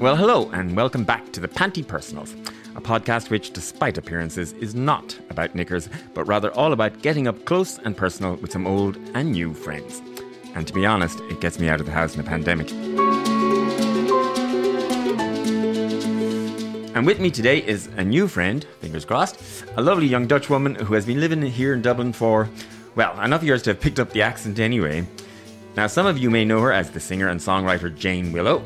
Well, 0.00 0.16
hello, 0.16 0.50
and 0.50 0.74
welcome 0.74 1.04
back 1.04 1.30
to 1.30 1.38
the 1.38 1.46
Panti 1.46 1.86
Personals, 1.86 2.34
a 2.74 2.80
podcast 2.80 3.30
which, 3.30 3.52
despite 3.52 3.98
appearances, 3.98 4.52
is 4.54 4.74
not 4.74 5.16
about 5.30 5.54
knickers, 5.54 5.88
but 6.12 6.24
rather 6.24 6.52
all 6.54 6.72
about 6.72 7.02
getting 7.02 7.28
up 7.28 7.44
close 7.44 7.78
and 7.78 7.96
personal 7.96 8.34
with 8.36 8.50
some 8.50 8.66
old 8.66 8.96
and 9.14 9.30
new 9.30 9.54
friends. 9.54 10.02
And 10.56 10.66
to 10.66 10.72
be 10.72 10.86
honest, 10.86 11.20
it 11.30 11.40
gets 11.40 11.60
me 11.60 11.68
out 11.68 11.78
of 11.78 11.86
the 11.86 11.92
house 11.92 12.16
in 12.16 12.20
a 12.20 12.24
pandemic. 12.24 12.68
And 17.00 17.06
with 17.06 17.18
me 17.18 17.30
today 17.30 17.62
is 17.62 17.86
a 17.96 18.04
new 18.04 18.28
friend, 18.28 18.62
fingers 18.82 19.06
crossed, 19.06 19.64
a 19.78 19.80
lovely 19.80 20.06
young 20.06 20.26
Dutch 20.26 20.50
woman 20.50 20.74
who 20.74 20.92
has 20.92 21.06
been 21.06 21.18
living 21.18 21.40
here 21.40 21.72
in 21.72 21.80
Dublin 21.80 22.12
for, 22.12 22.46
well, 22.94 23.18
enough 23.22 23.42
years 23.42 23.62
to 23.62 23.70
have 23.70 23.80
picked 23.80 23.98
up 23.98 24.10
the 24.10 24.20
accent 24.20 24.58
anyway. 24.58 25.06
Now, 25.76 25.86
some 25.86 26.04
of 26.04 26.18
you 26.18 26.28
may 26.28 26.44
know 26.44 26.60
her 26.60 26.74
as 26.74 26.90
the 26.90 27.00
singer 27.00 27.28
and 27.28 27.40
songwriter 27.40 27.96
Jane 27.96 28.32
Willow. 28.32 28.62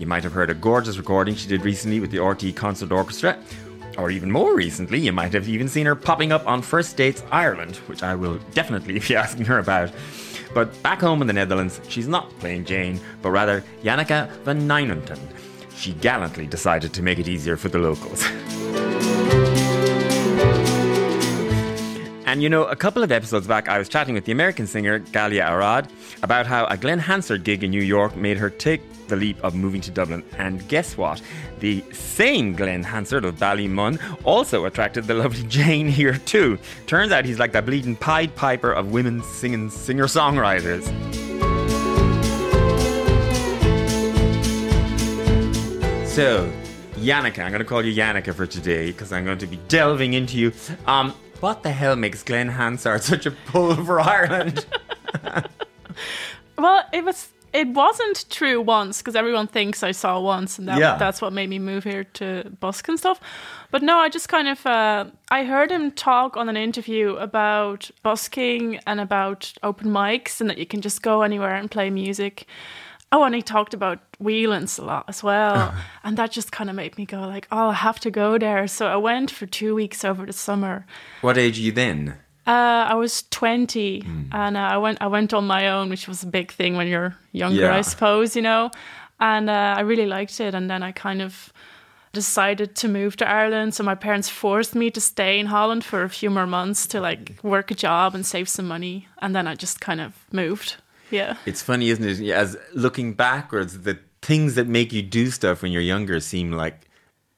You 0.00 0.08
might 0.08 0.24
have 0.24 0.32
heard 0.32 0.50
a 0.50 0.54
gorgeous 0.54 0.98
recording 0.98 1.36
she 1.36 1.46
did 1.46 1.64
recently 1.64 2.00
with 2.00 2.10
the 2.10 2.16
RTÉ 2.16 2.56
Concert 2.56 2.90
Orchestra. 2.90 3.38
Or 3.96 4.10
even 4.10 4.32
more 4.32 4.56
recently, 4.56 4.98
you 4.98 5.12
might 5.12 5.32
have 5.32 5.48
even 5.48 5.68
seen 5.68 5.86
her 5.86 5.94
popping 5.94 6.32
up 6.32 6.44
on 6.44 6.62
First 6.62 6.96
Dates 6.96 7.22
Ireland, 7.30 7.76
which 7.86 8.02
I 8.02 8.16
will 8.16 8.40
definitely 8.52 8.98
be 9.08 9.14
asking 9.14 9.44
her 9.44 9.60
about. 9.60 9.92
But 10.52 10.82
back 10.82 11.02
home 11.02 11.20
in 11.20 11.28
the 11.28 11.32
Netherlands, 11.32 11.80
she's 11.88 12.08
not 12.08 12.36
playing 12.40 12.64
Jane, 12.64 12.98
but 13.22 13.30
rather 13.30 13.62
Janneke 13.84 14.28
van 14.42 14.66
Nijnenten. 14.66 15.20
She 15.76 15.92
gallantly 15.92 16.46
decided 16.46 16.92
to 16.94 17.02
make 17.02 17.18
it 17.18 17.28
easier 17.28 17.56
for 17.56 17.68
the 17.68 17.78
locals. 17.78 18.24
And 22.26 22.42
you 22.42 22.48
know, 22.48 22.64
a 22.64 22.76
couple 22.76 23.02
of 23.02 23.12
episodes 23.12 23.46
back, 23.46 23.68
I 23.68 23.78
was 23.78 23.88
chatting 23.88 24.14
with 24.14 24.24
the 24.24 24.32
American 24.32 24.66
singer 24.66 25.00
Galia 25.00 25.50
Arad 25.50 25.88
about 26.22 26.44
how 26.46 26.66
a 26.66 26.76
Glen 26.76 26.98
Hansard 26.98 27.44
gig 27.44 27.62
in 27.62 27.70
New 27.70 27.82
York 27.82 28.16
made 28.16 28.36
her 28.36 28.50
take 28.50 28.82
the 29.06 29.16
leap 29.16 29.42
of 29.44 29.54
moving 29.54 29.80
to 29.82 29.90
Dublin. 29.90 30.24
And 30.36 30.66
guess 30.68 30.96
what? 30.96 31.22
The 31.60 31.84
same 31.92 32.54
Glen 32.54 32.82
Hansard 32.82 33.24
of 33.24 33.36
Ballymun 33.36 34.00
also 34.24 34.64
attracted 34.64 35.04
the 35.04 35.14
lovely 35.14 35.42
Jane 35.48 35.88
here 35.88 36.18
too. 36.18 36.58
Turns 36.86 37.12
out 37.12 37.24
he's 37.24 37.38
like 37.38 37.52
the 37.52 37.62
bleeding 37.62 37.96
Pied 37.96 38.34
Piper 38.34 38.72
of 38.72 38.90
women 38.90 39.22
singing 39.22 39.70
singer 39.70 40.08
So, 46.16 46.50
Janneke, 46.94 47.40
I'm 47.40 47.50
going 47.50 47.58
to 47.58 47.66
call 47.66 47.84
you 47.84 47.94
Janneke 47.94 48.34
for 48.34 48.46
today 48.46 48.86
because 48.86 49.12
I'm 49.12 49.26
going 49.26 49.36
to 49.36 49.46
be 49.46 49.58
delving 49.68 50.14
into 50.14 50.38
you. 50.38 50.50
Um, 50.86 51.10
what 51.40 51.62
the 51.62 51.70
hell 51.70 51.94
makes 51.94 52.22
Glen 52.22 52.48
Hansard 52.48 53.02
such 53.02 53.26
a 53.26 53.32
pull 53.32 53.74
for 53.84 54.00
Ireland? 54.00 54.64
well, 56.56 56.84
it 56.94 57.04
was 57.04 57.28
it 57.52 57.68
wasn't 57.68 58.24
true 58.30 58.62
once 58.62 59.02
because 59.02 59.14
everyone 59.14 59.46
thinks 59.46 59.82
I 59.82 59.90
saw 59.90 60.18
once, 60.18 60.58
and 60.58 60.66
that, 60.68 60.78
yeah. 60.78 60.96
that's 60.96 61.20
what 61.20 61.34
made 61.34 61.50
me 61.50 61.58
move 61.58 61.84
here 61.84 62.04
to 62.04 62.50
busk 62.60 62.88
and 62.88 62.98
stuff. 62.98 63.20
But 63.70 63.82
no, 63.82 63.98
I 63.98 64.08
just 64.08 64.30
kind 64.30 64.48
of 64.48 64.64
uh, 64.64 65.10
I 65.30 65.44
heard 65.44 65.70
him 65.70 65.90
talk 65.90 66.38
on 66.38 66.48
an 66.48 66.56
interview 66.56 67.16
about 67.16 67.90
busking 68.02 68.78
and 68.86 69.00
about 69.00 69.52
open 69.62 69.88
mics, 69.88 70.40
and 70.40 70.48
that 70.48 70.56
you 70.56 70.64
can 70.64 70.80
just 70.80 71.02
go 71.02 71.20
anywhere 71.20 71.54
and 71.54 71.70
play 71.70 71.90
music. 71.90 72.46
Oh, 73.12 73.22
and 73.22 73.34
he 73.34 73.42
talked 73.42 73.72
about 73.72 74.00
Whelan's 74.18 74.78
a 74.78 74.84
lot 74.84 75.04
as 75.08 75.22
well, 75.22 75.74
and 76.04 76.16
that 76.18 76.32
just 76.32 76.50
kind 76.50 76.68
of 76.68 76.76
made 76.76 76.98
me 76.98 77.06
go 77.06 77.20
like, 77.20 77.46
"Oh, 77.52 77.68
I 77.68 77.74
have 77.74 78.00
to 78.00 78.10
go 78.10 78.36
there." 78.36 78.66
So 78.66 78.86
I 78.86 78.96
went 78.96 79.30
for 79.30 79.46
two 79.46 79.74
weeks 79.74 80.04
over 80.04 80.26
the 80.26 80.32
summer. 80.32 80.86
What 81.20 81.38
age 81.38 81.58
are 81.58 81.62
you 81.62 81.72
then? 81.72 82.18
Uh, 82.46 82.86
I 82.90 82.94
was 82.94 83.24
20 83.30 84.02
mm. 84.02 84.28
and 84.32 84.56
uh, 84.56 84.60
I 84.60 84.76
went 84.76 85.02
I 85.02 85.08
went 85.08 85.34
on 85.34 85.46
my 85.46 85.68
own, 85.68 85.88
which 85.88 86.06
was 86.06 86.22
a 86.22 86.26
big 86.26 86.52
thing 86.52 86.76
when 86.76 86.86
you're 86.86 87.16
younger, 87.32 87.62
yeah. 87.62 87.76
I 87.76 87.80
suppose, 87.80 88.36
you 88.36 88.42
know. 88.42 88.70
And 89.18 89.50
uh, 89.50 89.74
I 89.76 89.80
really 89.80 90.06
liked 90.06 90.40
it. 90.40 90.54
And 90.54 90.70
then 90.70 90.82
I 90.82 90.92
kind 90.92 91.22
of 91.22 91.52
decided 92.12 92.76
to 92.76 92.88
move 92.88 93.16
to 93.16 93.28
Ireland. 93.28 93.74
So 93.74 93.82
my 93.82 93.96
parents 93.96 94.28
forced 94.28 94.74
me 94.74 94.90
to 94.92 95.00
stay 95.00 95.40
in 95.40 95.46
Holland 95.46 95.84
for 95.84 96.02
a 96.02 96.08
few 96.08 96.30
more 96.30 96.46
months 96.46 96.86
to 96.88 97.00
like 97.00 97.38
work 97.42 97.70
a 97.70 97.74
job 97.74 98.14
and 98.14 98.24
save 98.24 98.48
some 98.48 98.68
money. 98.68 99.08
And 99.20 99.34
then 99.34 99.48
I 99.48 99.54
just 99.54 99.80
kind 99.80 100.00
of 100.00 100.14
moved. 100.30 100.76
Yeah. 101.10 101.36
It's 101.46 101.62
funny, 101.62 101.90
isn't 101.90 102.04
it? 102.04 102.30
As 102.30 102.56
looking 102.74 103.14
backwards, 103.14 103.82
the 103.82 103.98
things 104.22 104.54
that 104.54 104.66
make 104.66 104.92
you 104.92 105.02
do 105.02 105.30
stuff 105.30 105.62
when 105.62 105.72
you're 105.72 105.82
younger 105.82 106.20
seem 106.20 106.52
like 106.52 106.88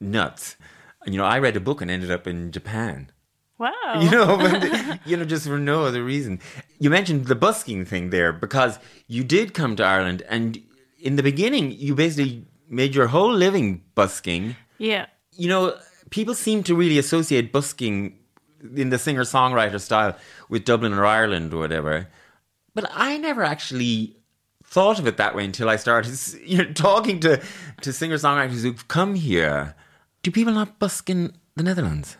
nuts. 0.00 0.56
And, 1.04 1.14
you 1.14 1.20
know, 1.20 1.26
I 1.26 1.38
read 1.38 1.56
a 1.56 1.60
book 1.60 1.80
and 1.80 1.90
ended 1.90 2.10
up 2.10 2.26
in 2.26 2.50
Japan. 2.52 3.10
Wow. 3.58 3.72
You 4.00 4.10
know, 4.10 4.36
but, 4.36 5.00
you 5.06 5.16
know, 5.16 5.24
just 5.24 5.46
for 5.46 5.58
no 5.58 5.84
other 5.84 6.02
reason. 6.04 6.40
You 6.78 6.90
mentioned 6.90 7.26
the 7.26 7.34
busking 7.34 7.84
thing 7.84 8.10
there 8.10 8.32
because 8.32 8.78
you 9.06 9.24
did 9.24 9.52
come 9.52 9.76
to 9.76 9.84
Ireland 9.84 10.22
and 10.28 10.62
in 11.00 11.16
the 11.16 11.22
beginning 11.22 11.72
you 11.72 11.94
basically 11.94 12.46
made 12.68 12.94
your 12.94 13.08
whole 13.08 13.32
living 13.32 13.82
busking. 13.94 14.56
Yeah. 14.78 15.06
You 15.32 15.48
know, 15.48 15.78
people 16.10 16.34
seem 16.34 16.62
to 16.64 16.74
really 16.74 16.98
associate 16.98 17.52
busking 17.52 18.18
in 18.74 18.90
the 18.90 18.98
singer 18.98 19.22
songwriter 19.22 19.80
style 19.80 20.16
with 20.48 20.64
Dublin 20.64 20.92
or 20.92 21.04
Ireland 21.04 21.52
or 21.52 21.58
whatever. 21.58 22.08
But 22.78 22.92
I 22.94 23.16
never 23.16 23.42
actually 23.42 24.14
thought 24.62 25.00
of 25.00 25.06
it 25.08 25.16
that 25.16 25.34
way 25.34 25.44
until 25.44 25.68
I 25.68 25.74
started 25.74 26.16
you 26.46 26.58
know, 26.58 26.72
talking 26.72 27.18
to, 27.18 27.42
to 27.80 27.92
singer 27.92 28.14
songwriters 28.14 28.62
who've 28.62 28.86
come 28.86 29.16
here. 29.16 29.74
Do 30.22 30.30
people 30.30 30.52
not 30.52 30.78
busk 30.78 31.10
in 31.10 31.32
the 31.56 31.64
Netherlands? 31.64 32.16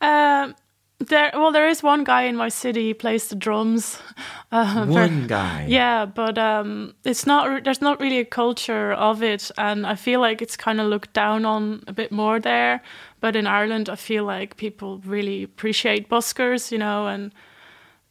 Um, 0.00 0.56
there, 0.98 1.30
well, 1.34 1.52
there 1.52 1.68
is 1.68 1.84
one 1.84 2.02
guy 2.02 2.22
in 2.22 2.34
my 2.34 2.48
city. 2.48 2.86
He 2.86 2.94
plays 2.94 3.28
the 3.28 3.36
drums. 3.36 3.98
Uh, 4.52 4.84
one 4.86 5.28
guy. 5.28 5.64
Yeah, 5.68 6.06
but 6.06 6.36
um, 6.36 6.92
it's 7.04 7.24
not. 7.24 7.62
There's 7.62 7.80
not 7.80 8.00
really 8.00 8.18
a 8.18 8.24
culture 8.24 8.92
of 8.94 9.22
it, 9.22 9.48
and 9.56 9.86
I 9.86 9.94
feel 9.94 10.18
like 10.18 10.42
it's 10.42 10.56
kind 10.56 10.80
of 10.80 10.88
looked 10.88 11.12
down 11.12 11.44
on 11.44 11.84
a 11.86 11.92
bit 11.92 12.10
more 12.10 12.40
there. 12.40 12.82
But 13.20 13.36
in 13.36 13.46
Ireland, 13.46 13.88
I 13.88 13.94
feel 13.94 14.24
like 14.24 14.56
people 14.56 14.98
really 15.04 15.44
appreciate 15.44 16.08
buskers, 16.08 16.72
you 16.72 16.78
know, 16.78 17.06
and 17.06 17.32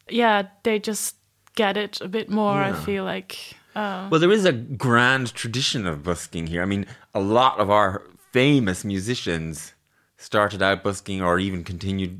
yeah, 0.07 0.43
they 0.63 0.79
just 0.79 1.18
get 1.59 1.75
it 1.75 1.99
a 1.99 2.07
bit 2.07 2.29
more. 2.29 2.61
Yeah. 2.61 2.69
I 2.69 2.73
feel 2.85 3.03
like. 3.03 3.37
Uh, 3.75 4.07
well, 4.09 4.19
there 4.19 4.31
is 4.31 4.45
a 4.45 4.53
grand 4.53 5.33
tradition 5.33 5.85
of 5.85 6.03
busking 6.03 6.47
here. 6.47 6.61
I 6.63 6.65
mean, 6.65 6.85
a 7.13 7.19
lot 7.19 7.59
of 7.59 7.69
our 7.69 8.03
famous 8.31 8.85
musicians 8.85 9.73
started 10.17 10.61
out 10.61 10.83
busking 10.83 11.21
or 11.21 11.37
even 11.39 11.63
continued 11.63 12.19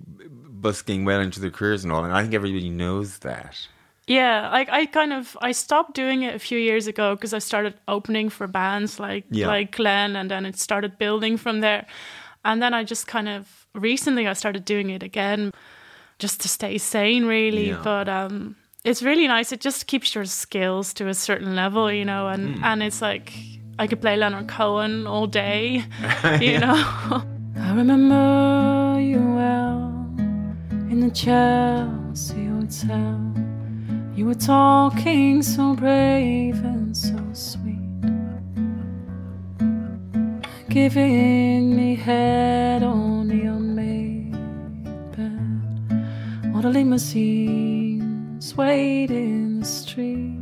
busking 0.61 1.05
well 1.05 1.21
into 1.21 1.39
their 1.39 1.51
careers 1.51 1.83
and 1.83 1.93
all. 1.93 2.03
And 2.03 2.13
I 2.13 2.21
think 2.21 2.33
everybody 2.33 2.69
knows 2.69 3.19
that. 3.19 3.67
Yeah, 4.07 4.49
like 4.51 4.69
I 4.69 4.85
kind 4.87 5.13
of 5.13 5.37
I 5.49 5.51
stopped 5.53 5.93
doing 5.93 6.23
it 6.23 6.35
a 6.35 6.39
few 6.39 6.57
years 6.57 6.87
ago 6.87 7.15
because 7.15 7.33
I 7.33 7.39
started 7.39 7.75
opening 7.87 8.29
for 8.29 8.47
bands 8.47 8.99
like 8.99 9.25
yeah. 9.29 9.47
like 9.47 9.75
Glen, 9.77 10.15
and 10.15 10.29
then 10.29 10.45
it 10.45 10.57
started 10.57 10.97
building 10.97 11.37
from 11.37 11.61
there. 11.61 11.85
And 12.43 12.61
then 12.61 12.73
I 12.73 12.83
just 12.83 13.05
kind 13.05 13.29
of 13.29 13.67
recently 13.75 14.27
I 14.27 14.33
started 14.33 14.65
doing 14.65 14.89
it 14.89 15.03
again, 15.03 15.51
just 16.17 16.41
to 16.41 16.47
stay 16.47 16.77
sane, 16.79 17.25
really. 17.25 17.69
Yeah. 17.69 17.81
But 17.83 18.09
um, 18.09 18.55
it's 18.83 19.03
really 19.03 19.27
nice. 19.27 19.51
It 19.51 19.59
just 19.59 19.87
keeps 19.87 20.15
your 20.15 20.25
skills 20.25 20.93
to 20.95 21.07
a 21.07 21.13
certain 21.13 21.55
level, 21.55 21.91
you 21.91 22.05
know, 22.05 22.27
and 22.27 22.57
mm. 22.57 22.63
and 22.63 22.81
it's 22.81 23.01
like 23.01 23.33
I 23.77 23.87
could 23.87 24.01
play 24.01 24.15
Leonard 24.15 24.47
Cohen 24.47 25.05
all 25.07 25.27
day, 25.27 25.83
you 26.39 26.59
know. 26.59 26.75
I 27.57 27.73
remember 27.75 28.99
you 29.01 29.19
well 29.35 29.89
in 30.89 31.01
the 31.01 31.11
Chelsea 31.11 32.45
Hotel. 32.45 33.19
You 34.15 34.25
were 34.25 34.33
talking 34.35 35.41
so 35.41 35.75
brave 35.75 36.55
and 36.63 36.95
so 36.95 37.17
sweet, 37.33 38.01
giving 40.69 41.75
me 41.75 41.95
head 41.95 42.83
on 42.83 43.27
the 43.27 43.41
unmade 43.43 44.33
bed 45.15 46.53
while 46.53 46.61
the 46.61 46.69
limousine 46.69 47.78
swayed 48.59 49.09
in 49.09 49.61
the 49.61 49.65
street. 49.65 50.35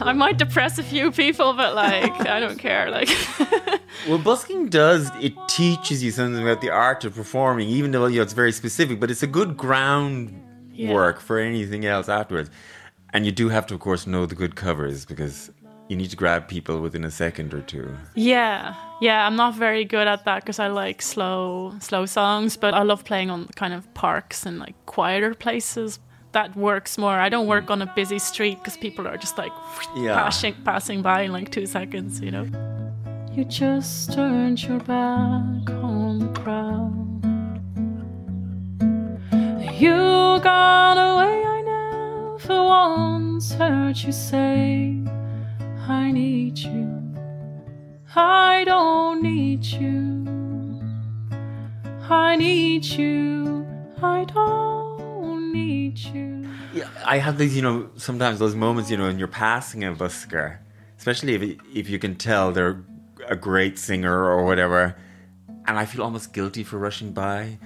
I 0.00 0.12
might 0.12 0.36
depress 0.36 0.78
a 0.78 0.82
few 0.82 1.10
people, 1.10 1.54
but 1.54 1.74
like 1.74 2.28
I 2.28 2.38
don't 2.40 2.58
care. 2.58 2.90
Like, 2.90 3.08
well, 4.08 4.18
busking 4.18 4.68
does 4.68 5.10
it 5.18 5.32
teaches 5.48 6.04
you 6.04 6.10
something 6.10 6.42
about 6.42 6.60
the 6.60 6.68
art 6.68 7.06
of 7.06 7.14
performing, 7.14 7.68
even 7.68 7.90
though 7.92 8.04
you 8.04 8.16
know, 8.16 8.22
it's 8.22 8.34
very 8.34 8.52
specific. 8.52 9.00
But 9.00 9.10
it's 9.10 9.22
a 9.22 9.26
good 9.26 9.56
groundwork 9.56 11.16
yeah. 11.16 11.22
for 11.22 11.38
anything 11.38 11.86
else 11.86 12.10
afterwards. 12.10 12.50
And 13.14 13.24
you 13.24 13.32
do 13.32 13.48
have 13.48 13.66
to, 13.68 13.74
of 13.74 13.80
course, 13.80 14.06
know 14.06 14.26
the 14.26 14.34
good 14.34 14.54
covers 14.54 15.06
because 15.06 15.50
you 15.88 15.96
need 15.96 16.10
to 16.10 16.16
grab 16.16 16.48
people 16.48 16.82
within 16.82 17.02
a 17.02 17.10
second 17.10 17.54
or 17.54 17.62
two. 17.62 17.96
Yeah, 18.14 18.74
yeah. 19.00 19.26
I'm 19.26 19.36
not 19.36 19.54
very 19.54 19.86
good 19.86 20.06
at 20.06 20.26
that 20.26 20.42
because 20.42 20.58
I 20.58 20.66
like 20.66 21.00
slow, 21.00 21.76
slow 21.80 22.04
songs, 22.04 22.58
but 22.58 22.74
I 22.74 22.82
love 22.82 23.06
playing 23.06 23.30
on 23.30 23.46
kind 23.56 23.72
of 23.72 23.82
parks 23.94 24.44
and 24.44 24.58
like 24.58 24.74
quieter 24.84 25.32
places 25.32 25.98
that 26.36 26.54
works 26.54 26.98
more. 26.98 27.14
I 27.14 27.30
don't 27.30 27.46
work 27.46 27.70
on 27.70 27.80
a 27.80 27.90
busy 27.96 28.18
street 28.18 28.58
because 28.58 28.76
people 28.76 29.08
are 29.08 29.16
just 29.16 29.38
like 29.38 29.52
yeah. 29.96 30.14
passing 30.14 30.54
passing 30.64 31.00
by 31.00 31.22
in 31.22 31.32
like 31.32 31.50
two 31.50 31.64
seconds, 31.64 32.20
you 32.20 32.30
know. 32.30 32.46
You 33.32 33.46
just 33.46 34.12
turned 34.12 34.62
your 34.62 34.80
back 34.80 35.70
on 35.70 36.18
the 36.18 36.40
crowd. 36.40 36.92
You 39.80 39.96
gone 40.50 40.98
away, 41.10 41.36
I 41.56 41.58
never 41.72 42.62
once 42.64 43.52
heard 43.52 43.96
you 43.96 44.12
say, 44.12 45.02
I 45.88 46.10
need 46.12 46.58
you. 46.58 46.86
I 48.14 48.64
don't 48.66 49.22
need 49.22 49.64
you. 49.64 49.96
I 52.10 52.36
need 52.36 52.84
you. 52.84 53.66
I 54.02 54.24
don't 54.24 54.85
need 55.56 55.98
you. 55.98 56.48
Yeah, 56.74 56.88
I 57.04 57.18
have 57.18 57.38
these, 57.38 57.56
you 57.56 57.62
know, 57.62 57.90
sometimes 57.96 58.38
those 58.38 58.54
moments, 58.54 58.90
you 58.90 58.96
know, 58.96 59.06
when 59.06 59.18
you're 59.18 59.28
passing 59.28 59.84
a 59.84 59.92
busker, 59.92 60.58
especially 60.98 61.34
if 61.34 61.42
if 61.74 61.88
you 61.88 61.98
can 61.98 62.14
tell 62.16 62.52
they're 62.52 62.82
a 63.28 63.36
great 63.36 63.78
singer 63.78 64.24
or 64.24 64.44
whatever, 64.44 64.96
and 65.66 65.78
I 65.78 65.84
feel 65.84 66.02
almost 66.02 66.32
guilty 66.32 66.62
for 66.64 66.78
rushing 66.78 67.12
by, 67.12 67.58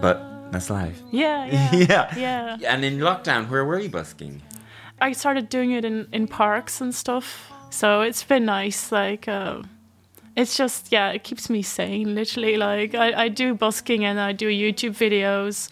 but 0.00 0.16
that's 0.52 0.70
life. 0.70 1.00
Yeah, 1.10 1.46
yeah, 1.46 1.74
yeah, 2.16 2.16
yeah. 2.16 2.72
And 2.72 2.84
in 2.84 2.98
lockdown, 2.98 3.48
where 3.50 3.64
were 3.64 3.78
you 3.78 3.88
busking? 3.88 4.42
I 5.00 5.12
started 5.12 5.48
doing 5.48 5.72
it 5.72 5.84
in 5.84 6.08
in 6.12 6.28
parks 6.28 6.80
and 6.80 6.94
stuff. 6.94 7.52
So 7.70 8.00
it's 8.02 8.22
been 8.22 8.44
nice. 8.46 8.92
Like, 8.92 9.28
uh, 9.28 9.62
it's 10.36 10.56
just 10.56 10.92
yeah, 10.92 11.10
it 11.10 11.24
keeps 11.24 11.50
me 11.50 11.62
sane. 11.62 12.14
Literally, 12.14 12.56
like 12.56 12.94
I, 12.94 13.24
I 13.24 13.28
do 13.28 13.54
busking 13.54 14.04
and 14.04 14.20
I 14.20 14.32
do 14.32 14.48
YouTube 14.48 14.96
videos 14.96 15.70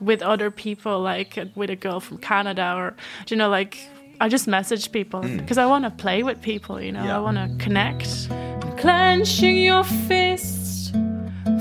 with 0.00 0.22
other 0.22 0.50
people, 0.50 1.00
like 1.00 1.38
with 1.54 1.70
a 1.70 1.76
girl 1.76 2.00
from 2.00 2.18
Canada, 2.18 2.74
or 2.76 2.96
you 3.28 3.36
know, 3.36 3.48
like 3.48 3.78
I 4.20 4.28
just 4.28 4.46
message 4.46 4.92
people 4.92 5.20
because 5.20 5.56
mm. 5.56 5.62
I 5.62 5.66
want 5.66 5.84
to 5.84 5.90
play 5.90 6.22
with 6.22 6.40
people. 6.40 6.80
You 6.80 6.92
know, 6.92 7.04
yeah. 7.04 7.16
I 7.16 7.20
want 7.20 7.36
to 7.36 7.64
connect. 7.64 8.28
Clenching 8.78 9.58
your 9.58 9.84
fists 9.84 10.90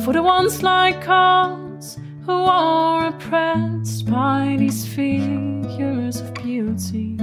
for 0.04 0.14
the 0.14 0.22
ones 0.22 0.62
like 0.62 1.08
us 1.08 1.98
who 2.26 2.32
are 2.32 3.08
oppressed 3.08 4.10
by 4.10 4.56
these 4.60 4.86
figures 4.86 6.20
of 6.22 6.34
beauty 6.34 7.18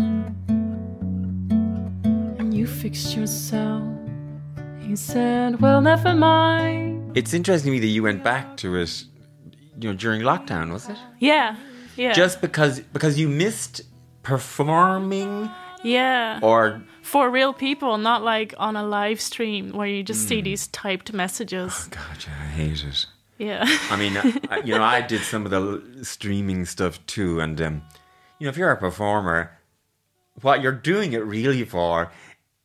and 2.38 2.54
you 2.54 2.66
fixed 2.66 3.16
yourself. 3.16 3.82
He 4.80 4.96
said, 4.96 5.60
Well, 5.60 5.80
never 5.80 6.14
mind. 6.14 7.16
It's 7.16 7.34
interesting 7.34 7.72
to 7.72 7.72
me 7.72 7.80
that 7.80 7.86
you 7.86 8.02
went 8.02 8.22
back 8.22 8.56
to 8.58 8.76
it, 8.76 9.04
you 9.82 9.90
know, 9.90 9.96
during 9.96 10.22
lockdown, 10.22 10.72
was 10.72 10.88
it? 10.88 10.96
Yeah, 11.18 11.56
yeah. 11.96 12.12
Just 12.12 12.40
because 12.40 12.80
because 12.80 13.18
you 13.18 13.28
missed 13.28 13.82
performing. 14.22 15.50
Yeah. 15.84 16.38
Or 16.42 16.82
for 17.02 17.28
real 17.28 17.52
people, 17.52 17.98
not 17.98 18.22
like 18.22 18.54
on 18.56 18.76
a 18.76 18.84
live 18.84 19.20
stream 19.20 19.72
where 19.72 19.88
you 19.88 20.04
just 20.04 20.26
mm. 20.26 20.28
see 20.28 20.40
these 20.40 20.68
typed 20.68 21.12
messages. 21.12 21.72
Oh 21.74 21.88
God, 21.90 22.24
yeah, 22.24 22.34
I 22.40 22.46
hate 22.46 22.84
it. 22.84 23.06
Yeah. 23.38 23.64
I 23.90 23.96
mean, 23.96 24.16
I, 24.50 24.62
you 24.64 24.74
know, 24.74 24.84
I 24.84 25.00
did 25.00 25.22
some 25.22 25.44
of 25.44 25.50
the 25.50 26.04
streaming 26.04 26.64
stuff 26.64 27.04
too, 27.06 27.40
and 27.40 27.60
um, 27.60 27.82
you 28.38 28.46
know, 28.46 28.50
if 28.50 28.56
you're 28.56 28.70
a 28.70 28.76
performer, 28.76 29.58
what 30.40 30.62
you're 30.62 30.72
doing 30.72 31.12
it 31.12 31.24
really 31.24 31.64
for 31.64 32.12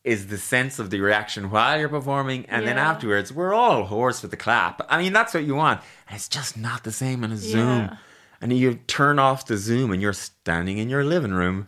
is 0.07 0.27
the 0.27 0.37
sense 0.37 0.79
of 0.79 0.89
the 0.89 0.99
reaction 0.99 1.49
while 1.51 1.77
you're 1.77 1.89
performing 1.89 2.45
and 2.47 2.63
yeah. 2.63 2.69
then 2.69 2.77
afterwards 2.77 3.31
we're 3.33 3.53
all 3.53 3.85
hoarse 3.85 4.21
with 4.21 4.31
the 4.31 4.37
clap 4.37 4.81
i 4.89 5.01
mean 5.01 5.13
that's 5.13 5.33
what 5.33 5.43
you 5.43 5.53
want 5.53 5.81
and 6.07 6.15
it's 6.15 6.29
just 6.29 6.57
not 6.57 6.83
the 6.83 6.91
same 6.91 7.23
in 7.23 7.31
a 7.31 7.37
zoom 7.37 7.79
yeah. 7.79 7.97
and 8.41 8.53
you 8.53 8.75
turn 8.87 9.19
off 9.19 9.45
the 9.47 9.57
zoom 9.57 9.91
and 9.91 10.01
you're 10.01 10.13
standing 10.13 10.77
in 10.77 10.89
your 10.89 11.03
living 11.03 11.33
room 11.33 11.67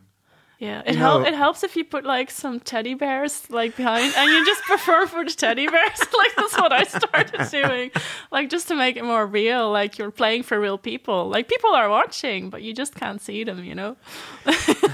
yeah, 0.60 0.82
it 0.86 0.96
helps. 0.96 1.26
It 1.26 1.34
helps 1.34 1.64
if 1.64 1.78
you 1.78 1.86
put 1.86 2.04
like 2.04 2.30
some 2.30 2.60
teddy 2.60 2.94
bears 2.94 3.50
like 3.50 3.78
behind, 3.78 4.14
and 4.18 4.30
you 4.30 4.46
just 4.46 4.62
prefer 4.64 5.08
for 5.08 5.24
the 5.24 5.32
teddy 5.32 5.68
bears. 5.68 6.00
like 6.18 6.36
that's 6.36 6.58
what 6.58 6.74
I 6.74 6.84
started 6.84 7.50
doing, 7.52 7.92
like 8.30 8.50
just 8.50 8.68
to 8.68 8.76
make 8.76 8.98
it 8.98 9.06
more 9.06 9.26
real. 9.26 9.72
Like 9.72 9.98
you're 9.98 10.12
playing 10.12 10.44
for 10.44 10.60
real 10.60 10.78
people. 10.78 11.30
Like 11.30 11.48
people 11.48 11.70
are 11.70 11.90
watching, 11.90 12.50
but 12.50 12.62
you 12.62 12.74
just 12.74 12.94
can't 12.94 13.22
see 13.22 13.46
them. 13.46 13.64
You 13.64 13.74
know. 13.74 13.96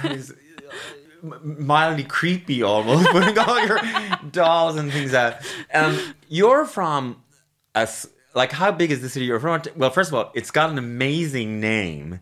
is 0.04 0.36
mildly 1.44 2.04
creepy 2.04 2.64
almost, 2.64 3.10
putting 3.12 3.38
all 3.38 3.66
your 3.66 3.80
dolls 4.32 4.76
and 4.78 4.92
things 4.92 5.14
out. 5.14 5.36
Um, 5.74 6.16
you're 6.28 6.66
from 6.66 7.24
a 7.74 7.88
like 8.34 8.52
how 8.52 8.72
big 8.72 8.92
is 8.92 9.02
the 9.02 9.10
city 9.10 9.26
you're 9.26 9.40
from? 9.40 9.62
Well, 9.76 9.90
first 9.90 10.10
of 10.10 10.16
all, 10.16 10.32
it's 10.36 10.52
got 10.52 10.70
an 10.70 10.78
amazing 10.78 11.60
name. 11.60 12.20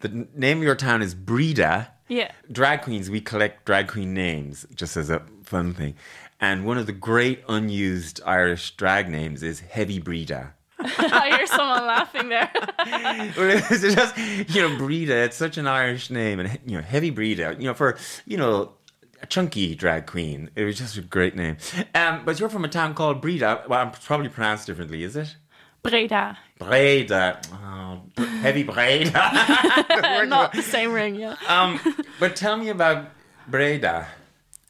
The 0.00 0.26
name 0.34 0.58
of 0.58 0.64
your 0.64 0.74
town 0.74 1.00
is 1.02 1.14
Breda. 1.14 1.92
Yeah. 2.08 2.32
Drag 2.50 2.82
queens, 2.82 3.08
we 3.08 3.20
collect 3.20 3.64
drag 3.64 3.88
queen 3.88 4.12
names 4.12 4.66
just 4.74 4.96
as 4.96 5.08
a 5.08 5.22
fun 5.44 5.72
thing. 5.72 5.94
And 6.40 6.66
one 6.66 6.76
of 6.76 6.86
the 6.86 6.92
great 6.92 7.44
unused 7.48 8.20
Irish 8.26 8.76
drag 8.76 9.08
names 9.08 9.44
is 9.44 9.60
Heavy 9.60 10.00
Breda. 10.00 10.54
I 10.98 11.36
hear 11.36 11.46
someone 11.46 11.86
laughing 11.86 12.28
there. 12.28 12.50
it's 12.80 13.82
just 13.82 14.16
you 14.54 14.68
know 14.68 14.76
Breda. 14.78 15.16
It's 15.16 15.36
such 15.36 15.58
an 15.58 15.66
Irish 15.66 16.10
name, 16.10 16.40
and 16.40 16.58
you 16.66 16.76
know 16.76 16.82
heavy 16.82 17.10
Breda. 17.10 17.56
You 17.58 17.66
know 17.66 17.74
for 17.74 17.96
you 18.26 18.36
know 18.36 18.72
a 19.22 19.26
chunky 19.26 19.74
drag 19.74 20.06
queen. 20.06 20.50
It 20.56 20.64
was 20.64 20.78
just 20.78 20.96
a 20.96 21.02
great 21.02 21.36
name. 21.36 21.56
Um, 21.94 22.24
but 22.24 22.40
you're 22.40 22.48
from 22.48 22.64
a 22.64 22.68
town 22.68 22.94
called 22.94 23.20
Breda. 23.20 23.64
Well, 23.68 23.80
I'm 23.80 23.92
probably 23.92 24.28
pronounced 24.28 24.66
differently. 24.66 25.02
Is 25.02 25.16
it? 25.16 25.36
Breda. 25.82 26.38
Breda. 26.58 27.40
Oh, 27.52 28.02
heavy 28.40 28.62
Breda. 28.62 29.12
Not 30.26 30.52
the 30.52 30.62
same 30.62 30.92
ring, 30.92 31.16
yeah. 31.16 31.36
um, 31.48 31.80
but 32.20 32.36
tell 32.36 32.56
me 32.56 32.68
about 32.68 33.06
Breda. 33.48 34.06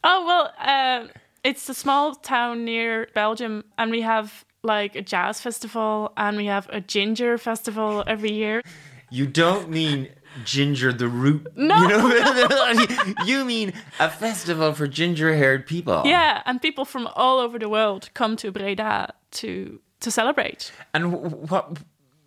Oh 0.05 0.25
well, 0.27 0.53
uh, 0.59 1.09
it's 1.45 1.69
a 1.69 1.75
small 1.75 2.15
town 2.15 2.65
near 2.65 3.09
Belgium, 3.15 3.65
and 3.77 3.91
we 3.91 4.01
have 4.01 4.45
like 4.63 4.97
a 4.97 5.03
jazz 5.03 5.41
festival 5.41 6.13
and 6.17 6.37
we 6.37 6.47
have 6.47 6.69
a 6.71 6.81
ginger 6.81 7.39
festival 7.39 8.05
every 8.07 8.33
year. 8.33 8.63
You 9.11 9.27
don't 9.27 9.69
mean 9.69 10.09
ginger 10.45 10.93
the 10.93 11.09
root. 11.09 11.47
No. 11.57 11.77
You, 11.77 11.89
know? 11.89 13.15
you 13.27 13.45
mean 13.45 13.73
a 13.99 14.09
festival 14.09 14.73
for 14.73 14.87
ginger 14.87 15.35
haired 15.35 15.67
people. 15.67 16.03
Yeah, 16.05 16.43
and 16.47 16.61
people 16.61 16.85
from 16.85 17.09
all 17.15 17.39
over 17.39 17.59
the 17.59 17.69
world 17.69 18.11
come 18.15 18.37
to 18.37 18.51
Breda 18.51 19.15
to 19.33 19.81
to 20.01 20.11
celebrate. 20.11 20.73
And 20.95 21.13
what 21.51 21.79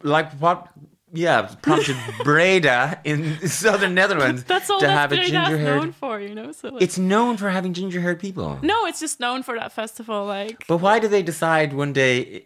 like 0.04 0.32
what 0.34 0.68
yeah, 1.16 1.54
prompted 1.62 1.98
Breda 2.24 3.00
in 3.04 3.48
southern 3.48 3.94
Netherlands 3.94 4.44
that's 4.48 4.70
all 4.70 4.80
to 4.80 4.90
have 4.90 5.12
a 5.12 5.16
ginger 5.18 5.58
haired. 5.58 5.82
known 5.82 5.92
for, 5.92 6.20
you 6.20 6.36
know. 6.36 6.52
So 6.52 6.70
like, 6.70 6.82
it's 6.82 6.98
known 6.98 7.38
for 7.38 7.50
having 7.50 7.74
ginger 7.74 8.02
haired 8.02 8.20
people. 8.20 8.60
No, 8.62 8.86
it's 8.86 9.00
just 9.00 9.20
known 9.20 9.44
for 9.44 9.56
that 9.58 9.72
festival. 9.72 10.26
Like, 10.26 10.66
but 10.68 10.78
why 10.78 11.00
do 11.00 11.08
they 11.08 11.24
decide 11.24 11.74
one 11.74 11.94
day 11.94 12.46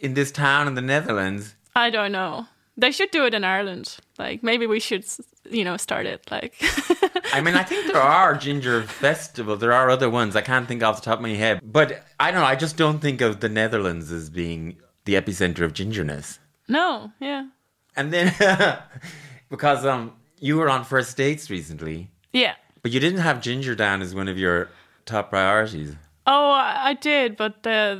in 0.00 0.14
this 0.14 0.30
town 0.30 0.66
in 0.66 0.74
the 0.74 0.82
Netherlands? 0.82 1.54
I 1.74 1.90
don't 1.90 2.12
know. 2.12 2.46
They 2.76 2.92
should 2.92 3.10
do 3.10 3.26
it 3.26 3.34
in 3.34 3.44
Ireland. 3.44 3.96
Like 4.18 4.42
maybe 4.42 4.66
we 4.66 4.80
should, 4.80 5.04
you 5.50 5.64
know, 5.64 5.76
start 5.76 6.06
it. 6.06 6.30
Like, 6.30 6.54
I 7.32 7.40
mean, 7.40 7.54
I 7.54 7.62
think 7.62 7.86
there 7.92 8.00
are 8.00 8.34
ginger 8.36 8.82
festivals. 9.04 9.60
There 9.60 9.72
are 9.72 9.90
other 9.90 10.08
ones 10.08 10.34
I 10.34 10.40
can't 10.40 10.66
think 10.66 10.82
off 10.82 10.96
the 10.96 11.02
top 11.02 11.18
of 11.18 11.22
my 11.22 11.30
head. 11.34 11.60
But 11.62 12.04
I 12.18 12.30
don't 12.30 12.40
know. 12.40 12.46
I 12.46 12.56
just 12.56 12.76
don't 12.76 13.00
think 13.00 13.20
of 13.20 13.40
the 13.40 13.48
Netherlands 13.50 14.10
as 14.12 14.30
being 14.30 14.78
the 15.04 15.14
epicenter 15.14 15.60
of 15.62 15.72
gingerness. 15.74 16.38
No, 16.68 17.10
yeah. 17.20 17.48
And 18.00 18.10
then 18.10 18.34
because 19.50 19.84
um 19.84 20.12
you 20.38 20.56
were 20.56 20.70
on 20.70 20.84
first 20.84 21.16
dates 21.18 21.50
recently. 21.50 22.10
Yeah. 22.32 22.54
But 22.82 22.92
you 22.92 23.00
didn't 23.00 23.20
have 23.20 23.42
ginger 23.42 23.74
down 23.74 24.00
as 24.00 24.14
one 24.14 24.26
of 24.26 24.38
your 24.38 24.70
top 25.04 25.28
priorities. 25.28 25.96
Oh, 26.26 26.50
I 26.50 26.94
did, 26.94 27.36
but 27.36 27.66
uh, 27.66 27.98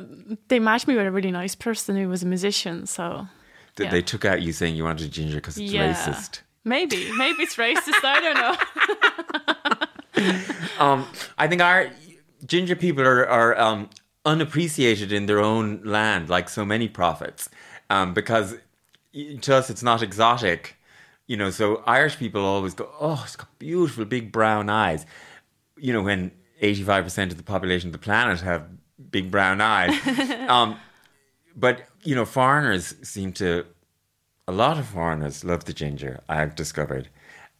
they 0.48 0.58
matched 0.58 0.88
me 0.88 0.94
with 0.94 1.06
a 1.06 1.10
really 1.10 1.30
nice 1.30 1.54
person 1.54 1.96
who 1.96 2.08
was 2.08 2.22
a 2.22 2.26
musician. 2.26 2.86
So 2.86 3.26
Th- 3.76 3.86
yeah. 3.86 3.90
they 3.90 4.00
took 4.00 4.24
out 4.24 4.40
you 4.40 4.52
saying 4.52 4.74
you 4.76 4.84
wanted 4.84 5.10
ginger 5.10 5.36
because 5.36 5.58
it's 5.58 5.70
yeah. 5.70 5.92
racist. 5.92 6.40
Maybe, 6.64 7.10
maybe 7.16 7.42
it's 7.42 7.56
racist. 7.56 8.02
I 8.02 8.20
don't 8.24 8.38
know. 10.16 10.34
um, 10.84 11.06
I 11.36 11.46
think 11.46 11.60
our 11.60 11.90
ginger 12.46 12.76
people 12.76 13.04
are 13.04 13.26
are 13.28 13.58
um, 13.58 13.90
unappreciated 14.24 15.12
in 15.12 15.26
their 15.26 15.40
own 15.40 15.82
land, 15.84 16.30
like 16.30 16.48
so 16.48 16.64
many 16.64 16.88
prophets, 16.88 17.50
um, 17.90 18.14
because 18.14 18.56
to 19.12 19.54
us 19.54 19.70
it's 19.70 19.82
not 19.82 20.02
exotic 20.02 20.76
you 21.26 21.36
know 21.36 21.50
so 21.50 21.82
irish 21.86 22.16
people 22.16 22.44
always 22.44 22.74
go 22.74 22.88
oh 23.00 23.20
it's 23.24 23.36
got 23.36 23.58
beautiful 23.58 24.04
big 24.04 24.30
brown 24.32 24.68
eyes 24.68 25.06
you 25.76 25.92
know 25.92 26.02
when 26.02 26.30
85% 26.62 27.30
of 27.30 27.38
the 27.38 27.42
population 27.42 27.88
of 27.88 27.92
the 27.92 27.98
planet 27.98 28.40
have 28.42 28.68
big 29.10 29.30
brown 29.30 29.62
eyes 29.62 29.98
um, 30.48 30.76
but 31.56 31.86
you 32.02 32.14
know 32.14 32.24
foreigners 32.26 32.94
seem 33.02 33.32
to 33.34 33.64
a 34.46 34.52
lot 34.52 34.78
of 34.78 34.86
foreigners 34.86 35.42
love 35.44 35.64
the 35.64 35.72
ginger 35.72 36.20
i've 36.28 36.54
discovered 36.54 37.08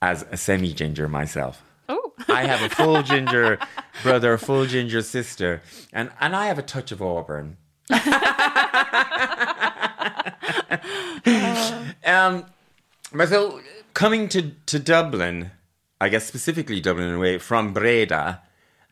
as 0.02 0.25
a 0.30 0.37
semi 0.37 0.73
ginger 0.73 1.09
myself 1.09 1.62
Oh. 1.90 2.12
I 2.28 2.45
have 2.45 2.62
a 2.62 2.73
full 2.73 3.02
ginger 3.12 3.59
brother, 4.04 4.35
a 4.35 4.38
full 4.38 4.64
ginger 4.64 5.02
sister, 5.02 5.61
and, 5.92 6.12
and 6.21 6.37
I 6.37 6.47
have 6.47 6.57
a 6.57 6.62
touch 6.62 6.92
of 6.92 7.02
auburn. 7.02 7.57
um, 12.06 12.44
but 13.12 13.28
so 13.28 13.60
coming 13.94 14.28
to, 14.30 14.50
to 14.66 14.78
Dublin, 14.78 15.50
I 16.00 16.08
guess 16.08 16.26
specifically 16.26 16.80
Dublin 16.80 17.08
in 17.08 17.14
a 17.14 17.18
way, 17.18 17.38
from 17.38 17.72
Breda, 17.72 18.42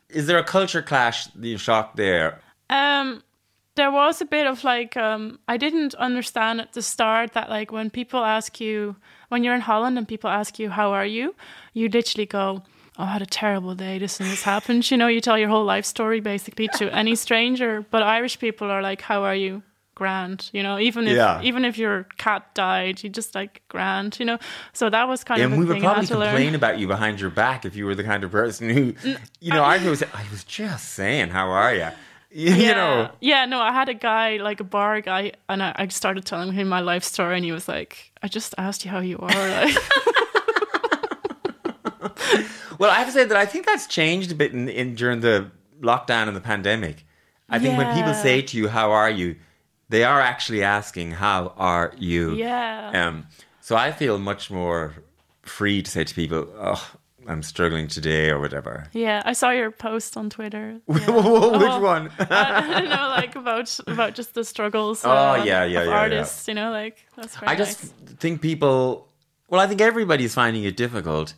is 0.09 0.27
there 0.27 0.37
a 0.37 0.43
culture 0.43 0.81
clash, 0.81 1.27
the 1.27 1.57
shock 1.57 1.95
there? 1.95 2.41
Um, 2.69 3.23
there 3.75 3.91
was 3.91 4.21
a 4.21 4.25
bit 4.25 4.45
of 4.45 4.63
like 4.63 4.97
um, 4.97 5.39
I 5.47 5.57
didn't 5.57 5.95
understand 5.95 6.59
at 6.59 6.73
the 6.73 6.81
start 6.81 7.33
that 7.33 7.49
like 7.49 7.71
when 7.71 7.89
people 7.89 8.23
ask 8.25 8.59
you 8.59 8.95
when 9.29 9.43
you're 9.43 9.55
in 9.55 9.61
Holland 9.61 9.97
and 9.97 10.07
people 10.07 10.29
ask 10.29 10.59
you 10.59 10.69
how 10.69 10.91
are 10.91 11.05
you, 11.05 11.33
you 11.73 11.87
literally 11.87 12.25
go, 12.25 12.63
"Oh, 12.97 13.03
I 13.03 13.13
had 13.13 13.21
a 13.21 13.25
terrible 13.25 13.75
day. 13.75 13.97
This 13.97 14.19
and 14.19 14.29
this 14.29 14.43
happened." 14.43 14.91
You 14.91 14.97
know, 14.97 15.07
you 15.07 15.21
tell 15.21 15.37
your 15.37 15.49
whole 15.49 15.63
life 15.63 15.85
story 15.85 16.19
basically 16.19 16.67
to 16.75 16.93
any 16.93 17.15
stranger. 17.15 17.85
But 17.89 18.03
Irish 18.03 18.37
people 18.39 18.69
are 18.69 18.81
like, 18.81 19.01
"How 19.01 19.23
are 19.23 19.35
you?" 19.35 19.63
Grand, 19.99 20.49
you 20.53 20.63
know, 20.63 20.79
even 20.79 21.09
if 21.09 21.17
yeah. 21.17 21.41
even 21.41 21.65
if 21.65 21.77
your 21.77 22.05
cat 22.17 22.55
died, 22.55 23.03
you 23.03 23.09
just 23.09 23.35
like 23.35 23.61
grand, 23.67 24.17
you 24.17 24.25
know. 24.25 24.39
So 24.71 24.89
that 24.89 25.09
was 25.09 25.25
kind 25.25 25.39
yeah, 25.39 25.47
of. 25.47 25.51
And 25.51 25.59
we 25.59 25.65
would 25.65 25.81
probably 25.81 26.07
complain 26.07 26.55
about 26.55 26.79
you 26.79 26.87
behind 26.87 27.19
your 27.19 27.29
back 27.29 27.65
if 27.65 27.75
you 27.75 27.85
were 27.85 27.95
the 27.95 28.05
kind 28.05 28.23
of 28.23 28.31
person 28.31 28.69
who, 28.69 28.95
you 29.41 29.51
know, 29.51 29.61
I 29.61 29.77
was 29.89 30.01
I 30.01 30.23
was 30.31 30.45
just 30.45 30.93
saying, 30.93 31.31
how 31.31 31.49
are 31.49 31.75
you? 31.75 31.89
you 32.31 32.53
yeah. 32.53 32.73
know 32.73 33.09
yeah 33.21 33.45
no 33.45 33.59
i 33.59 33.71
had 33.71 33.89
a 33.89 33.95
guy 33.95 34.37
like 34.37 34.59
a 34.59 34.63
bar 34.63 35.01
guy 35.01 35.31
and 35.47 35.63
I, 35.63 35.73
I, 35.75 35.87
started 35.87 36.25
telling 36.25 36.53
him 36.53 36.69
my 36.69 36.79
life 36.79 37.03
story 37.03 37.35
and 37.35 37.43
he 37.43 37.51
was 37.51 37.67
like 37.67 38.11
i 38.21 38.27
just 38.27 38.53
asked 38.59 38.85
you 38.85 38.91
how 38.91 38.99
you 38.99 39.17
are 39.17 39.49
like 39.49 39.75
well 42.77 42.91
i 42.91 42.99
have 42.99 43.07
to 43.07 43.13
say 43.13 43.25
that 43.25 43.35
i 43.35 43.47
think 43.47 43.65
that's 43.65 43.87
changed 43.87 44.31
a 44.31 44.35
bit 44.35 44.53
in, 44.53 44.69
in 44.69 44.93
during 44.93 45.21
the 45.21 45.49
lockdown 45.81 46.27
and 46.27 46.37
the 46.37 46.41
pandemic 46.41 47.03
i 47.49 47.57
think 47.57 47.71
yeah. 47.71 47.79
when 47.83 47.97
people 47.97 48.13
say 48.13 48.43
to 48.43 48.57
you 48.57 48.67
how 48.67 48.91
are 48.91 49.09
you 49.09 49.35
they 49.89 50.03
are 50.03 50.21
actually 50.21 50.63
asking 50.63 51.11
how 51.11 51.53
are 51.57 51.93
you 51.97 52.33
yeah 52.33 52.91
um 52.93 53.27
so 53.61 53.75
i 53.75 53.91
feel 53.91 54.17
much 54.17 54.49
more 54.49 54.93
free 55.41 55.81
to 55.81 55.89
say 55.89 56.03
to 56.03 56.15
people 56.15 56.47
oh 56.57 56.95
I'm 57.29 57.43
struggling 57.43 57.87
today 57.87 58.31
or 58.31 58.39
whatever. 58.39 58.87
Yeah, 58.91 59.21
I 59.23 59.33
saw 59.33 59.51
your 59.51 59.69
post 59.69 60.17
on 60.17 60.29
Twitter. 60.29 60.81
Yeah. 60.87 60.95
Which 60.95 61.03
oh, 61.07 61.79
one? 61.79 62.11
I 62.19 62.81
don't 62.81 62.89
know, 62.89 63.07
like 63.09 63.35
about 63.35 63.79
about 63.87 64.15
just 64.15 64.33
the 64.33 64.43
struggles. 64.43 65.05
Oh 65.05 65.11
uh, 65.11 65.43
yeah, 65.45 65.63
yeah, 65.63 65.83
yeah. 65.83 65.89
Artists, 65.89 66.47
yeah. 66.47 66.51
you 66.51 66.55
know, 66.55 66.71
like 66.71 66.97
that's. 67.15 67.37
I 67.41 67.55
nice. 67.55 67.57
just 67.57 67.93
think 68.19 68.41
people. 68.41 69.07
Well, 69.47 69.61
I 69.61 69.67
think 69.67 69.81
everybody's 69.81 70.33
finding 70.33 70.63
it 70.63 70.75
difficult, 70.75 71.35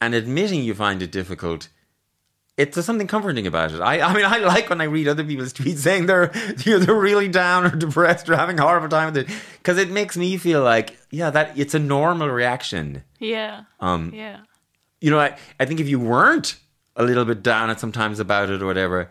and 0.00 0.14
admitting 0.14 0.64
you 0.64 0.74
find 0.74 1.02
it 1.02 1.12
difficult. 1.12 1.68
It's 2.58 2.74
there's 2.74 2.84
something 2.84 3.06
comforting 3.06 3.46
about 3.46 3.72
it. 3.72 3.80
I, 3.80 4.00
I 4.00 4.12
mean, 4.12 4.26
I 4.26 4.38
like 4.38 4.68
when 4.68 4.82
I 4.82 4.84
read 4.84 5.08
other 5.08 5.24
people's 5.24 5.54
tweets 5.54 5.78
saying 5.78 6.06
they're 6.06 6.30
you 6.64 6.72
know, 6.72 6.78
they're 6.80 6.94
really 6.94 7.28
down 7.28 7.64
or 7.64 7.70
depressed 7.70 8.28
or 8.28 8.36
having 8.36 8.58
a 8.58 8.62
horrible 8.62 8.90
time 8.90 9.14
with 9.14 9.28
it 9.28 9.34
because 9.58 9.78
it 9.78 9.90
makes 9.90 10.16
me 10.16 10.36
feel 10.36 10.62
like 10.62 10.98
yeah 11.10 11.30
that 11.30 11.56
it's 11.56 11.72
a 11.72 11.78
normal 11.78 12.28
reaction. 12.28 13.04
Yeah. 13.18 13.62
Um. 13.80 14.12
Yeah 14.14 14.40
you 15.00 15.10
know, 15.10 15.20
I, 15.20 15.36
I 15.58 15.64
think 15.64 15.80
if 15.80 15.88
you 15.88 16.00
weren't 16.00 16.58
a 16.96 17.04
little 17.04 17.24
bit 17.24 17.42
down 17.42 17.70
at 17.70 17.80
sometimes 17.80 18.18
about 18.18 18.50
it 18.50 18.62
or 18.62 18.66
whatever, 18.66 19.10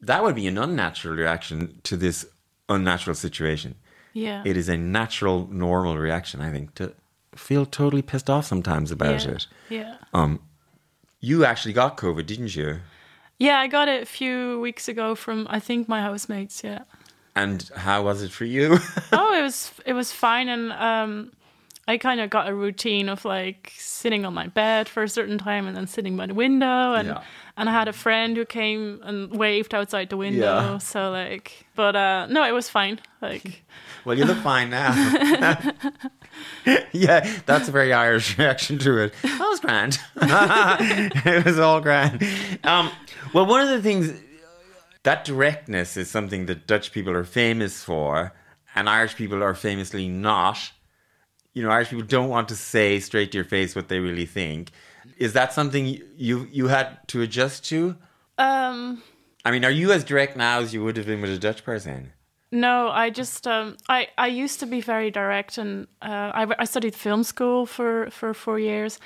that 0.00 0.22
would 0.22 0.34
be 0.34 0.46
an 0.46 0.58
unnatural 0.58 1.14
reaction 1.14 1.80
to 1.84 1.96
this 1.96 2.26
unnatural 2.68 3.14
situation. 3.14 3.76
Yeah. 4.12 4.42
It 4.44 4.56
is 4.56 4.68
a 4.68 4.76
natural, 4.76 5.48
normal 5.50 5.96
reaction, 5.96 6.40
I 6.40 6.50
think, 6.50 6.74
to 6.76 6.92
feel 7.34 7.66
totally 7.66 8.02
pissed 8.02 8.28
off 8.28 8.46
sometimes 8.46 8.90
about 8.90 9.24
yeah. 9.24 9.30
it. 9.30 9.46
Yeah. 9.68 9.96
Um, 10.12 10.40
you 11.20 11.44
actually 11.44 11.72
got 11.72 11.96
COVID, 11.96 12.26
didn't 12.26 12.54
you? 12.54 12.80
Yeah, 13.38 13.58
I 13.58 13.68
got 13.68 13.88
it 13.88 14.02
a 14.02 14.06
few 14.06 14.60
weeks 14.60 14.88
ago 14.88 15.14
from 15.14 15.46
I 15.48 15.60
think 15.60 15.88
my 15.88 16.00
housemates. 16.00 16.62
Yeah. 16.64 16.82
And 17.36 17.70
how 17.76 18.02
was 18.02 18.22
it 18.22 18.32
for 18.32 18.44
you? 18.44 18.78
oh, 19.12 19.38
it 19.38 19.42
was 19.42 19.72
it 19.86 19.92
was 19.92 20.10
fine, 20.10 20.48
and 20.48 20.72
um, 20.72 21.30
I 21.88 21.96
kind 21.96 22.20
of 22.20 22.28
got 22.28 22.48
a 22.48 22.54
routine 22.54 23.08
of 23.08 23.24
like 23.24 23.72
sitting 23.76 24.26
on 24.26 24.34
my 24.34 24.48
bed 24.48 24.90
for 24.90 25.02
a 25.02 25.08
certain 25.08 25.38
time 25.38 25.66
and 25.66 25.74
then 25.74 25.86
sitting 25.86 26.16
by 26.16 26.26
the 26.26 26.34
window 26.34 26.92
and 26.92 27.08
yeah. 27.08 27.22
and 27.56 27.66
I 27.66 27.72
had 27.72 27.88
a 27.88 27.94
friend 27.94 28.36
who 28.36 28.44
came 28.44 29.00
and 29.02 29.34
waved 29.34 29.72
outside 29.72 30.10
the 30.10 30.18
window. 30.18 30.72
Yeah. 30.72 30.78
So 30.78 31.10
like, 31.10 31.66
but 31.74 31.96
uh, 31.96 32.26
no, 32.26 32.44
it 32.44 32.52
was 32.52 32.68
fine. 32.68 33.00
Like, 33.22 33.64
well, 34.08 34.18
you 34.18 34.24
look 34.24 34.38
fine 34.38 34.70
now. 34.70 34.92
yeah, 36.92 37.40
that's 37.46 37.68
a 37.68 37.70
very 37.70 37.92
Irish 37.92 38.38
reaction 38.38 38.78
to 38.78 39.04
it. 39.04 39.14
That 39.22 39.38
was 39.38 39.60
grand. 39.60 39.98
it 40.16 41.44
was 41.44 41.58
all 41.58 41.80
grand. 41.80 42.24
Um, 42.64 42.90
well, 43.32 43.46
one 43.46 43.60
of 43.60 43.68
the 43.68 43.82
things 43.82 44.12
that 45.02 45.24
directness 45.24 45.96
is 45.96 46.10
something 46.10 46.46
that 46.46 46.66
Dutch 46.66 46.92
people 46.92 47.12
are 47.12 47.24
famous 47.24 47.84
for, 47.84 48.32
and 48.74 48.88
Irish 48.88 49.14
people 49.14 49.42
are 49.42 49.54
famously 49.54 50.08
not 50.08 50.72
you 51.58 51.64
know, 51.64 51.70
Irish 51.70 51.88
people 51.88 52.04
don't 52.04 52.28
want 52.28 52.48
to 52.50 52.54
say 52.54 53.00
straight 53.00 53.32
to 53.32 53.38
your 53.38 53.44
face 53.44 53.74
what 53.74 53.88
they 53.88 53.98
really 53.98 54.26
think. 54.26 54.70
Is 55.16 55.32
that 55.32 55.52
something 55.52 56.00
you 56.16 56.46
you 56.52 56.68
had 56.68 57.00
to 57.08 57.20
adjust 57.20 57.64
to? 57.66 57.96
Um, 58.38 59.02
I 59.44 59.50
mean, 59.50 59.64
are 59.64 59.70
you 59.70 59.90
as 59.90 60.04
direct 60.04 60.36
now 60.36 60.60
as 60.60 60.72
you 60.72 60.84
would 60.84 60.96
have 60.96 61.06
been 61.06 61.20
with 61.20 61.32
a 61.32 61.38
Dutch 61.38 61.64
person? 61.64 62.12
No, 62.50 62.88
I 62.88 63.10
just 63.10 63.46
um, 63.46 63.76
I 63.88 64.08
I 64.16 64.28
used 64.28 64.60
to 64.60 64.66
be 64.66 64.80
very 64.80 65.10
direct, 65.10 65.58
and 65.58 65.86
uh, 66.00 66.30
I 66.34 66.46
I 66.58 66.64
studied 66.64 66.94
film 66.94 67.22
school 67.22 67.66
for 67.66 68.08
for 68.10 68.32
four 68.32 68.58
years, 68.58 68.98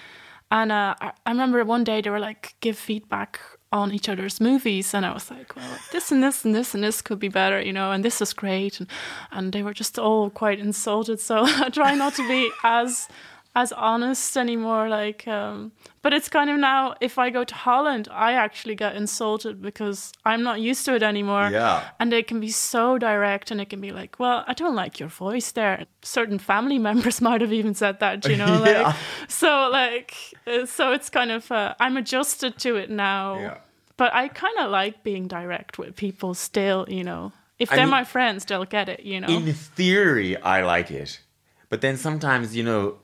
and 0.50 0.70
uh, 0.70 0.94
I, 1.00 1.12
I 1.26 1.30
remember 1.30 1.64
one 1.64 1.82
day 1.84 2.00
they 2.00 2.10
were 2.10 2.20
like 2.20 2.54
give 2.60 2.78
feedback 2.78 3.40
on 3.72 3.90
each 3.92 4.08
other's 4.08 4.40
movies. 4.40 4.94
And 4.94 5.06
I 5.06 5.12
was 5.12 5.30
like, 5.30 5.56
well, 5.56 5.78
this 5.92 6.12
and 6.12 6.22
this 6.22 6.44
and 6.44 6.54
this 6.54 6.74
and 6.74 6.84
this 6.84 7.00
could 7.00 7.18
be 7.18 7.28
better, 7.28 7.60
you 7.60 7.72
know, 7.72 7.90
and 7.90 8.04
this 8.04 8.20
is 8.20 8.32
great. 8.32 8.78
And 8.78 8.88
and 9.32 9.52
they 9.52 9.62
were 9.62 9.72
just 9.72 9.98
all 9.98 10.30
quite 10.30 10.60
insulted. 10.60 11.18
So 11.20 11.44
I 11.46 11.70
try 11.70 11.94
not 11.94 12.14
to 12.14 12.28
be 12.28 12.50
as 12.62 13.08
as 13.54 13.70
honest 13.72 14.36
anymore 14.36 14.88
like 14.88 15.28
um, 15.28 15.72
but 16.00 16.14
it's 16.14 16.28
kind 16.28 16.48
of 16.48 16.58
now 16.58 16.94
if 17.02 17.18
i 17.18 17.28
go 17.28 17.44
to 17.44 17.54
holland 17.54 18.08
i 18.10 18.32
actually 18.32 18.74
get 18.74 18.96
insulted 18.96 19.60
because 19.60 20.12
i'm 20.24 20.42
not 20.42 20.60
used 20.60 20.84
to 20.86 20.94
it 20.94 21.02
anymore. 21.02 21.50
Yeah. 21.52 21.88
And 22.00 22.12
it 22.12 22.26
can 22.26 22.40
be 22.40 22.48
so 22.48 22.98
direct 22.98 23.50
and 23.50 23.60
it 23.60 23.68
can 23.68 23.80
be 23.80 23.90
like 23.90 24.18
well 24.18 24.44
i 24.46 24.54
don't 24.54 24.74
like 24.74 24.98
your 24.98 25.08
voice 25.08 25.52
there. 25.52 25.86
Certain 26.02 26.38
family 26.38 26.78
members 26.88 27.20
might 27.20 27.40
have 27.40 27.52
even 27.52 27.74
said 27.74 28.00
that 28.00 28.26
you 28.26 28.36
know 28.36 28.64
yeah. 28.64 28.82
like 28.82 28.96
so 29.28 29.68
like 29.70 30.14
uh, 30.46 30.64
so 30.64 30.92
it's 30.92 31.10
kind 31.10 31.30
of 31.30 31.50
uh, 31.52 31.74
i'm 31.78 31.96
adjusted 31.96 32.58
to 32.58 32.76
it 32.76 32.88
now. 32.90 33.38
Yeah. 33.38 33.58
but 33.98 34.14
i 34.14 34.28
kind 34.28 34.58
of 34.60 34.70
like 34.70 35.02
being 35.02 35.28
direct 35.28 35.78
with 35.78 35.94
people 35.96 36.34
still 36.34 36.86
you 36.88 37.04
know. 37.04 37.32
If 37.58 37.68
they're 37.68 37.80
I 37.80 37.82
mean, 37.82 37.90
my 37.90 38.04
friends 38.04 38.46
they'll 38.46 38.64
get 38.64 38.88
it 38.88 39.00
you 39.00 39.20
know? 39.20 39.28
in 39.28 39.52
theory 39.52 40.36
i 40.38 40.62
like 40.62 40.90
it. 40.90 41.20
But 41.68 41.80
then 41.80 41.96
sometimes 41.96 42.56
you 42.56 42.62
know 42.62 43.01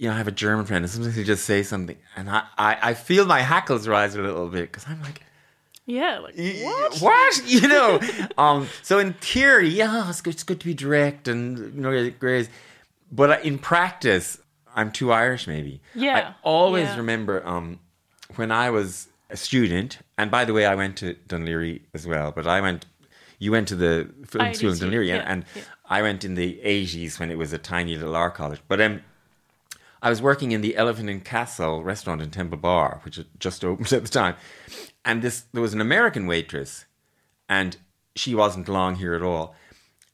you 0.00 0.08
know, 0.08 0.14
I 0.14 0.16
have 0.16 0.28
a 0.28 0.32
German 0.32 0.64
friend, 0.64 0.82
and 0.82 0.90
sometimes 0.90 1.14
he 1.14 1.24
just 1.24 1.44
say 1.44 1.62
something, 1.62 1.98
and 2.16 2.30
I, 2.30 2.44
I, 2.56 2.78
I 2.82 2.94
feel 2.94 3.26
my 3.26 3.42
hackles 3.42 3.86
rise 3.86 4.14
a 4.14 4.22
little 4.22 4.48
bit 4.48 4.72
because 4.72 4.86
I'm 4.88 5.02
like, 5.02 5.22
yeah, 5.84 6.20
like 6.20 6.36
what? 6.36 6.98
What? 7.00 7.42
You 7.46 7.68
know, 7.68 8.00
um. 8.38 8.66
So 8.82 8.98
in 8.98 9.12
theory, 9.12 9.68
yeah, 9.68 10.08
it's 10.08 10.22
good, 10.22 10.32
it's 10.32 10.42
good 10.42 10.58
to 10.60 10.64
be 10.64 10.72
direct 10.72 11.28
and 11.28 11.74
you 11.74 11.82
know, 11.82 12.10
great. 12.18 12.48
But 13.12 13.44
in 13.44 13.58
practice, 13.58 14.38
I'm 14.74 14.90
too 14.90 15.12
Irish, 15.12 15.46
maybe. 15.46 15.82
Yeah. 15.94 16.16
I 16.16 16.34
always 16.44 16.86
yeah. 16.86 16.96
remember 16.96 17.46
um 17.46 17.78
when 18.36 18.50
I 18.50 18.70
was 18.70 19.08
a 19.28 19.36
student, 19.36 19.98
and 20.16 20.30
by 20.30 20.46
the 20.46 20.54
way, 20.54 20.64
I 20.64 20.76
went 20.76 20.96
to 20.98 21.14
Laoghaire 21.28 21.82
as 21.92 22.06
well. 22.06 22.32
But 22.32 22.46
I 22.46 22.62
went, 22.62 22.86
you 23.38 23.52
went 23.52 23.68
to 23.68 23.76
the 23.76 24.08
film 24.26 24.54
school 24.54 24.70
in 24.70 24.78
Laoghaire, 24.78 25.06
yeah, 25.06 25.24
and 25.26 25.44
yeah. 25.54 25.62
I 25.84 26.00
went 26.00 26.24
in 26.24 26.36
the 26.36 26.58
80s 26.64 27.20
when 27.20 27.30
it 27.30 27.36
was 27.36 27.52
a 27.52 27.58
tiny 27.58 27.96
little 27.96 28.16
art 28.16 28.34
college. 28.34 28.60
But 28.66 28.80
um 28.80 29.02
I 30.02 30.10
was 30.10 30.22
working 30.22 30.52
in 30.52 30.60
the 30.60 30.76
Elephant 30.76 31.10
and 31.10 31.24
Castle 31.24 31.82
restaurant 31.82 32.22
in 32.22 32.30
Temple 32.30 32.58
Bar, 32.58 33.00
which 33.04 33.16
had 33.16 33.26
just 33.38 33.64
opened 33.64 33.92
at 33.92 34.02
the 34.02 34.08
time. 34.08 34.36
And 35.04 35.22
this 35.22 35.44
there 35.52 35.62
was 35.62 35.74
an 35.74 35.80
American 35.80 36.26
waitress, 36.26 36.86
and 37.48 37.76
she 38.16 38.34
wasn't 38.34 38.68
long 38.68 38.96
here 38.96 39.14
at 39.14 39.22
all. 39.22 39.54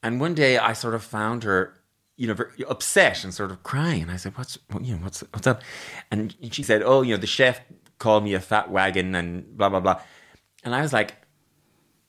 And 0.02 0.20
one 0.20 0.34
day 0.34 0.58
I 0.58 0.72
sort 0.72 0.94
of 0.94 1.02
found 1.02 1.42
her, 1.42 1.74
you 2.16 2.28
know, 2.28 2.36
upset 2.68 3.24
and 3.24 3.34
sort 3.34 3.50
of 3.50 3.62
crying. 3.62 4.02
And 4.02 4.10
I 4.10 4.16
said, 4.16 4.36
"What's 4.36 4.58
you 4.80 4.96
know 4.96 5.02
what's 5.02 5.20
what's 5.32 5.46
up?" 5.46 5.62
And 6.10 6.34
she 6.50 6.62
said, 6.62 6.82
"Oh, 6.84 7.02
you 7.02 7.14
know, 7.14 7.20
the 7.20 7.26
chef 7.26 7.60
called 7.98 8.22
me 8.24 8.34
a 8.34 8.40
fat 8.40 8.70
wagon 8.70 9.14
and 9.14 9.56
blah 9.56 9.68
blah 9.68 9.80
blah." 9.80 10.00
And 10.64 10.74
I 10.74 10.82
was 10.82 10.92
like, 10.92 11.14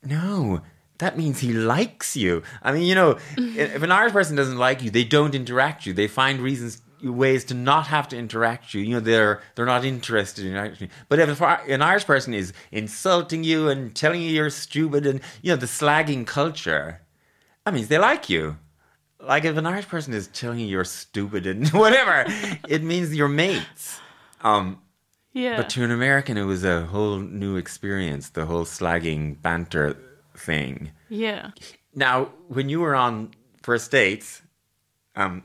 "No." 0.03 0.61
That 0.99 1.15
means 1.15 1.41
he 1.41 1.53
likes 1.53 2.17
you. 2.17 2.41
I 2.63 2.71
mean, 2.71 2.81
you 2.81 2.95
know, 2.95 3.19
if 3.37 3.83
an 3.83 3.91
Irish 3.91 4.13
person 4.13 4.35
doesn't 4.35 4.57
like 4.57 4.81
you, 4.81 4.89
they 4.89 5.03
don't 5.03 5.35
interact 5.35 5.85
you. 5.85 5.93
They 5.93 6.07
find 6.07 6.39
reasons 6.39 6.81
ways 7.03 7.43
to 7.45 7.53
not 7.53 7.87
have 7.87 8.07
to 8.09 8.17
interact 8.17 8.73
you. 8.73 8.81
You 8.81 8.95
know, 8.95 8.99
they're 8.99 9.41
they're 9.55 9.65
not 9.65 9.85
interested 9.85 10.45
in 10.45 10.51
interacting. 10.51 10.89
But 11.09 11.19
if 11.19 11.41
an 11.41 11.81
Irish 11.81 12.05
person 12.05 12.33
is 12.33 12.53
insulting 12.71 13.43
you 13.43 13.69
and 13.69 13.95
telling 13.95 14.21
you 14.21 14.29
you're 14.29 14.49
stupid 14.49 15.05
and 15.05 15.21
you 15.41 15.51
know 15.51 15.57
the 15.57 15.65
slagging 15.65 16.25
culture, 16.25 17.01
that 17.65 17.73
means 17.73 17.87
they 17.87 17.97
like 17.97 18.29
you. 18.29 18.57
Like 19.19 19.45
if 19.45 19.57
an 19.57 19.65
Irish 19.65 19.87
person 19.87 20.13
is 20.13 20.27
telling 20.27 20.59
you 20.59 20.67
you're 20.67 20.83
stupid 20.83 21.45
and 21.45 21.67
whatever, 21.83 22.25
it 22.67 22.83
means 22.83 23.15
you're 23.15 23.27
mates. 23.27 23.99
Um, 24.41 24.81
yeah. 25.33 25.57
But 25.57 25.69
to 25.71 25.83
an 25.83 25.91
American, 25.91 26.37
it 26.37 26.45
was 26.45 26.63
a 26.63 26.85
whole 26.85 27.19
new 27.19 27.57
experience. 27.57 28.29
The 28.29 28.45
whole 28.45 28.65
slagging 28.65 29.41
banter 29.41 29.97
thing. 30.35 30.91
Yeah. 31.09 31.51
Now, 31.93 32.29
when 32.47 32.69
you 32.69 32.79
were 32.79 32.95
on 32.95 33.31
first 33.61 33.91
dates, 33.91 34.41
um, 35.15 35.43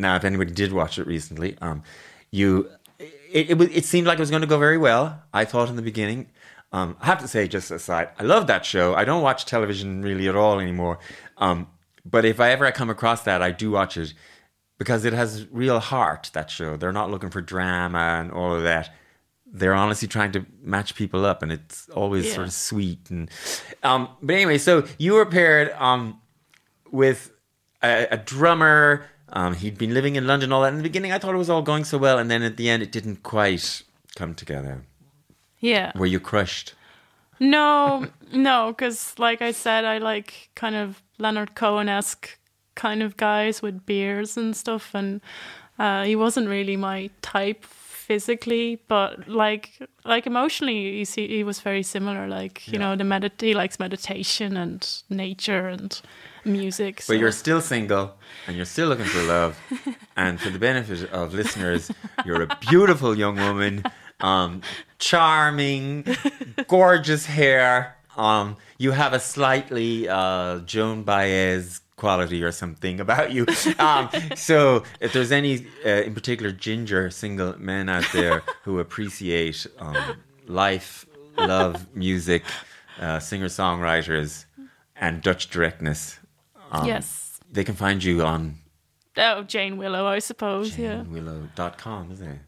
now, 0.00 0.16
if 0.16 0.24
anybody 0.24 0.52
did 0.52 0.72
watch 0.72 0.98
it 0.98 1.06
recently, 1.06 1.56
um, 1.60 1.82
you 2.30 2.70
it, 2.98 3.50
it, 3.50 3.60
it 3.60 3.84
seemed 3.84 4.06
like 4.06 4.18
it 4.18 4.22
was 4.22 4.30
going 4.30 4.42
to 4.42 4.48
go 4.48 4.58
very 4.58 4.78
well. 4.78 5.22
I 5.32 5.44
thought 5.44 5.68
in 5.68 5.76
the 5.76 5.82
beginning, 5.82 6.26
Um, 6.72 6.96
I 7.00 7.06
have 7.06 7.20
to 7.20 7.28
say, 7.28 7.48
just 7.48 7.70
aside, 7.70 8.08
I 8.18 8.22
love 8.22 8.46
that 8.46 8.64
show. 8.64 8.94
I 8.94 9.04
don't 9.04 9.22
watch 9.22 9.44
television 9.44 10.02
really 10.02 10.28
at 10.28 10.36
all 10.36 10.60
anymore. 10.60 10.98
Um, 11.36 11.66
but 12.04 12.24
if 12.24 12.38
I 12.38 12.52
ever 12.52 12.70
come 12.72 12.90
across 12.90 13.22
that, 13.24 13.42
I 13.42 13.50
do 13.50 13.72
watch 13.72 13.96
it 13.96 14.14
because 14.78 15.04
it 15.04 15.12
has 15.12 15.46
real 15.50 15.80
heart. 15.80 16.30
That 16.32 16.48
show. 16.48 16.76
They're 16.76 16.92
not 16.92 17.10
looking 17.10 17.30
for 17.30 17.42
drama 17.42 18.20
and 18.20 18.30
all 18.30 18.54
of 18.54 18.62
that. 18.62 18.94
They're 19.52 19.74
honestly 19.74 20.08
trying 20.08 20.32
to 20.32 20.46
match 20.62 20.94
people 20.94 21.26
up, 21.26 21.42
and 21.42 21.50
it's 21.50 21.88
always 21.88 22.26
yeah. 22.26 22.34
sort 22.34 22.46
of 22.46 22.52
sweet. 22.52 23.10
And 23.10 23.28
um, 23.82 24.08
but 24.22 24.34
anyway, 24.34 24.58
so 24.58 24.84
you 24.96 25.14
were 25.14 25.26
paired 25.26 25.72
um, 25.72 26.20
with 26.92 27.32
a, 27.82 28.06
a 28.12 28.16
drummer. 28.16 29.04
Um, 29.32 29.54
he'd 29.54 29.78
been 29.78 29.94
living 29.94 30.16
in 30.16 30.26
London 30.26 30.52
all 30.52 30.62
that. 30.62 30.72
In 30.72 30.78
the 30.78 30.82
beginning, 30.82 31.12
I 31.12 31.18
thought 31.18 31.34
it 31.34 31.38
was 31.38 31.50
all 31.50 31.62
going 31.62 31.84
so 31.84 31.98
well, 31.98 32.18
and 32.18 32.30
then 32.30 32.42
at 32.42 32.56
the 32.56 32.68
end, 32.68 32.82
it 32.82 32.92
didn't 32.92 33.22
quite 33.22 33.82
come 34.16 34.34
together. 34.34 34.82
Yeah. 35.60 35.92
Were 35.94 36.06
you 36.06 36.20
crushed? 36.20 36.74
No, 37.38 38.06
no, 38.32 38.72
because 38.72 39.18
like 39.18 39.40
I 39.40 39.52
said, 39.52 39.84
I 39.84 39.98
like 39.98 40.50
kind 40.54 40.74
of 40.74 41.02
Leonard 41.18 41.54
Cohen 41.54 41.88
esque 41.88 42.38
kind 42.74 43.02
of 43.02 43.16
guys 43.16 43.62
with 43.62 43.86
beards 43.86 44.36
and 44.36 44.54
stuff, 44.54 44.94
and 44.94 45.20
uh, 45.78 46.04
he 46.04 46.16
wasn't 46.16 46.48
really 46.48 46.76
my 46.76 47.10
type 47.22 47.64
physically, 48.10 48.74
but 48.88 49.28
like 49.28 49.78
like 50.04 50.26
emotionally, 50.26 50.98
you 50.98 51.04
see, 51.04 51.28
he 51.28 51.44
was 51.44 51.60
very 51.60 51.84
similar. 51.84 52.26
Like 52.26 52.66
you 52.66 52.72
yeah. 52.72 52.80
know, 52.80 52.96
the 52.96 53.04
medit 53.04 53.40
he 53.40 53.54
likes 53.54 53.78
meditation 53.78 54.56
and 54.56 54.80
nature 55.08 55.68
and 55.68 55.92
music. 56.44 57.02
So. 57.02 57.12
But 57.12 57.20
you're 57.20 57.38
still 57.44 57.60
single 57.60 58.16
and 58.48 58.56
you're 58.56 58.66
still 58.66 58.88
looking 58.88 59.04
for 59.04 59.22
love. 59.22 59.56
and 60.16 60.40
for 60.40 60.50
the 60.50 60.58
benefit 60.58 61.08
of 61.12 61.34
listeners, 61.34 61.92
you're 62.26 62.42
a 62.42 62.58
beautiful 62.68 63.16
young 63.16 63.36
woman 63.36 63.84
um, 64.18 64.62
charming, 64.98 66.04
gorgeous 66.66 67.26
hair. 67.26 67.94
Um, 68.16 68.56
you 68.76 68.90
have 68.90 69.12
a 69.12 69.20
slightly 69.20 70.08
uh, 70.08 70.58
Joan 70.72 71.04
Baez 71.04 71.80
quality 72.00 72.42
or 72.42 72.50
something 72.50 72.98
about 72.98 73.30
you. 73.30 73.46
Um, 73.78 74.08
so, 74.34 74.82
if 75.00 75.12
there's 75.12 75.30
any, 75.30 75.66
uh, 75.86 76.02
in 76.08 76.14
particular, 76.14 76.50
ginger 76.50 77.10
single 77.10 77.56
men 77.58 77.88
out 77.88 78.06
there 78.12 78.42
who 78.64 78.78
appreciate 78.78 79.66
um, 79.78 80.16
life, 80.46 81.06
love, 81.36 81.94
music, 81.94 82.42
uh, 82.98 83.20
singer 83.20 83.46
songwriters, 83.46 84.46
and 84.96 85.22
Dutch 85.22 85.50
directness, 85.50 86.18
um, 86.72 86.86
yes, 86.86 87.38
they 87.52 87.64
can 87.64 87.74
find 87.74 88.02
you 88.02 88.22
on. 88.22 88.56
Oh, 89.16 89.42
Jane 89.42 89.76
Willow, 89.76 90.06
I 90.06 90.20
suppose. 90.20 90.72
JaneWillow.com, 90.76 92.06
yeah. 92.06 92.12
isn't 92.12 92.28
it? 92.28 92.40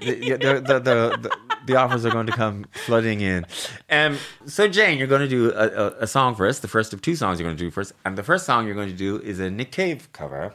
the, 0.00 0.60
the, 0.60 0.80
the, 0.80 1.18
the, 1.18 1.36
the, 1.66 1.76
offers 1.76 2.04
are 2.04 2.10
going 2.10 2.26
to 2.26 2.32
come 2.32 2.66
flooding 2.86 3.20
in. 3.20 3.46
Um, 3.90 4.18
so, 4.46 4.68
Jane, 4.68 4.98
you're 4.98 5.06
going 5.06 5.22
to 5.22 5.28
do 5.28 5.52
a, 5.52 5.66
a, 5.66 5.86
a, 6.00 6.06
song 6.06 6.34
for 6.34 6.46
us, 6.46 6.60
the 6.60 6.68
first 6.68 6.92
of 6.92 7.02
two 7.02 7.16
songs 7.16 7.38
you're 7.38 7.46
going 7.46 7.56
to 7.56 7.62
do 7.62 7.70
first. 7.70 7.92
And 8.04 8.16
the 8.16 8.22
first 8.22 8.46
song 8.46 8.66
you're 8.66 8.74
going 8.74 8.88
to 8.88 8.94
do 8.94 9.20
is 9.20 9.40
a 9.40 9.50
Nick 9.50 9.72
Cave 9.72 10.08
cover. 10.12 10.54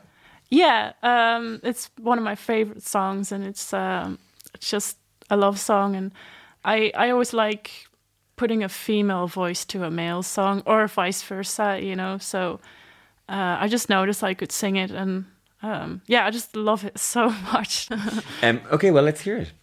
Yeah, 0.49 0.91
um, 1.01 1.61
it's 1.63 1.89
one 1.97 2.17
of 2.17 2.23
my 2.23 2.35
favorite 2.35 2.83
songs, 2.83 3.31
and 3.31 3.43
it's 3.43 3.73
um, 3.73 4.19
just 4.59 4.97
a 5.29 5.37
love 5.37 5.59
song. 5.59 5.95
And 5.95 6.11
I, 6.65 6.91
I 6.95 7.09
always 7.09 7.33
like 7.33 7.71
putting 8.35 8.63
a 8.63 8.69
female 8.69 9.27
voice 9.27 9.63
to 9.65 9.83
a 9.85 9.91
male 9.91 10.23
song, 10.23 10.61
or 10.65 10.87
vice 10.87 11.23
versa, 11.23 11.79
you 11.81 11.95
know. 11.95 12.17
So 12.17 12.59
uh, 13.29 13.57
I 13.61 13.69
just 13.69 13.87
noticed 13.87 14.23
I 14.23 14.33
could 14.33 14.51
sing 14.51 14.75
it, 14.75 14.91
and 14.91 15.25
um, 15.63 16.01
yeah, 16.07 16.25
I 16.25 16.31
just 16.31 16.55
love 16.55 16.83
it 16.83 16.97
so 17.13 17.29
much. 17.53 17.87
um, 18.43 18.61
okay, 18.71 18.91
well, 18.91 19.03
let's 19.03 19.21
hear 19.21 19.37
it. 19.37 19.53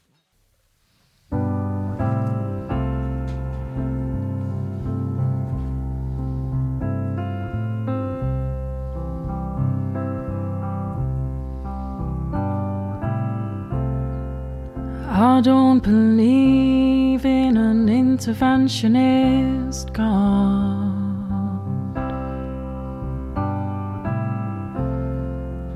I 15.20 15.40
don't 15.40 15.80
believe 15.80 17.24
in 17.24 17.56
an 17.56 17.88
interventionist 17.88 19.92
God. 19.92 20.94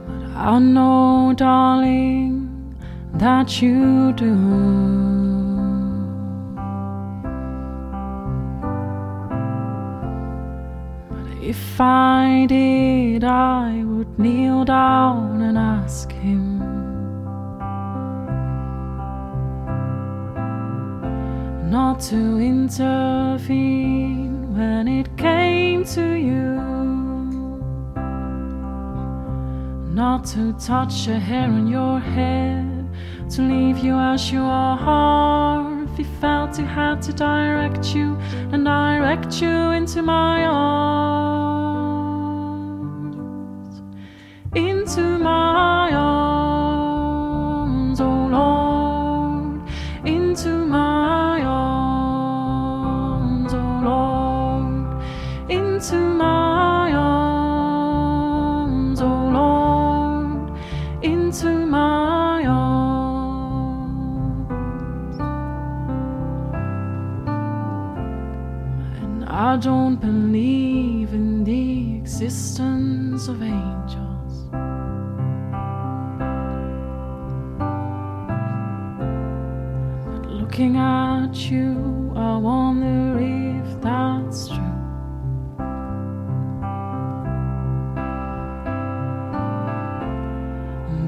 But 0.06 0.36
I 0.36 0.60
know, 0.60 1.34
darling, 1.36 2.76
that 3.14 3.60
you 3.60 4.12
do. 4.12 4.36
But 11.10 11.42
if 11.42 11.80
I 11.80 12.46
did, 12.48 13.24
I 13.24 13.82
would 13.84 14.20
kneel 14.20 14.64
down 14.64 15.42
and 15.42 15.58
ask 15.58 16.12
him. 16.12 16.61
Not 21.72 22.00
to 22.10 22.38
intervene 22.38 23.54
when 24.54 24.86
it 24.88 25.16
came 25.16 25.84
to 25.96 26.12
you 26.12 26.60
not 29.94 30.26
to 30.34 30.52
touch 30.54 31.08
a 31.08 31.18
hair 31.18 31.48
on 31.48 31.66
your 31.66 31.98
head, 31.98 32.88
to 33.30 33.40
leave 33.40 33.78
you 33.78 33.94
as 33.94 34.30
you 34.30 34.42
are. 34.42 35.82
If 35.84 35.96
he 35.96 36.04
felt 36.20 36.58
he 36.58 36.64
had 36.64 37.00
to 37.02 37.14
direct 37.14 37.94
you 37.94 38.18
and 38.52 38.66
direct 38.66 39.40
you 39.40 39.70
into 39.70 40.02
my 40.02 40.44
arms, 40.44 41.21
don't 69.62 70.00
believe 70.00 71.14
in 71.14 71.44
the 71.44 71.94
existence 71.96 73.28
of 73.28 73.40
angels. 73.40 74.48
But 80.04 80.26
looking 80.26 80.76
at 80.78 81.48
you, 81.48 82.12
I 82.16 82.36
wonder 82.38 83.20
if 83.20 83.80
that's 83.80 84.48
true. 84.48 84.58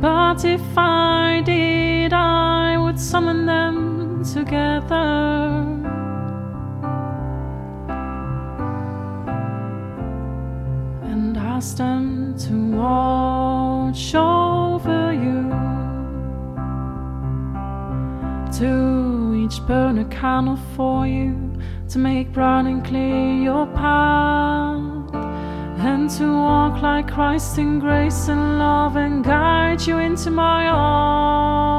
But 0.01 0.45
if 0.45 0.79
I 0.79 1.43
did, 1.45 2.13
I 2.13 2.79
would 2.79 3.01
summon 3.01 3.47
them 3.47 4.23
together. 4.23 5.44
To 18.53 19.35
each 19.35 19.67
burn 19.67 19.99
a 19.99 20.05
candle 20.05 20.59
for 20.77 21.07
you, 21.07 21.35
to 21.89 21.99
make 21.99 22.33
bright 22.33 22.67
and 22.67 22.85
clear 22.85 23.35
your 23.43 23.67
path, 23.67 25.15
and 25.79 26.09
to 26.11 26.33
walk 26.33 26.81
like 26.81 27.09
Christ 27.09 27.59
in 27.59 27.81
grace 27.81 28.29
and 28.29 28.59
love 28.59 28.97
and 28.97 29.25
guide 29.25 29.87
you 29.87 29.99
into 29.99 30.31
my 30.31 30.67
arms, 30.69 31.74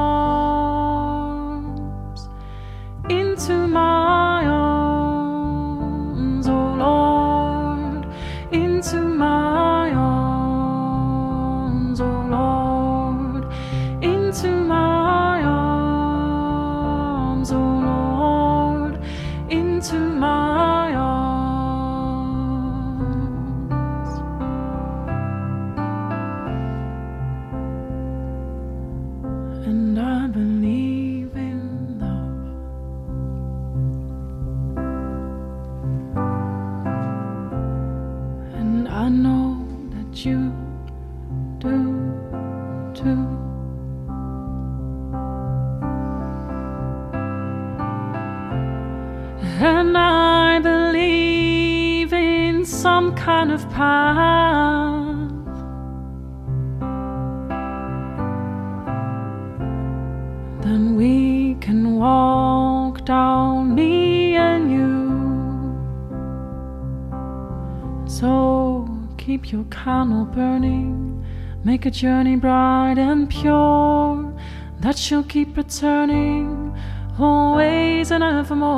So 68.08 68.88
keep 69.18 69.52
your 69.52 69.64
candle 69.66 70.26
burning, 70.26 71.26
make 71.64 71.86
a 71.86 71.92
journey 71.92 72.36
bright 72.36 72.98
and 72.98 73.30
pure 73.30 74.34
that 74.80 74.98
shall 74.98 75.24
keep 75.24 75.58
returning 75.58 76.76
always 77.20 78.12
and 78.12 78.24
evermore. 78.24 78.76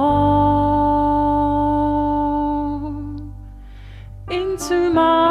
Into 4.29 4.89
my 4.91 5.26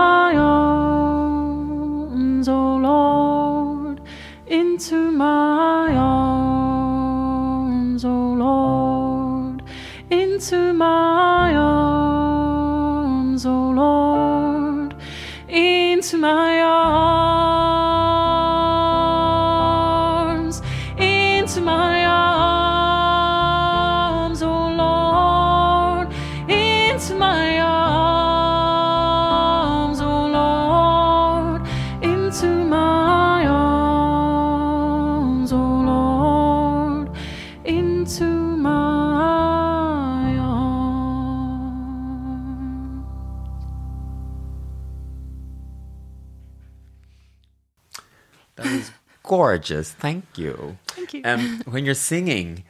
gorgeous. 49.56 49.92
Thank 49.92 50.24
you. 50.36 50.76
Thank 50.88 51.14
you. 51.14 51.22
Um, 51.24 51.62
when 51.66 51.84
you're 51.84 51.94
singing, 51.94 52.64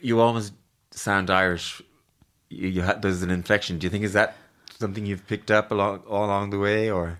you 0.00 0.20
almost 0.20 0.52
sound 0.90 1.30
Irish. 1.30 1.82
You, 2.48 2.68
you 2.68 2.82
ha- 2.82 2.98
there's 3.00 3.22
an 3.22 3.30
inflection. 3.30 3.78
Do 3.78 3.86
you 3.86 3.90
think 3.90 4.04
is 4.04 4.12
that 4.12 4.36
something 4.78 5.06
you've 5.06 5.26
picked 5.26 5.50
up 5.50 5.70
along 5.70 6.02
all 6.08 6.24
along 6.24 6.50
the 6.50 6.58
way, 6.58 6.90
or 6.90 7.18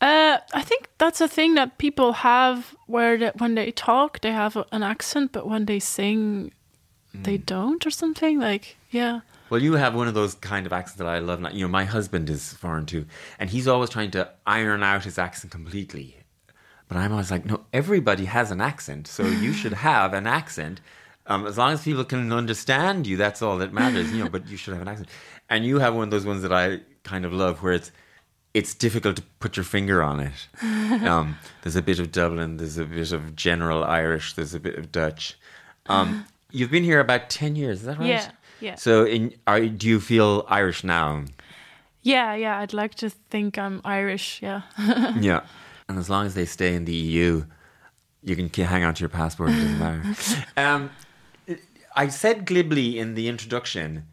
Uh, 0.00 0.38
I 0.52 0.62
think 0.62 0.88
that's 0.98 1.20
a 1.20 1.28
thing 1.28 1.54
that 1.54 1.78
people 1.78 2.12
have 2.12 2.74
where 2.86 3.18
that 3.18 3.40
when 3.40 3.54
they 3.54 3.70
talk 3.72 4.20
they 4.20 4.32
have 4.32 4.56
an 4.72 4.82
accent, 4.82 5.32
but 5.32 5.46
when 5.48 5.66
they 5.66 5.80
sing, 5.80 6.52
they 7.14 7.38
don't 7.38 7.86
or 7.86 7.90
something. 7.90 8.38
Like, 8.38 8.76
yeah, 8.90 9.20
Well, 9.48 9.62
you 9.62 9.74
have 9.74 9.94
one 9.94 10.08
of 10.08 10.14
those 10.14 10.34
kind 10.34 10.66
of 10.66 10.72
accents 10.72 10.98
that 10.98 11.06
I 11.08 11.18
love. 11.18 11.40
You 11.54 11.64
know, 11.64 11.68
my 11.72 11.84
husband 11.84 12.28
is 12.30 12.52
foreign 12.52 12.86
too, 12.86 13.06
and 13.38 13.50
he's 13.50 13.66
always 13.68 13.90
trying 13.90 14.10
to 14.12 14.28
iron 14.46 14.82
out 14.82 15.04
his 15.04 15.18
accent 15.18 15.50
completely. 15.52 16.15
But 16.88 16.98
I'm 16.98 17.12
always 17.12 17.30
like, 17.30 17.44
no, 17.44 17.64
everybody 17.72 18.26
has 18.26 18.50
an 18.50 18.60
accent, 18.60 19.06
so 19.08 19.24
you 19.24 19.52
should 19.52 19.72
have 19.90 20.14
an 20.14 20.26
accent. 20.26 20.80
Um, 21.26 21.46
as 21.46 21.58
long 21.58 21.72
as 21.72 21.82
people 21.82 22.04
can 22.04 22.32
understand 22.32 23.06
you, 23.06 23.16
that's 23.16 23.42
all 23.42 23.58
that 23.58 23.72
matters, 23.72 24.12
you 24.12 24.22
know. 24.22 24.30
But 24.30 24.46
you 24.48 24.56
should 24.56 24.74
have 24.74 24.82
an 24.82 24.88
accent, 24.88 25.08
and 25.50 25.64
you 25.64 25.80
have 25.80 25.94
one 25.94 26.04
of 26.04 26.10
those 26.10 26.24
ones 26.24 26.42
that 26.42 26.52
I 26.52 26.80
kind 27.02 27.24
of 27.24 27.32
love, 27.32 27.62
where 27.62 27.72
it's 27.72 27.90
it's 28.54 28.72
difficult 28.74 29.16
to 29.16 29.22
put 29.38 29.56
your 29.56 29.64
finger 29.64 30.02
on 30.02 30.20
it. 30.20 30.48
Um, 30.86 31.36
there's 31.62 31.76
a 31.76 31.82
bit 31.82 31.98
of 31.98 32.10
Dublin, 32.10 32.56
there's 32.56 32.78
a 32.78 32.84
bit 32.84 33.12
of 33.12 33.36
general 33.36 33.84
Irish, 33.84 34.34
there's 34.34 34.54
a 34.54 34.60
bit 34.60 34.76
of 34.76 34.90
Dutch. 34.92 35.36
Um, 35.86 36.24
you've 36.52 36.70
been 36.70 36.84
here 36.84 37.00
about 37.00 37.28
ten 37.28 37.56
years, 37.56 37.80
is 37.80 37.86
that 37.86 37.98
right? 37.98 38.08
Yeah, 38.08 38.30
yeah. 38.60 38.74
So, 38.76 39.04
in, 39.04 39.34
are, 39.46 39.60
do 39.60 39.88
you 39.88 40.00
feel 40.00 40.46
Irish 40.48 40.84
now? 40.84 41.24
yeah, 42.02 42.34
yeah. 42.34 42.60
I'd 42.60 42.72
like 42.72 42.94
to 42.96 43.10
think 43.10 43.58
I'm 43.58 43.80
Irish. 43.84 44.40
Yeah, 44.40 44.62
yeah. 45.20 45.40
And 45.88 45.98
as 45.98 46.10
long 46.10 46.26
as 46.26 46.34
they 46.34 46.46
stay 46.46 46.74
in 46.74 46.84
the 46.84 46.92
EU, 46.92 47.44
you 48.22 48.34
can 48.36 48.48
hang 48.64 48.84
on 48.84 48.94
to 48.94 49.00
your 49.00 49.08
passport. 49.08 49.50
It 49.50 49.54
doesn't 49.54 49.78
matter. 49.78 50.46
um, 50.56 50.90
I 51.94 52.08
said 52.08 52.44
glibly 52.44 52.98
in 52.98 53.14
the 53.14 53.28
introduction 53.28 54.06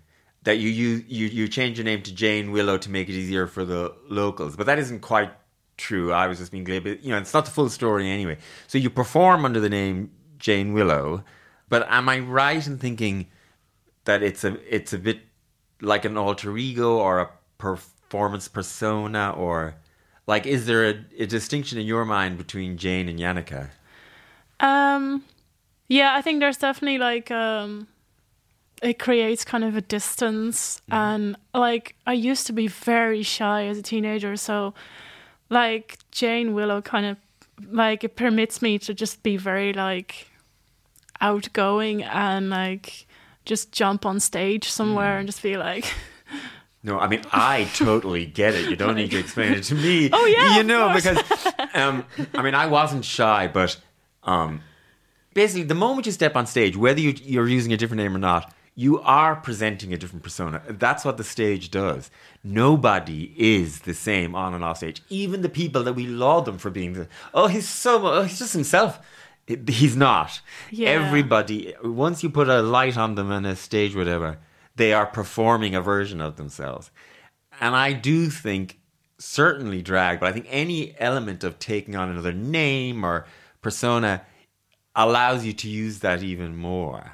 that 0.44 0.58
you, 0.58 0.70
you 0.70 1.04
you 1.08 1.28
you 1.28 1.48
change 1.48 1.78
your 1.78 1.86
name 1.86 2.02
to 2.04 2.14
Jane 2.14 2.52
Willow 2.52 2.78
to 2.78 2.90
make 2.90 3.10
it 3.10 3.14
easier 3.14 3.48
for 3.48 3.66
the 3.66 3.94
locals, 4.08 4.56
but 4.56 4.66
that 4.68 4.78
isn't 4.78 5.00
quite 5.00 5.32
true. 5.78 6.12
I 6.12 6.28
was 6.28 6.38
just 6.38 6.52
being 6.52 6.64
glib. 6.64 6.86
You 6.86 7.12
know, 7.12 7.18
it's 7.18 7.34
not 7.34 7.46
the 7.46 7.52
full 7.52 7.70
story 7.70 8.10
anyway. 8.10 8.38
So 8.68 8.78
you 8.78 8.90
perform 8.90 9.46
under 9.46 9.60
the 9.60 9.70
name 9.70 10.12
Jane 10.38 10.74
Willow, 10.74 11.24
but 11.70 11.88
am 11.90 12.08
I 12.10 12.20
right 12.20 12.66
in 12.66 12.78
thinking 12.78 13.28
that 14.06 14.22
it's 14.22 14.44
a 14.44 14.58
it's 14.74 14.94
a 14.94 14.98
bit 14.98 15.22
like 15.82 16.06
an 16.06 16.18
alter 16.18 16.58
ego 16.58 16.98
or 16.98 17.20
a 17.20 17.30
performance 17.58 18.48
persona 18.48 19.32
or 19.32 19.76
like 20.28 20.46
is 20.46 20.66
there 20.66 20.86
a, 20.86 21.06
a 21.20 21.26
distinction 21.26 21.78
in 21.78 21.86
your 21.86 22.06
mind 22.06 22.38
between 22.38 22.78
Jane 22.78 23.10
and 23.10 23.20
Janneke? 23.20 23.70
um, 24.60 25.24
yeah. 25.88 26.16
I 26.16 26.22
think 26.22 26.40
there's 26.40 26.58
definitely 26.58 26.98
like 26.98 27.30
um, 27.32 27.88
it 28.82 29.00
creates 29.00 29.44
kind 29.44 29.64
of 29.64 29.76
a 29.76 29.82
distance, 29.82 30.82
and 30.90 31.36
like 31.54 31.96
I 32.08 32.14
used 32.14 32.48
to 32.48 32.54
be 32.54 32.68
very 32.68 33.24
shy 33.24 33.66
as 33.66 33.78
a 33.78 33.82
teenager, 33.82 34.36
so 34.38 34.74
like 35.50 35.98
Jane 36.12 36.54
Willow 36.54 36.82
kind 36.82 37.06
of 37.06 37.18
like 37.72 38.04
it 38.04 38.16
permits 38.16 38.62
me 38.62 38.80
to 38.80 38.94
just 38.94 39.24
be 39.24 39.38
very 39.38 39.74
like 39.74 40.28
outgoing 41.22 42.04
and 42.04 42.50
like 42.50 43.08
just 43.46 43.72
jump 43.72 44.06
on 44.06 44.20
stage 44.20 44.70
somewhere 44.70 45.18
and 45.18 45.28
just 45.28 45.42
be 45.44 45.58
like 45.58 45.86
No, 46.84 47.00
I 47.00 47.08
mean 47.08 47.22
I 47.32 47.70
totally 47.76 48.26
get 48.26 48.54
it. 48.56 48.70
You 48.70 48.76
don't 48.76 48.96
need 48.96 49.12
to 49.12 49.20
explain 49.20 49.54
it 49.54 49.64
to 49.66 49.76
me. 49.76 50.10
Oh, 50.14 50.26
yeah, 50.26 50.58
you 50.58 50.64
know 50.64 50.94
because 50.94 51.18
um, 51.74 52.06
I 52.34 52.42
mean 52.42 52.54
I 52.54 52.68
wasn't 52.68 53.06
shy, 53.06 53.48
but 53.48 53.78
um, 54.24 54.62
basically 55.34 55.64
the 55.64 55.76
moment 55.76 56.06
you 56.06 56.12
step 56.12 56.36
on 56.36 56.46
stage, 56.46 56.76
whether 56.76 57.00
you, 57.00 57.14
you're 57.24 57.48
using 57.48 57.74
a 57.74 57.78
different 57.78 58.04
name 58.04 58.16
or 58.16 58.20
not, 58.20 58.54
you 58.76 59.00
are 59.02 59.36
presenting 59.36 59.94
a 59.94 59.98
different 59.98 60.24
persona. 60.24 60.62
That's 60.68 61.06
what 61.06 61.18
the 61.18 61.24
stage 61.24 61.72
does. 61.72 62.10
Nobody 62.44 63.34
is 63.38 63.82
the 63.82 63.94
same 63.94 64.36
on 64.36 64.54
and 64.54 64.64
off 64.64 64.78
stage. 64.78 65.02
Even 65.10 65.42
the 65.42 65.50
people 65.50 65.84
that 65.84 65.94
we 65.94 66.08
laud 66.08 66.46
them 66.46 66.58
for 66.58 66.70
being 66.70 66.94
the 66.94 67.08
oh 67.34 67.48
he's 67.48 67.68
so 67.68 68.06
oh, 68.06 68.24
he's 68.24 68.40
just 68.40 68.54
himself. 68.54 69.00
He's 69.46 69.96
not. 69.96 70.42
Yeah. 70.72 70.90
Everybody 70.90 71.76
once 71.84 72.24
you 72.24 72.30
put 72.30 72.50
a 72.50 72.62
light 72.62 72.98
on 72.98 73.16
them 73.16 73.32
on 73.32 73.46
a 73.46 73.56
stage, 73.56 73.96
whatever, 73.96 74.38
they 74.76 74.94
are 74.94 75.06
performing 75.06 75.76
a 75.76 75.82
version 75.82 76.22
of 76.22 76.36
themselves. 76.36 76.92
And 77.60 77.76
I 77.76 77.94
do 77.94 78.30
think 78.30 78.80
certainly 79.18 79.82
drag, 79.82 80.20
but 80.20 80.28
I 80.28 80.32
think 80.32 80.48
any 80.50 80.96
element 81.00 81.44
of 81.44 81.60
taking 81.60 81.96
on 81.96 82.10
another 82.10 82.34
name 82.34 83.04
or 83.04 83.26
persona 83.62 84.26
allows 84.96 85.46
you 85.46 85.54
to 85.54 85.70
use 85.70 86.00
that 86.00 86.24
even 86.24 86.56
more. 86.56 87.14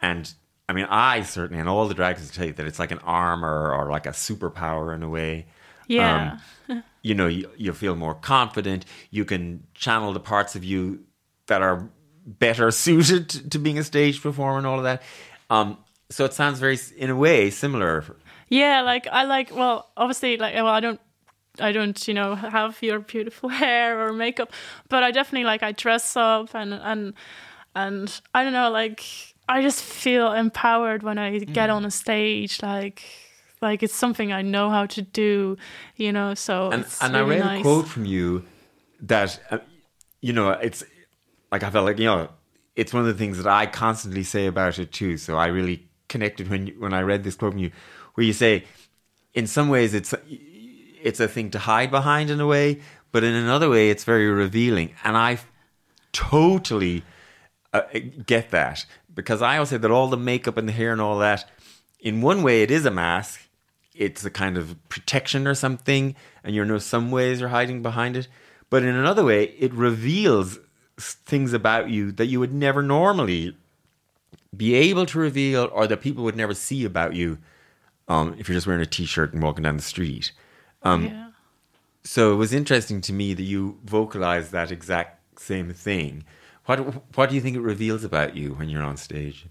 And 0.00 0.32
I 0.68 0.72
mean, 0.72 0.86
I 0.90 1.22
certainly, 1.22 1.60
and 1.60 1.68
all 1.68 1.86
the 1.86 1.94
drags 1.94 2.30
tell 2.30 2.46
you 2.46 2.52
that 2.54 2.66
it's 2.66 2.78
like 2.78 2.90
an 2.90 2.98
armor 3.00 3.72
or 3.72 3.90
like 3.90 4.06
a 4.06 4.10
superpower 4.10 4.94
in 4.94 5.02
a 5.02 5.08
way. 5.08 5.46
yeah 5.86 6.38
Um, 6.68 6.82
you 7.02 7.14
know, 7.14 7.28
you, 7.28 7.48
you 7.56 7.72
feel 7.72 7.94
more 7.94 8.14
confident. 8.14 8.84
You 9.10 9.24
can 9.24 9.62
channel 9.74 10.12
the 10.12 10.20
parts 10.20 10.56
of 10.56 10.64
you 10.64 11.04
that 11.46 11.62
are 11.62 11.88
better 12.26 12.70
suited 12.72 13.28
to, 13.28 13.48
to 13.50 13.58
being 13.58 13.78
a 13.78 13.84
stage 13.84 14.20
performer 14.20 14.58
and 14.58 14.66
all 14.66 14.78
of 14.78 14.84
that. 14.84 15.02
Um, 15.48 15.78
so 16.10 16.24
it 16.24 16.32
sounds 16.32 16.58
very, 16.58 16.78
in 16.96 17.10
a 17.10 17.16
way, 17.16 17.50
similar. 17.50 18.04
Yeah, 18.48 18.82
like 18.82 19.06
I 19.08 19.24
like 19.24 19.54
well, 19.54 19.90
obviously 19.96 20.36
like 20.36 20.54
well 20.54 20.68
I 20.68 20.80
don't 20.80 21.00
I 21.60 21.72
don't, 21.72 22.06
you 22.06 22.14
know, 22.14 22.34
have 22.34 22.80
your 22.82 22.98
beautiful 23.00 23.48
hair 23.62 24.06
or 24.06 24.12
makeup, 24.12 24.52
but 24.88 25.02
I 25.02 25.10
definitely 25.10 25.44
like 25.44 25.62
I 25.62 25.72
dress 25.72 26.16
up 26.16 26.54
and 26.54 26.74
and 26.74 27.14
and 27.74 28.20
I 28.34 28.44
don't 28.44 28.52
know, 28.52 28.70
like 28.70 29.02
I 29.48 29.62
just 29.62 29.82
feel 29.82 30.32
empowered 30.32 31.02
when 31.02 31.18
I 31.18 31.38
get 31.38 31.70
on 31.70 31.84
a 31.84 31.90
stage 31.90 32.62
like 32.62 33.02
like 33.62 33.82
it's 33.82 33.94
something 33.94 34.32
I 34.32 34.42
know 34.42 34.70
how 34.70 34.86
to 34.86 35.02
do, 35.02 35.56
you 35.96 36.12
know, 36.12 36.34
so 36.34 36.70
And, 36.70 36.82
it's 36.82 37.02
and 37.02 37.14
really 37.14 37.24
I 37.24 37.28
read 37.28 37.44
nice. 37.44 37.60
a 37.60 37.62
quote 37.62 37.88
from 37.88 38.04
you 38.04 38.44
that, 39.00 39.40
uh, 39.50 39.58
you 40.20 40.32
know, 40.32 40.50
it's 40.50 40.84
like 41.50 41.62
I 41.62 41.70
felt 41.70 41.84
like, 41.86 41.98
you 41.98 42.04
know, 42.04 42.28
it's 42.74 42.92
one 42.92 43.00
of 43.00 43.06
the 43.06 43.14
things 43.14 43.38
that 43.38 43.46
I 43.46 43.66
constantly 43.66 44.22
say 44.22 44.46
about 44.46 44.78
it 44.78 44.92
too. 44.92 45.16
So 45.16 45.36
I 45.36 45.46
really 45.46 45.88
connected 46.16 46.48
when 46.48 46.62
you, 46.66 46.74
when 46.84 46.94
I 47.00 47.02
read 47.10 47.22
this 47.24 47.36
quote 47.36 47.52
from 47.52 47.62
you, 47.64 47.70
where 48.14 48.26
you 48.30 48.32
say, 48.44 48.64
in 49.34 49.46
some 49.46 49.68
ways, 49.68 49.90
it's 49.98 50.12
it's 51.08 51.20
a 51.20 51.28
thing 51.28 51.50
to 51.50 51.58
hide 51.58 51.90
behind 51.90 52.30
in 52.30 52.40
a 52.40 52.46
way, 52.56 52.80
but 53.12 53.22
in 53.22 53.34
another 53.34 53.68
way, 53.74 53.90
it's 53.92 54.04
very 54.12 54.28
revealing. 54.44 54.88
And 55.04 55.14
I 55.16 55.38
totally 56.12 57.02
uh, 57.72 57.82
get 58.34 58.50
that 58.50 58.86
because 59.14 59.40
I 59.42 59.56
always 59.56 59.70
say 59.70 59.76
that 59.76 59.90
all 59.90 60.08
the 60.08 60.16
makeup 60.30 60.56
and 60.56 60.66
the 60.68 60.72
hair 60.80 60.92
and 60.92 61.00
all 61.00 61.18
that, 61.18 61.40
in 62.00 62.22
one 62.22 62.42
way, 62.42 62.62
it 62.62 62.70
is 62.70 62.86
a 62.86 62.90
mask. 62.90 63.40
it's 63.94 64.24
a 64.24 64.30
kind 64.30 64.56
of 64.58 64.76
protection 64.88 65.46
or 65.46 65.54
something, 65.54 66.14
and 66.44 66.54
you 66.54 66.64
know 66.64 66.78
some 66.78 67.10
ways 67.10 67.40
you're 67.40 67.48
hiding 67.58 67.82
behind 67.82 68.16
it. 68.16 68.28
But 68.70 68.82
in 68.82 68.94
another 68.94 69.24
way, 69.24 69.44
it 69.58 69.72
reveals 69.72 70.58
things 70.98 71.52
about 71.52 71.90
you 71.90 72.12
that 72.12 72.26
you 72.26 72.40
would 72.40 72.52
never 72.52 72.82
normally 72.82 73.56
be 74.56 74.74
able 74.74 75.06
to 75.06 75.18
reveal, 75.18 75.68
or 75.72 75.86
that 75.86 76.00
people 76.00 76.24
would 76.24 76.36
never 76.36 76.54
see 76.54 76.84
about 76.84 77.14
you 77.14 77.38
um, 78.08 78.34
if 78.38 78.48
you're 78.48 78.56
just 78.56 78.66
wearing 78.66 78.82
a 78.82 78.86
t-shirt 78.86 79.32
and 79.32 79.42
walking 79.42 79.64
down 79.64 79.76
the 79.76 79.82
street. 79.82 80.32
Um, 80.82 81.06
yeah. 81.06 81.30
So 82.04 82.32
it 82.32 82.36
was 82.36 82.52
interesting 82.52 83.00
to 83.02 83.12
me 83.12 83.34
that 83.34 83.42
you 83.42 83.78
vocalized 83.84 84.52
that 84.52 84.70
exact 84.70 85.40
same 85.40 85.72
thing. 85.72 86.24
What 86.66 86.78
What 87.16 87.28
do 87.28 87.34
you 87.34 87.40
think 87.40 87.56
it 87.56 87.60
reveals 87.60 88.04
about 88.04 88.36
you 88.36 88.54
when 88.54 88.68
you're 88.68 88.82
on 88.82 88.96
stage? 88.96 89.46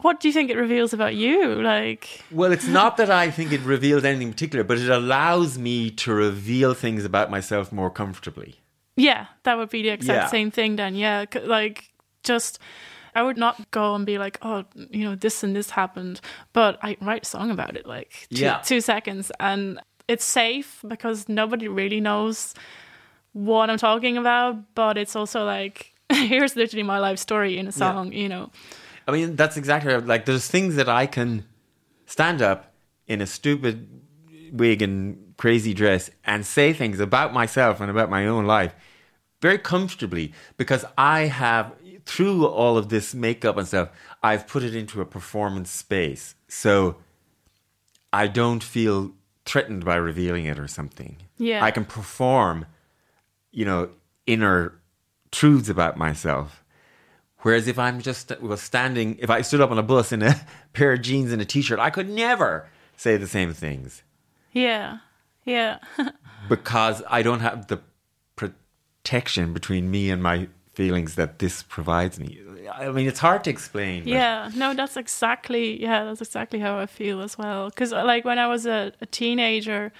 What 0.00 0.20
do 0.20 0.28
you 0.28 0.34
think 0.34 0.48
it 0.48 0.56
reveals 0.56 0.92
about 0.92 1.16
you? 1.16 1.56
Like, 1.56 2.22
well, 2.30 2.52
it's 2.52 2.68
not 2.68 2.98
that 2.98 3.10
I 3.10 3.32
think 3.32 3.50
it 3.50 3.60
reveals 3.62 4.04
anything 4.04 4.30
particular, 4.30 4.62
but 4.62 4.78
it 4.78 4.88
allows 4.88 5.58
me 5.58 5.90
to 5.90 6.14
reveal 6.14 6.72
things 6.72 7.04
about 7.04 7.32
myself 7.32 7.72
more 7.72 7.90
comfortably. 7.90 8.60
Yeah, 8.96 9.26
that 9.42 9.58
would 9.58 9.70
be 9.70 9.82
the 9.82 9.88
exact 9.88 10.24
yeah. 10.24 10.28
same 10.28 10.52
thing 10.52 10.76
then. 10.76 10.94
Yeah, 10.94 11.24
like 11.44 11.90
just 12.22 12.60
I 13.18 13.22
would 13.22 13.36
not 13.36 13.72
go 13.72 13.96
and 13.96 14.06
be 14.06 14.16
like, 14.16 14.38
oh, 14.42 14.64
you 14.76 15.04
know, 15.04 15.16
this 15.16 15.42
and 15.42 15.56
this 15.56 15.70
happened, 15.70 16.20
but 16.52 16.78
I 16.84 16.96
write 17.00 17.22
a 17.22 17.26
song 17.26 17.50
about 17.50 17.76
it, 17.76 17.84
like 17.84 18.28
two, 18.30 18.44
yeah. 18.44 18.58
two 18.58 18.80
seconds, 18.80 19.32
and 19.40 19.80
it's 20.06 20.24
safe 20.24 20.84
because 20.86 21.28
nobody 21.28 21.66
really 21.66 22.00
knows 22.00 22.54
what 23.32 23.70
I'm 23.70 23.78
talking 23.78 24.16
about, 24.16 24.72
but 24.76 24.96
it's 24.96 25.16
also 25.16 25.44
like 25.44 25.92
here's 26.12 26.54
literally 26.54 26.84
my 26.84 27.00
life 27.00 27.18
story 27.18 27.58
in 27.58 27.66
a 27.66 27.72
song, 27.72 28.12
yeah. 28.12 28.18
you 28.20 28.28
know. 28.28 28.52
I 29.08 29.10
mean, 29.10 29.34
that's 29.34 29.56
exactly 29.56 29.96
like 29.96 30.24
there's 30.24 30.46
things 30.46 30.76
that 30.76 30.88
I 30.88 31.06
can 31.06 31.44
stand 32.06 32.40
up 32.40 32.72
in 33.08 33.20
a 33.20 33.26
stupid 33.26 33.88
wig 34.52 34.80
and 34.80 35.34
crazy 35.36 35.74
dress 35.74 36.08
and 36.24 36.46
say 36.46 36.72
things 36.72 37.00
about 37.00 37.34
myself 37.34 37.80
and 37.80 37.90
about 37.90 38.10
my 38.10 38.28
own 38.28 38.44
life 38.44 38.76
very 39.42 39.58
comfortably 39.58 40.32
because 40.56 40.84
I 40.96 41.22
have 41.22 41.72
through 42.08 42.46
all 42.46 42.76
of 42.76 42.88
this 42.88 43.14
makeup 43.14 43.56
and 43.56 43.66
stuff, 43.66 43.90
I've 44.22 44.46
put 44.46 44.62
it 44.62 44.74
into 44.74 45.00
a 45.00 45.04
performance 45.04 45.70
space. 45.70 46.34
So 46.48 46.96
I 48.12 48.26
don't 48.26 48.62
feel 48.62 49.12
threatened 49.44 49.84
by 49.84 49.96
revealing 49.96 50.46
it 50.46 50.58
or 50.58 50.68
something. 50.68 51.16
Yeah. 51.36 51.64
I 51.64 51.70
can 51.70 51.84
perform, 51.84 52.66
you 53.52 53.64
know, 53.64 53.90
inner 54.26 54.74
truths 55.30 55.68
about 55.68 55.96
myself 55.96 56.64
Whereas 57.42 57.68
if 57.68 57.78
I'm 57.78 58.00
just 58.00 58.38
was 58.40 58.60
standing, 58.60 59.16
if 59.20 59.30
I 59.30 59.42
stood 59.42 59.60
up 59.60 59.70
on 59.70 59.78
a 59.78 59.82
bus 59.82 60.10
in 60.12 60.22
a 60.22 60.34
pair 60.72 60.92
of 60.92 61.02
jeans 61.02 61.32
and 61.32 61.40
a 61.40 61.44
t-shirt, 61.44 61.78
I 61.78 61.90
could 61.90 62.08
never 62.08 62.68
say 62.96 63.16
the 63.16 63.28
same 63.28 63.52
things. 63.52 64.02
Yeah, 64.52 64.98
yeah. 65.44 65.78
because 66.48 67.02
I 67.08 67.22
don't 67.22 67.40
have 67.40 67.68
the 67.68 67.80
protection 68.34 69.52
between 69.52 69.90
me 69.90 70.10
and 70.10 70.22
my 70.22 70.48
feelings 70.80 71.10
that 71.20 71.30
this 71.42 71.56
provides 71.76 72.16
me. 72.22 72.30
I 72.72 72.90
mean, 72.96 73.06
it's 73.12 73.22
hard 73.28 73.42
to 73.44 73.50
explain. 73.50 73.98
Yeah, 74.06 74.50
no, 74.62 74.74
that's 74.74 74.96
exactly 75.04 75.66
yeah, 75.86 76.04
that's 76.04 76.22
exactly 76.28 76.60
how 76.66 76.74
I 76.84 76.86
feel 76.86 77.18
as 77.26 77.34
well. 77.42 77.62
Because 77.70 77.90
like 77.92 78.24
when 78.24 78.38
I 78.38 78.46
was 78.54 78.62
a, 78.66 78.92
a 79.00 79.06
teenager 79.20 79.92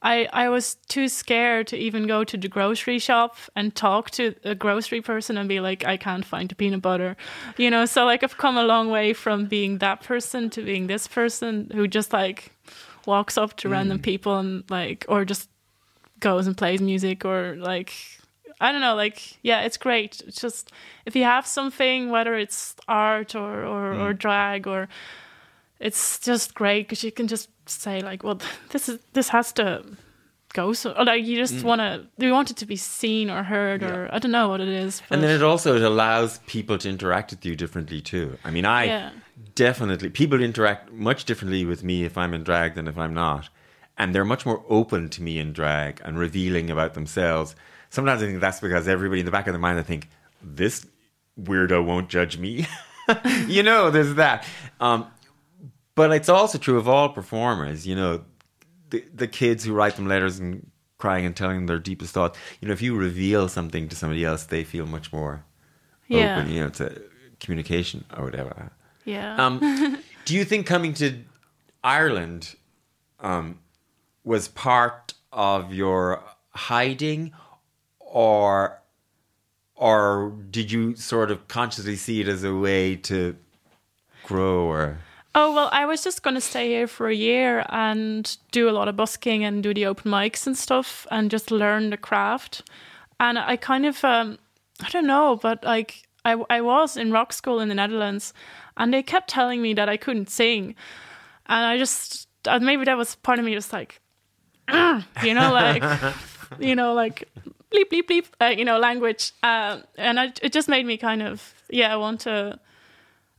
I, 0.00 0.28
I 0.32 0.48
was 0.48 0.76
too 0.86 1.08
scared 1.08 1.66
to 1.68 1.76
even 1.76 2.06
go 2.06 2.22
to 2.22 2.36
the 2.36 2.48
grocery 2.48 3.00
shop 3.00 3.36
and 3.56 3.74
talk 3.74 4.10
to 4.12 4.34
a 4.44 4.54
grocery 4.54 5.00
person 5.00 5.36
and 5.36 5.48
be 5.48 5.58
like, 5.58 5.84
I 5.84 5.96
can't 5.96 6.24
find 6.24 6.48
the 6.48 6.54
peanut 6.54 6.82
butter. 6.82 7.16
You 7.56 7.70
know, 7.70 7.84
so 7.84 8.04
like 8.04 8.22
I've 8.22 8.38
come 8.38 8.56
a 8.56 8.62
long 8.62 8.90
way 8.90 9.12
from 9.12 9.46
being 9.46 9.78
that 9.78 10.02
person 10.02 10.50
to 10.50 10.62
being 10.62 10.86
this 10.86 11.08
person 11.08 11.70
who 11.74 11.88
just 11.88 12.12
like 12.12 12.52
walks 13.06 13.36
up 13.36 13.56
to 13.56 13.68
mm. 13.68 13.72
random 13.72 13.98
people 13.98 14.38
and 14.38 14.62
like, 14.70 15.04
or 15.08 15.24
just 15.24 15.48
goes 16.20 16.46
and 16.46 16.56
plays 16.56 16.80
music 16.80 17.24
or 17.24 17.56
like, 17.56 17.92
I 18.60 18.72
don't 18.72 18.80
know, 18.80 18.94
like, 18.94 19.38
yeah, 19.42 19.60
it's 19.62 19.76
great. 19.76 20.20
It's 20.26 20.40
just 20.40 20.72
if 21.06 21.14
you 21.14 21.24
have 21.24 21.46
something, 21.46 22.10
whether 22.10 22.34
it's 22.36 22.74
art 22.88 23.34
or, 23.34 23.64
or, 23.64 23.94
mm. 23.94 24.00
or 24.00 24.12
drag 24.12 24.66
or, 24.66 24.88
it's 25.80 26.18
just 26.18 26.54
great 26.54 26.88
because 26.88 27.04
you 27.04 27.12
can 27.12 27.28
just 27.28 27.50
say 27.68 28.00
like, 28.00 28.24
well, 28.24 28.40
this 28.70 28.88
is 28.88 28.98
this 29.12 29.28
has 29.28 29.52
to 29.52 29.84
go 30.54 30.72
so 30.72 30.92
or 30.92 31.04
like 31.04 31.24
you 31.24 31.36
just 31.36 31.56
mm. 31.56 31.62
want 31.62 31.80
to 31.80 32.06
you 32.16 32.32
want 32.32 32.50
it 32.50 32.56
to 32.56 32.64
be 32.64 32.74
seen 32.76 33.28
or 33.28 33.42
heard 33.42 33.82
yeah. 33.82 33.90
or 33.90 34.08
I 34.12 34.18
don't 34.18 34.30
know 34.30 34.48
what 34.48 34.60
it 34.60 34.68
is. 34.68 35.02
And 35.10 35.22
then 35.22 35.30
it 35.30 35.42
also 35.42 35.76
it 35.76 35.82
allows 35.82 36.38
people 36.46 36.78
to 36.78 36.88
interact 36.88 37.30
with 37.30 37.44
you 37.44 37.54
differently 37.54 38.00
too. 38.00 38.38
I 38.44 38.50
mean, 38.50 38.64
I 38.64 38.84
yeah. 38.84 39.10
definitely 39.54 40.10
people 40.10 40.42
interact 40.42 40.92
much 40.92 41.24
differently 41.24 41.64
with 41.64 41.84
me 41.84 42.04
if 42.04 42.16
I'm 42.16 42.34
in 42.34 42.44
drag 42.44 42.74
than 42.74 42.88
if 42.88 42.98
I'm 42.98 43.14
not, 43.14 43.48
and 43.96 44.14
they're 44.14 44.24
much 44.24 44.46
more 44.46 44.64
open 44.68 45.10
to 45.10 45.22
me 45.22 45.38
in 45.38 45.52
drag 45.52 46.00
and 46.04 46.18
revealing 46.18 46.70
about 46.70 46.94
themselves. 46.94 47.54
Sometimes 47.90 48.22
I 48.22 48.26
think 48.26 48.40
that's 48.40 48.60
because 48.60 48.86
everybody 48.86 49.20
in 49.20 49.26
the 49.26 49.32
back 49.32 49.46
of 49.46 49.52
their 49.52 49.60
mind 49.60 49.78
I 49.78 49.82
think 49.82 50.08
this 50.42 50.86
weirdo 51.40 51.84
won't 51.84 52.08
judge 52.08 52.38
me. 52.38 52.66
you 53.46 53.62
know, 53.62 53.90
there's 53.90 54.14
that. 54.14 54.44
Um, 54.80 55.06
but 55.94 56.12
it's 56.12 56.28
also 56.28 56.58
true 56.58 56.78
of 56.78 56.88
all 56.88 57.08
performers. 57.08 57.86
You 57.86 57.96
know, 57.96 58.24
the 58.90 59.04
the 59.14 59.28
kids 59.28 59.64
who 59.64 59.72
write 59.72 59.96
them 59.96 60.06
letters 60.06 60.38
and 60.38 60.70
crying 60.98 61.24
and 61.24 61.36
telling 61.36 61.56
them 61.56 61.66
their 61.66 61.78
deepest 61.78 62.12
thoughts. 62.12 62.38
You 62.60 62.68
know, 62.68 62.72
if 62.72 62.82
you 62.82 62.96
reveal 62.96 63.48
something 63.48 63.88
to 63.88 63.96
somebody 63.96 64.24
else, 64.24 64.44
they 64.44 64.64
feel 64.64 64.86
much 64.86 65.12
more 65.12 65.44
yeah. 66.08 66.38
open. 66.38 66.52
You 66.52 66.60
know, 66.60 66.68
to 66.70 67.02
communication 67.40 68.04
or 68.16 68.24
whatever. 68.24 68.70
Yeah. 69.04 69.36
Um, 69.36 70.02
do 70.24 70.34
you 70.34 70.44
think 70.44 70.66
coming 70.66 70.94
to 70.94 71.22
Ireland 71.82 72.54
um, 73.20 73.58
was 74.24 74.48
part 74.48 75.14
of 75.32 75.72
your 75.72 76.22
hiding, 76.50 77.32
or 78.12 78.80
or 79.78 80.32
did 80.50 80.72
you 80.72 80.96
sort 80.96 81.30
of 81.30 81.46
consciously 81.46 81.96
see 81.96 82.20
it 82.20 82.28
as 82.28 82.42
a 82.42 82.54
way 82.54 82.96
to 82.96 83.36
grow 84.24 84.66
or? 84.66 84.98
Oh, 85.34 85.54
well, 85.54 85.68
I 85.72 85.86
was 85.86 86.02
just 86.02 86.22
going 86.22 86.34
to 86.34 86.40
stay 86.40 86.68
here 86.68 86.88
for 86.88 87.08
a 87.08 87.14
year 87.14 87.64
and 87.68 88.36
do 88.50 88.68
a 88.68 88.72
lot 88.72 88.88
of 88.88 88.96
busking 88.96 89.44
and 89.44 89.62
do 89.62 89.72
the 89.72 89.86
open 89.86 90.10
mics 90.10 90.46
and 90.46 90.58
stuff 90.58 91.06
and 91.12 91.30
just 91.30 91.52
learn 91.52 91.90
the 91.90 91.96
craft. 91.96 92.68
And 93.20 93.38
I 93.38 93.56
kind 93.56 93.86
of, 93.86 94.02
um, 94.04 94.38
I 94.82 94.88
don't 94.88 95.06
know, 95.06 95.38
but 95.40 95.62
like 95.62 96.08
I, 96.24 96.42
I 96.50 96.60
was 96.60 96.96
in 96.96 97.12
rock 97.12 97.32
school 97.32 97.60
in 97.60 97.68
the 97.68 97.74
Netherlands 97.74 98.32
and 98.76 98.92
they 98.92 99.02
kept 99.02 99.30
telling 99.30 99.62
me 99.62 99.74
that 99.74 99.88
I 99.88 99.96
couldn't 99.96 100.28
sing. 100.28 100.74
And 101.46 101.64
I 101.64 101.78
just, 101.78 102.26
maybe 102.60 102.84
that 102.84 102.96
was 102.96 103.14
part 103.14 103.38
of 103.38 103.44
me 103.44 103.54
just 103.54 103.72
like, 103.72 104.00
you 104.72 105.34
know, 105.34 105.52
like, 105.52 105.84
you 106.58 106.74
know, 106.74 106.94
like 106.94 107.28
bleep, 107.72 107.90
bleep, 107.90 108.06
bleep, 108.06 108.24
uh, 108.40 108.46
you 108.46 108.64
know, 108.64 108.78
language. 108.78 109.32
Uh, 109.42 109.80
and 109.96 110.18
I, 110.18 110.32
it 110.42 110.52
just 110.52 110.68
made 110.68 110.86
me 110.86 110.96
kind 110.96 111.22
of, 111.22 111.54
yeah, 111.68 111.92
I 111.92 111.96
want 111.96 112.20
to 112.20 112.58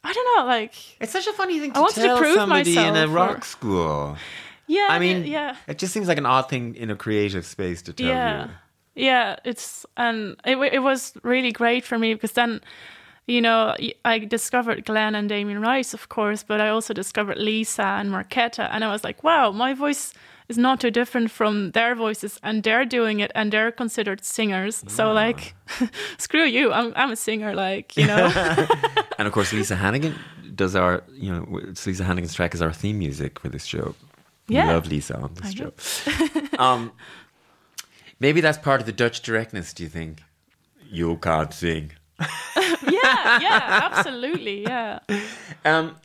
I 0.04 0.14
don't 0.14 0.38
know, 0.38 0.46
like 0.46 0.74
it's 1.02 1.12
such 1.12 1.28
a 1.28 1.34
funny 1.34 1.60
thing 1.60 1.74
to 1.74 1.80
I 1.80 1.90
tell 1.90 2.18
to 2.18 2.22
prove 2.22 2.36
somebody 2.36 2.78
in 2.78 2.96
a 2.96 3.08
rock 3.08 3.40
or... 3.40 3.46
school. 3.46 4.18
Yeah, 4.68 4.88
I 4.90 5.00
mean, 5.00 5.26
yeah, 5.26 5.56
it 5.68 5.80
just 5.80 5.94
seems 5.94 6.08
like 6.08 6.18
an 6.18 6.26
odd 6.26 6.48
thing 6.48 6.76
in 6.76 6.90
a 6.90 6.96
creative 6.96 7.46
space 7.46 7.82
to 7.84 7.94
tell 7.94 8.08
yeah. 8.08 8.46
you. 8.46 8.52
Yeah, 8.96 9.36
it's 9.44 9.86
and 9.98 10.40
it 10.46 10.58
it 10.58 10.80
was 10.80 11.14
really 11.24 11.52
great 11.52 11.84
for 11.84 12.00
me 12.00 12.14
because 12.14 12.34
then, 12.34 12.62
you 13.28 13.42
know, 13.42 13.76
I 14.06 14.20
discovered 14.20 14.86
Glen 14.86 15.16
and 15.16 15.28
Damien 15.28 15.62
Rice, 15.62 15.94
of 15.94 16.08
course, 16.08 16.44
but 16.44 16.62
I 16.62 16.70
also 16.70 16.94
discovered 16.94 17.38
Lisa 17.38 17.84
and 17.84 18.10
Markéta, 18.10 18.70
and 18.72 18.84
I 18.86 18.92
was 18.92 19.04
like, 19.04 19.24
wow, 19.24 19.52
my 19.52 19.74
voice 19.74 20.14
is 20.50 20.58
not 20.58 20.82
too 20.82 20.92
different 20.92 21.32
from 21.32 21.72
their 21.72 21.96
voices 21.96 22.40
and 22.44 22.64
they're 22.64 22.84
doing 22.84 23.20
it 23.20 23.32
and 23.36 23.54
they're 23.54 23.72
considered 23.72 24.26
singers. 24.26 24.84
So 24.88 25.14
like 25.14 25.56
screw 26.18 26.44
you 26.44 26.74
I'm, 26.74 26.92
I'm 26.96 27.12
a 27.12 27.16
singer 27.16 27.54
like 27.54 27.96
you 27.96 28.08
know? 28.08 28.32
And 29.20 29.28
of 29.28 29.34
course 29.34 29.54
lisa 29.54 29.76
hannigan 29.76 30.16
does 30.56 30.76
our 30.76 31.04
you 31.14 31.32
know 31.32 31.46
lisa 31.86 32.04
hannigan's 32.04 32.34
track 32.34 32.54
is 32.54 32.62
our 32.62 32.74
theme 32.74 32.98
music 33.00 33.40
for 33.40 33.50
this 33.50 33.66
show. 33.66 33.96
Yeah. 34.48 34.68
we 34.68 34.74
love 34.74 34.88
lisa 34.88 35.18
on 35.18 35.34
this 35.36 35.52
I 35.52 35.54
show. 35.54 35.72
um, 36.58 36.92
maybe 38.20 38.42
that's 38.42 38.58
part 38.58 38.82
of 38.82 38.88
the 38.88 38.92
dutch 38.92 39.22
directness 39.22 39.74
do 39.74 39.84
you 39.84 39.90
think? 39.90 40.24
You 40.90 41.18
can't 41.18 41.54
sing. 41.54 41.92
Yeah 42.20 43.40
yeah 43.40 43.90
absolutely 43.92 44.64
yeah. 44.64 45.00
Um 45.64 45.96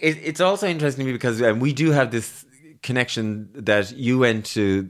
it, 0.00 0.18
it's 0.22 0.40
also 0.40 0.66
interesting 0.66 1.04
to 1.04 1.06
me 1.06 1.12
because 1.12 1.40
um, 1.42 1.60
we 1.60 1.72
do 1.72 1.90
have 1.90 2.10
this 2.10 2.46
connection 2.82 3.50
that 3.54 3.92
you 3.92 4.18
went 4.18 4.46
to 4.46 4.88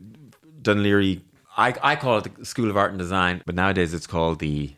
Dún 0.63 0.83
Laoghaire. 0.83 1.23
I, 1.57 1.75
I 1.83 1.97
call 1.97 2.19
it 2.19 2.37
the 2.37 2.45
School 2.45 2.71
of 2.71 2.77
Art 2.77 2.91
and 2.91 2.99
Design, 2.99 3.43
but 3.45 3.55
nowadays 3.55 3.93
it's 3.93 4.07
called 4.07 4.39
the 4.39 4.75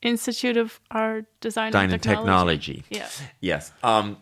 Institute 0.00 0.56
of 0.56 0.80
Art, 0.90 1.26
Design, 1.40 1.72
Design 1.72 1.92
and, 1.92 2.02
Technology. 2.02 2.82
Technology. 2.82 2.84
Yeah. 2.90 3.08
Yes. 3.40 3.72
Um, 3.82 4.18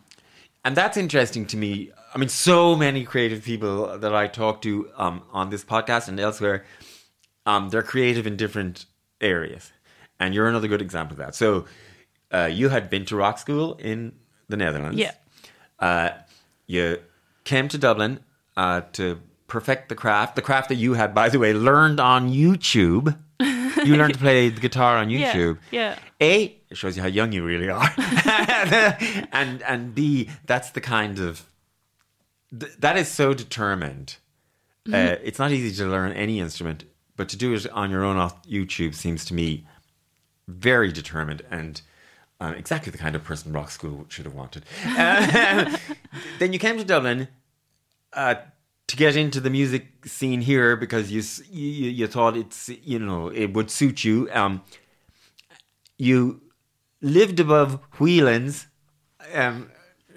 and 0.64 0.74
that's 0.76 0.96
interesting 0.96 1.46
to 1.46 1.56
me. 1.56 1.92
I 2.14 2.18
mean, 2.18 2.30
so 2.30 2.74
many 2.74 3.04
creative 3.04 3.44
people 3.44 3.98
that 3.98 4.14
I 4.14 4.26
talk 4.26 4.62
to 4.62 4.90
um, 4.96 5.22
on 5.32 5.50
this 5.50 5.64
podcast 5.64 6.08
and 6.08 6.18
elsewhere, 6.18 6.64
um, 7.44 7.68
they're 7.68 7.82
creative 7.82 8.26
in 8.26 8.36
different 8.36 8.86
areas. 9.20 9.70
And 10.18 10.34
you're 10.34 10.48
another 10.48 10.66
good 10.66 10.80
example 10.80 11.12
of 11.12 11.18
that. 11.18 11.34
So 11.34 11.66
uh, 12.32 12.48
you 12.50 12.70
had 12.70 12.88
been 12.88 13.04
to 13.06 13.16
rock 13.16 13.38
school 13.38 13.74
in 13.74 14.14
the 14.48 14.56
Netherlands. 14.56 14.98
Yeah. 14.98 15.12
Uh, 15.78 16.10
you 16.66 16.98
came 17.46 17.68
to 17.68 17.78
Dublin 17.78 18.20
uh, 18.56 18.82
to 18.92 19.20
perfect 19.46 19.88
the 19.88 19.94
craft. 19.94 20.36
The 20.36 20.42
craft 20.42 20.68
that 20.68 20.74
you 20.74 20.92
had, 20.94 21.14
by 21.14 21.30
the 21.30 21.38
way, 21.38 21.54
learned 21.54 21.98
on 21.98 22.30
YouTube. 22.30 23.16
You 23.40 23.96
learned 23.96 24.14
to 24.14 24.18
play 24.18 24.48
the 24.50 24.60
guitar 24.60 24.98
on 24.98 25.08
YouTube. 25.16 25.58
Yeah. 25.70 25.96
yeah. 26.20 26.26
A, 26.28 26.56
it 26.68 26.76
shows 26.76 26.96
you 26.96 27.02
how 27.02 27.08
young 27.08 27.32
you 27.32 27.44
really 27.44 27.70
are. 27.70 27.88
and 29.32 29.62
and 29.62 29.94
B, 29.94 30.28
that's 30.44 30.70
the 30.70 30.80
kind 30.80 31.18
of 31.18 31.46
th- 32.58 32.72
that 32.78 32.96
is 32.96 33.08
so 33.08 33.32
determined. 33.32 34.16
Mm-hmm. 34.86 34.94
Uh, 34.94 35.16
it's 35.22 35.38
not 35.38 35.52
easy 35.52 35.74
to 35.82 35.88
learn 35.88 36.12
any 36.12 36.40
instrument, 36.40 36.84
but 37.16 37.28
to 37.28 37.36
do 37.36 37.54
it 37.54 37.68
on 37.70 37.90
your 37.90 38.04
own 38.04 38.16
off 38.16 38.42
YouTube 38.44 38.94
seems 38.94 39.24
to 39.26 39.34
me 39.34 39.66
very 40.48 40.92
determined 40.92 41.42
and 41.50 41.82
um, 42.40 42.54
exactly 42.54 42.90
the 42.90 42.98
kind 42.98 43.16
of 43.16 43.24
person 43.24 43.52
rock 43.52 43.70
school 43.70 44.04
should 44.08 44.26
have 44.26 44.34
wanted. 44.34 44.64
Uh, 44.84 45.76
then 46.38 46.52
you 46.52 46.58
came 46.58 46.76
to 46.78 46.84
Dublin 46.84 47.28
uh, 48.12 48.36
to 48.88 48.96
get 48.96 49.16
into 49.16 49.40
the 49.40 49.50
music 49.50 50.06
scene 50.06 50.42
here 50.42 50.76
because 50.76 51.10
you, 51.10 51.22
you 51.50 51.90
you 51.90 52.06
thought 52.06 52.36
it's 52.36 52.68
you 52.68 52.98
know 52.98 53.28
it 53.28 53.52
would 53.54 53.70
suit 53.70 54.04
you. 54.04 54.28
Um, 54.32 54.62
you 55.98 56.42
lived 57.00 57.40
above 57.40 57.80
Whelan's, 57.98 58.66
um, 59.32 59.70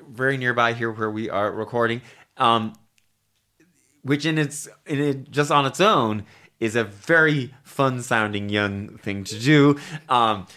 very 0.08 0.38
nearby 0.38 0.74
here 0.74 0.92
where 0.92 1.10
we 1.10 1.30
are 1.30 1.52
recording, 1.52 2.02
um, 2.38 2.74
which 4.02 4.26
in 4.26 4.38
its 4.38 4.68
in 4.86 5.00
it 5.00 5.32
just 5.32 5.52
on 5.52 5.66
its 5.66 5.80
own 5.80 6.26
is 6.60 6.76
a 6.76 6.84
very 6.84 7.54
fun 7.64 8.02
sounding 8.02 8.50
young 8.50 8.98
thing 8.98 9.24
to 9.24 9.40
do. 9.40 9.80
Um, 10.10 10.48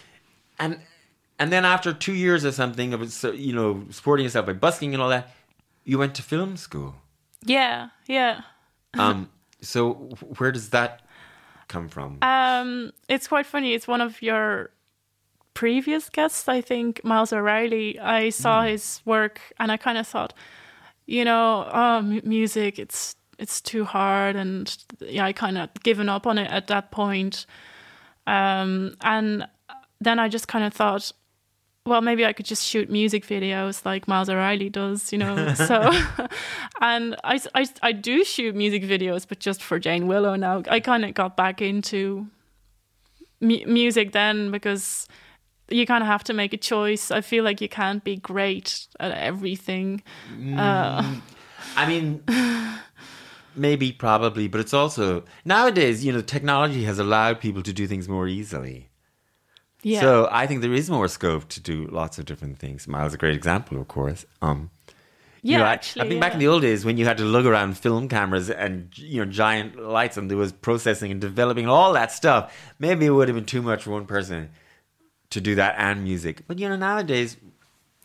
and 0.59 0.79
and 1.39 1.51
then 1.51 1.65
after 1.65 1.93
two 1.93 2.13
years 2.13 2.45
or 2.45 2.51
something 2.51 2.93
of 2.93 3.23
you 3.35 3.53
know 3.53 3.85
supporting 3.89 4.23
yourself 4.23 4.45
by 4.45 4.53
busking 4.53 4.93
and 4.93 5.01
all 5.01 5.09
that, 5.09 5.31
you 5.83 5.97
went 5.97 6.15
to 6.15 6.21
film 6.21 6.57
school. 6.57 6.95
Yeah, 7.45 7.89
yeah. 8.07 8.41
um, 8.93 9.29
so 9.61 9.93
where 10.37 10.51
does 10.51 10.69
that 10.69 11.01
come 11.67 11.89
from? 11.89 12.19
Um, 12.21 12.91
it's 13.09 13.27
quite 13.27 13.45
funny. 13.45 13.73
It's 13.73 13.87
one 13.87 14.01
of 14.01 14.21
your 14.21 14.71
previous 15.53 16.09
guests, 16.09 16.47
I 16.47 16.61
think, 16.61 17.03
Myles 17.03 17.33
O'Reilly. 17.33 17.99
I 17.99 18.29
saw 18.29 18.63
mm. 18.63 18.71
his 18.71 19.01
work 19.05 19.39
and 19.59 19.71
I 19.71 19.77
kind 19.77 19.97
of 19.97 20.07
thought, 20.07 20.33
you 21.05 21.25
know, 21.25 21.69
oh, 21.71 21.97
m- 21.97 22.21
music, 22.23 22.79
it's 22.79 23.15
it's 23.39 23.59
too 23.59 23.83
hard, 23.83 24.35
and 24.35 24.77
yeah, 24.99 25.25
I 25.25 25.33
kind 25.33 25.57
of 25.57 25.69
given 25.83 26.07
up 26.07 26.27
on 26.27 26.37
it 26.37 26.49
at 26.49 26.67
that 26.67 26.91
point. 26.91 27.45
Um, 28.27 28.95
and 29.01 29.47
then 29.99 30.19
I 30.19 30.29
just 30.29 30.47
kind 30.47 30.63
of 30.63 30.73
thought, 30.73 31.11
well, 31.85 32.01
maybe 32.01 32.25
I 32.25 32.31
could 32.31 32.45
just 32.45 32.65
shoot 32.65 32.89
music 32.89 33.25
videos 33.25 33.85
like 33.85 34.07
Myles 34.07 34.29
O'Reilly 34.29 34.69
does, 34.69 35.11
you 35.11 35.17
know. 35.17 35.53
so, 35.53 35.91
and 36.81 37.15
I, 37.23 37.39
I, 37.53 37.65
I 37.81 37.91
do 37.91 38.23
shoot 38.23 38.55
music 38.55 38.83
videos, 38.83 39.27
but 39.27 39.39
just 39.39 39.61
for 39.61 39.79
Jane 39.79 40.07
Willow 40.07 40.35
now. 40.35 40.63
I 40.69 40.79
kind 40.79 41.03
of 41.03 41.13
got 41.13 41.35
back 41.35 41.61
into 41.61 42.27
mu- 43.41 43.65
music 43.65 44.13
then 44.13 44.49
because 44.49 45.07
you 45.69 45.85
kind 45.85 46.03
of 46.03 46.07
have 46.07 46.23
to 46.25 46.33
make 46.33 46.53
a 46.53 46.57
choice. 46.57 47.11
I 47.11 47.19
feel 47.21 47.43
like 47.43 47.59
you 47.59 47.69
can't 47.69 48.03
be 48.03 48.15
great 48.15 48.87
at 48.99 49.11
everything. 49.11 50.03
Mm, 50.37 50.57
uh, 50.57 51.19
I 51.75 51.87
mean, 51.87 52.23
maybe, 53.55 53.91
probably, 53.91 54.47
but 54.47 54.61
it's 54.61 54.73
also 54.73 55.25
nowadays, 55.43 56.05
you 56.05 56.13
know, 56.13 56.21
technology 56.21 56.85
has 56.85 56.97
allowed 56.97 57.41
people 57.41 57.61
to 57.63 57.73
do 57.73 57.87
things 57.87 58.07
more 58.07 58.27
easily. 58.27 58.89
Yeah. 59.83 59.99
So 59.99 60.29
I 60.31 60.47
think 60.47 60.61
there 60.61 60.73
is 60.73 60.89
more 60.89 61.07
scope 61.09 61.49
to 61.49 61.59
do 61.59 61.87
lots 61.91 62.17
of 62.17 62.25
different 62.25 62.57
things. 62.57 62.87
Myles 62.87 63.11
is 63.11 63.15
a 63.15 63.17
great 63.17 63.35
example, 63.35 63.79
of 63.79 63.89
course. 63.89 64.25
Um, 64.41 64.71
yeah, 65.41 65.51
you 65.51 65.57
know, 65.57 65.65
actually, 65.65 66.01
I, 66.01 66.03
think 66.05 66.13
yeah. 66.15 66.19
back 66.21 66.33
in 66.33 66.39
the 66.39 66.47
old 66.47 66.61
days 66.61 66.85
when 66.85 66.95
you 66.95 67.03
had 67.03 67.17
to 67.17 67.25
lug 67.25 67.45
around 67.45 67.77
film 67.77 68.07
cameras 68.07 68.49
and 68.49 68.97
you 68.97 69.23
know 69.23 69.29
giant 69.29 69.77
lights, 69.77 70.15
and 70.15 70.31
there 70.31 70.37
was 70.37 70.53
processing 70.53 71.11
and 71.11 71.19
developing 71.19 71.67
all 71.67 71.91
that 71.93 72.13
stuff. 72.13 72.57
Maybe 72.79 73.05
it 73.05 73.09
would 73.09 73.27
have 73.27 73.35
been 73.35 73.45
too 73.45 73.61
much 73.61 73.83
for 73.83 73.91
one 73.91 74.05
person 74.05 74.49
to 75.31 75.41
do 75.41 75.55
that 75.55 75.75
and 75.77 76.01
music. 76.01 76.43
But 76.47 76.59
you 76.59 76.69
know, 76.69 76.77
nowadays, 76.77 77.35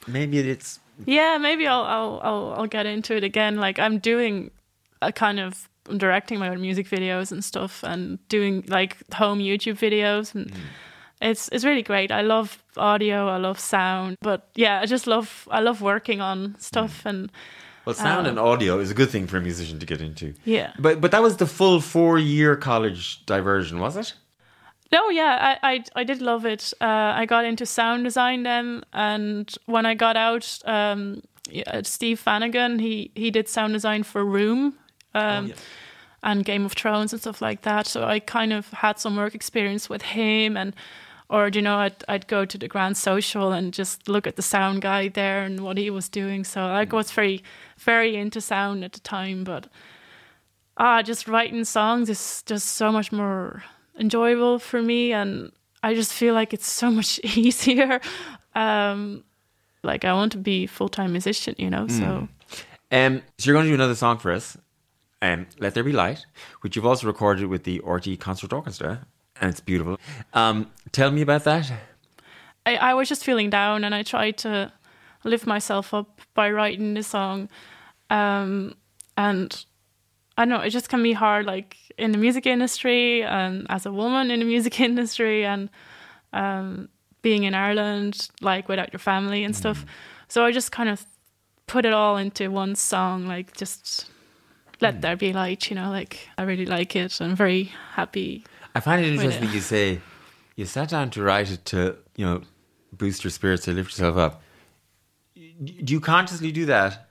maybe 0.09 0.41
it's 0.41 0.81
yeah, 1.07 1.39
maybe 1.39 1.69
I'll 1.69 1.85
I'll 1.85 2.21
I'll, 2.25 2.55
I'll 2.55 2.67
get 2.67 2.87
into 2.87 3.15
it 3.15 3.23
again. 3.23 3.57
Like 3.59 3.79
I'm 3.79 4.01
doing 4.01 4.51
a 5.01 5.13
kind 5.13 5.39
of 5.39 5.69
I'm 5.89 5.97
directing 5.97 6.41
my 6.41 6.49
own 6.49 6.61
music 6.61 6.89
videos 6.89 7.31
and 7.31 7.45
stuff, 7.45 7.85
and 7.85 8.19
doing 8.29 8.65
like 8.67 8.97
home 9.15 9.39
YouTube 9.39 9.79
videos 9.79 10.35
and. 10.35 10.51
Mm 10.51 10.61
it's 11.21 11.49
it's 11.51 11.65
really 11.65 11.83
great. 11.83 12.11
I 12.11 12.23
love 12.23 12.63
audio, 12.77 13.29
I 13.29 13.37
love 13.39 13.59
sound, 13.59 14.17
but 14.21 14.49
yeah, 14.55 14.81
I 14.81 14.87
just 14.87 15.07
love 15.07 15.49
I 15.51 15.61
love 15.61 15.83
working 15.83 16.21
on 16.21 16.57
stuff 16.59 17.05
mm. 17.05 17.11
and. 17.11 17.33
Well, 17.85 17.95
sound 17.95 18.27
uh, 18.27 18.31
and 18.31 18.39
audio 18.39 18.81
is 18.81 18.91
a 18.91 18.95
good 18.95 19.09
thing 19.09 19.27
for 19.27 19.39
a 19.39 19.41
musician 19.41 19.79
to 19.79 19.87
get 19.87 20.03
into. 20.03 20.35
Yeah, 20.45 20.73
but 20.79 21.01
but 21.01 21.11
that 21.11 21.23
was 21.23 21.39
the 21.39 21.47
full 21.47 21.81
four 21.81 22.19
year 22.19 22.55
college 22.55 23.25
diversion, 23.25 23.79
was 23.79 23.97
it? 23.97 24.13
No, 24.93 25.09
yeah, 25.09 25.59
I, 25.63 25.73
I, 25.73 25.85
I 25.97 26.05
did 26.05 26.21
love 26.21 26.45
it. 26.45 26.73
Uh, 26.81 27.13
I 27.17 27.25
got 27.25 27.45
into 27.47 27.65
sound 27.65 28.05
design 28.05 28.43
then, 28.43 28.85
and 28.93 29.55
when 29.67 29.87
I 29.87 29.95
got 29.95 30.17
out, 30.19 30.59
um, 30.67 31.23
Steve 31.83 32.23
Fanagan 32.23 32.79
he 32.79 33.11
he 33.15 33.31
did 33.31 33.49
sound 33.49 33.73
design 33.73 34.03
for 34.03 34.23
Room. 34.23 34.75
Um, 35.15 35.47
oh, 35.47 35.49
yeah 35.49 35.55
and 36.23 36.45
Game 36.45 36.65
of 36.65 36.73
Thrones 36.73 37.13
and 37.13 37.21
stuff 37.21 37.41
like 37.41 37.63
that. 37.63 37.87
So 37.87 38.05
I 38.05 38.19
kind 38.19 38.53
of 38.53 38.69
had 38.71 38.99
some 38.99 39.17
work 39.17 39.35
experience 39.35 39.89
with 39.89 40.03
him 40.03 40.57
and 40.57 40.75
or 41.31 41.49
you 41.53 41.63
know 41.63 41.77
I'd 41.77 42.05
I'd 42.09 42.27
go 42.27 42.45
to 42.45 42.59
the 42.59 42.69
Grand 42.69 42.97
Social 42.97 43.53
and 43.53 43.73
just 43.73 44.09
look 44.09 44.27
at 44.27 44.37
the 44.37 44.43
sound 44.43 44.83
guy 44.83 45.09
there 45.09 45.43
and 45.43 45.61
what 45.61 45.77
he 45.77 45.91
was 45.91 46.09
doing. 46.09 46.45
So 46.45 46.63
I 46.63 46.85
was 46.85 47.11
very 47.11 47.43
very 47.79 48.17
into 48.17 48.41
sound 48.41 48.85
at 48.85 48.93
the 48.93 49.01
time, 49.01 49.45
but 49.45 49.69
ah, 50.77 51.03
just 51.03 51.29
writing 51.29 51.65
songs 51.65 52.09
is 52.09 52.43
just 52.47 52.71
so 52.71 52.91
much 52.91 53.13
more 53.13 53.63
enjoyable 53.99 54.59
for 54.59 54.81
me, 54.81 55.13
and 55.13 55.53
I 55.83 55.95
just 55.95 56.13
feel 56.13 56.35
like 56.35 56.55
it's 56.55 56.71
so 56.71 56.91
much 56.99 57.21
easier. 57.21 58.01
Um, 58.55 59.25
like 59.83 60.05
I 60.05 60.13
want 60.13 60.33
to 60.33 60.39
be 60.39 60.67
full 60.67 60.89
time 60.89 61.13
musician, 61.13 61.55
you 61.59 61.71
know. 61.71 61.87
Mm. 61.87 61.99
So, 61.99 62.29
um, 62.91 63.23
so 63.39 63.47
you're 63.47 63.55
going 63.55 63.67
to 63.67 63.71
do 63.71 63.75
another 63.75 63.95
song 63.95 64.19
for 64.19 64.33
us, 64.33 64.57
um, 65.21 65.47
"Let 65.59 65.75
There 65.75 65.85
Be 65.85 65.93
Light," 65.93 66.25
which 66.63 66.75
you've 66.75 66.87
also 66.87 67.07
recorded 67.07 67.47
with 67.47 67.65
the 67.65 67.81
RTÉ 67.81 68.19
Concert 68.19 68.53
Orchestra 68.53 69.07
and 69.41 69.51
it's 69.51 69.61
beautiful. 69.61 69.99
Um, 70.33 70.71
tell 70.93 71.11
me 71.11 71.23
about 71.23 71.45
that. 71.45 71.71
I, 72.67 72.77
I 72.77 72.95
was 72.95 73.09
just 73.09 73.25
feeling 73.25 73.51
down, 73.51 73.85
and 73.85 73.95
I 73.95 74.03
tried 74.03 74.39
to 74.39 74.73
lift 75.25 75.47
myself 75.47 75.95
up 75.95 76.21
by 76.35 76.51
writing 76.51 76.95
the 76.95 77.03
song. 77.03 77.49
Um, 78.11 78.75
and 79.17 79.65
I 80.37 80.45
know 80.45 80.61
it 80.61 80.71
just 80.71 80.89
can 80.89 81.03
be 81.03 81.13
hard, 81.13 81.47
like 81.47 81.77
in 81.97 82.13
the 82.13 82.19
music 82.19 82.47
industry, 82.47 83.23
and 83.23 83.67
as 83.69 83.87
a 83.87 83.93
woman 83.93 84.31
in 84.31 84.41
the 84.41 84.47
music 84.47 84.81
industry, 84.89 85.45
and 85.45 85.71
um, 86.33 86.89
being 87.23 87.45
in 87.45 87.55
Ireland, 87.55 88.29
like 88.41 88.69
without 88.69 88.93
your 88.93 89.01
family 89.01 89.45
and 89.45 89.55
stuff. 89.55 89.85
Mm. 89.85 89.89
So 90.29 90.45
I 90.45 90.53
just 90.53 90.73
kind 90.73 90.89
of 90.89 91.07
put 91.67 91.85
it 91.85 91.93
all 91.93 92.17
into 92.17 92.51
one 92.51 92.75
song, 92.75 93.27
like 93.27 93.57
just 93.57 94.11
let 94.81 94.97
mm. 94.97 95.01
there 95.01 95.17
be 95.17 95.33
light, 95.33 95.71
you 95.71 95.77
know. 95.77 95.91
Like 95.91 96.29
I 96.37 96.43
really 96.43 96.67
like 96.67 96.95
it. 96.97 97.21
I'm 97.21 97.35
very 97.35 97.73
happy 97.93 98.45
I 98.79 98.81
find 98.81 99.05
it 99.05 99.13
interesting 99.13 99.51
you 99.51 99.59
say 99.59 100.01
you 100.55 100.65
sat 100.65 100.91
down 100.91 101.11
to 101.11 101.23
write 101.25 101.51
it 101.51 101.65
to, 101.65 101.97
you 102.15 102.25
know, 102.25 102.43
boost 102.93 103.25
your 103.25 103.33
spirits 103.33 103.65
to 103.65 103.73
lift 103.73 103.91
yourself 103.91 104.17
up. 104.17 104.41
Do 105.35 105.93
you 105.93 105.99
consciously 105.99 106.53
do 106.53 106.65
that? 106.67 107.09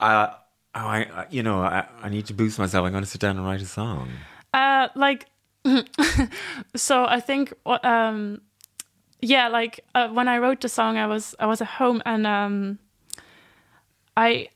Uh, 0.00 0.30
oh, 0.74 0.80
I, 0.80 1.26
you 1.30 1.44
know, 1.44 1.60
I, 1.60 1.86
I 2.02 2.08
need 2.08 2.26
to 2.26 2.34
boost 2.34 2.58
myself. 2.58 2.84
I'm 2.84 2.90
going 2.90 3.04
to 3.04 3.08
sit 3.08 3.20
down 3.20 3.36
and 3.36 3.46
write 3.46 3.62
a 3.62 3.66
song. 3.66 4.08
Uh, 4.52 4.88
like, 4.96 5.26
so 6.74 7.04
I 7.04 7.20
think, 7.20 7.52
um, 7.84 8.40
yeah, 9.20 9.46
like 9.46 9.84
uh, 9.94 10.08
when 10.08 10.26
I 10.26 10.38
wrote 10.38 10.60
the 10.60 10.68
song, 10.68 10.98
I 10.98 11.06
was 11.06 11.36
I 11.38 11.46
was 11.46 11.60
at 11.60 11.68
home 11.68 12.02
and 12.04 12.26
um, 12.26 12.80
I, 14.16 14.48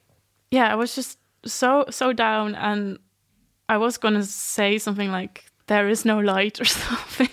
yeah, 0.51 0.73
I 0.73 0.75
was 0.75 0.97
just 0.97 1.17
so 1.45 1.85
so 1.91 2.13
down 2.13 2.57
and 2.57 2.99
I 3.69 3.77
was 3.77 3.99
gonna 3.99 4.25
say 4.25 4.79
something 4.79 5.13
like 5.13 5.50
there 5.71 5.89
is 5.89 6.05
no 6.05 6.19
light 6.19 6.61
or 6.61 6.65
something. 6.87 7.31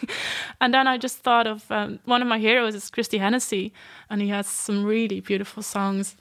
and 0.61 0.71
then 0.71 0.87
I 0.87 0.97
just 0.99 1.17
thought 1.17 1.47
of 1.47 1.69
um, 1.71 1.99
one 2.05 2.21
of 2.21 2.27
my 2.27 2.37
heroes 2.37 2.75
is 2.75 2.91
Christie 2.91 3.17
Hennessy, 3.17 3.73
and 4.09 4.21
he 4.21 4.29
has 4.29 4.47
some 4.47 4.85
really 4.85 5.19
beautiful 5.21 5.63
songs. 5.63 6.15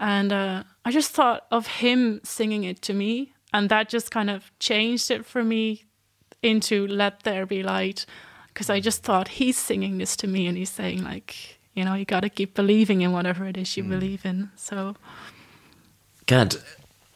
And 0.00 0.32
uh, 0.32 0.64
I 0.84 0.90
just 0.90 1.12
thought 1.12 1.46
of 1.52 1.66
him 1.66 2.20
singing 2.24 2.64
it 2.64 2.82
to 2.82 2.92
me, 2.92 3.32
and 3.52 3.68
that 3.68 3.88
just 3.88 4.10
kind 4.10 4.28
of 4.28 4.50
changed 4.58 5.10
it 5.10 5.24
for 5.24 5.44
me 5.44 5.84
into 6.42 6.86
"Let 6.88 7.22
There 7.22 7.46
Be 7.46 7.62
Light," 7.62 8.06
because 8.48 8.68
I 8.68 8.80
just 8.80 9.04
thought 9.04 9.28
he's 9.28 9.56
singing 9.56 9.98
this 9.98 10.16
to 10.16 10.26
me, 10.26 10.48
and 10.48 10.58
he's 10.58 10.70
saying 10.70 11.04
like, 11.04 11.60
you 11.74 11.84
know, 11.84 11.94
you 11.94 12.04
got 12.04 12.20
to 12.20 12.28
keep 12.28 12.54
believing 12.54 13.02
in 13.02 13.12
whatever 13.12 13.46
it 13.46 13.56
is 13.56 13.76
you 13.76 13.84
mm. 13.84 13.90
believe 13.90 14.26
in. 14.26 14.50
So, 14.56 14.96
God, 16.26 16.56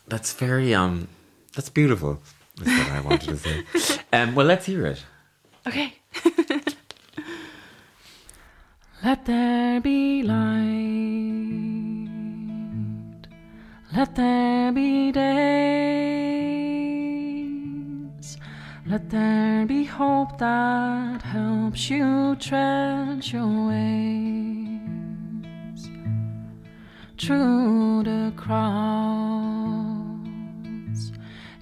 that's 0.06 0.32
very 0.32 0.72
um, 0.72 1.08
that's 1.54 1.68
beautiful. 1.68 2.22
Is 2.60 2.66
what 2.66 2.90
I 2.90 3.00
wanted 3.00 3.28
to 3.30 3.36
say. 3.36 3.64
Um, 4.12 4.34
well, 4.34 4.44
let's 4.44 4.66
hear 4.66 4.86
it. 4.86 5.04
Okay. 5.68 5.94
Let 9.04 9.24
there 9.24 9.80
be 9.80 10.24
light. 10.24 10.40
Let 13.96 14.16
there 14.16 14.72
be 14.72 15.12
days. 15.12 15.20
Let 18.86 19.08
there 19.10 19.64
be 19.66 19.84
hope 19.84 20.38
that 20.38 21.22
helps 21.22 21.88
you 21.88 22.34
tread 22.36 23.24
your 23.32 23.68
ways 23.68 24.80
through 27.16 28.02
the 28.02 28.32
crowd. 28.36 29.09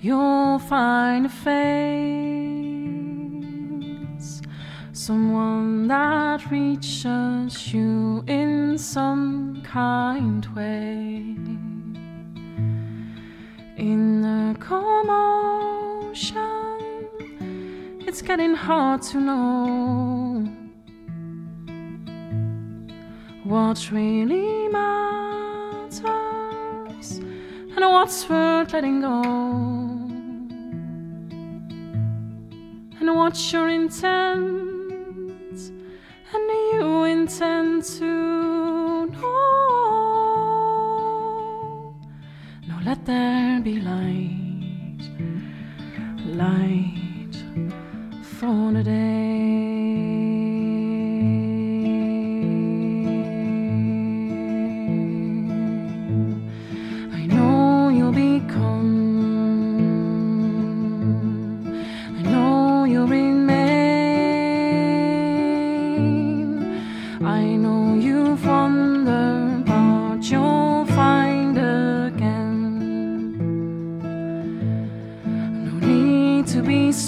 You'll 0.00 0.60
find 0.60 1.26
a 1.26 1.28
face, 1.28 1.48
someone 4.92 5.88
that 5.88 6.48
reaches 6.52 7.74
you 7.74 8.22
in 8.28 8.78
some 8.78 9.60
kind 9.64 10.46
way. 10.54 11.34
In 13.76 14.22
the 14.22 14.56
commotion 14.60 15.38
it's 18.06 18.22
getting 18.22 18.54
hard 18.54 19.02
to 19.02 19.20
know 19.20 20.48
what 23.44 23.90
really 23.90 24.68
matters 24.68 26.00
and 27.76 27.80
what's 27.80 28.28
worth 28.28 28.72
letting 28.72 29.00
go 29.00 29.87
and 33.08 33.16
what's 33.16 33.52
your 33.54 33.68
intent 33.70 34.20
and 36.32 36.50
you 36.72 37.04
intend 37.04 37.82
to 37.82 39.06
know. 39.06 39.28
Now 42.68 42.80
let 42.84 43.06
there 43.06 43.60
be 43.60 43.80
light 43.80 45.00
light 46.26 47.36
for 48.22 48.72
a 48.76 48.82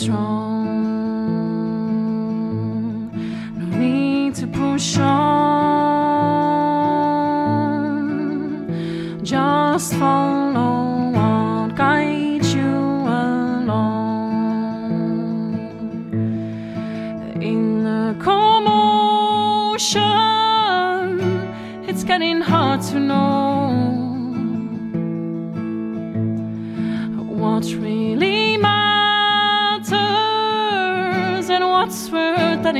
strong. 0.00 0.70
No 3.58 3.66
need 3.78 4.34
to 4.36 4.46
push 4.46 4.96
on. 4.98 5.10
Just 9.22 9.94
follow 9.94 10.19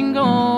worth 0.01 0.15
letting 0.15 0.50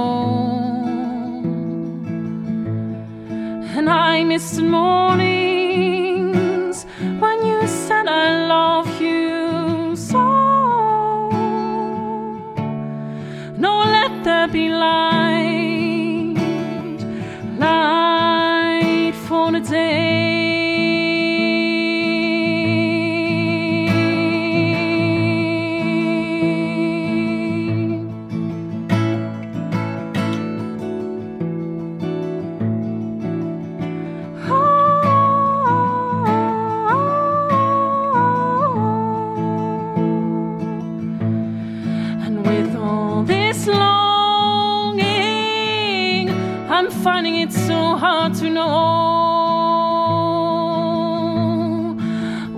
to 48.42 48.50
know 48.50 48.64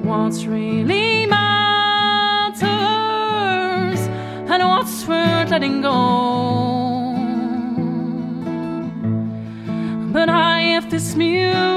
what's 0.02 0.46
really 0.46 1.26
matters 1.26 2.64
and 4.50 4.62
what's 4.62 5.06
worth 5.06 5.50
letting 5.50 5.82
go. 5.82 5.92
But 10.10 10.30
I 10.30 10.60
have 10.72 10.90
this 10.90 11.14
music, 11.14 11.73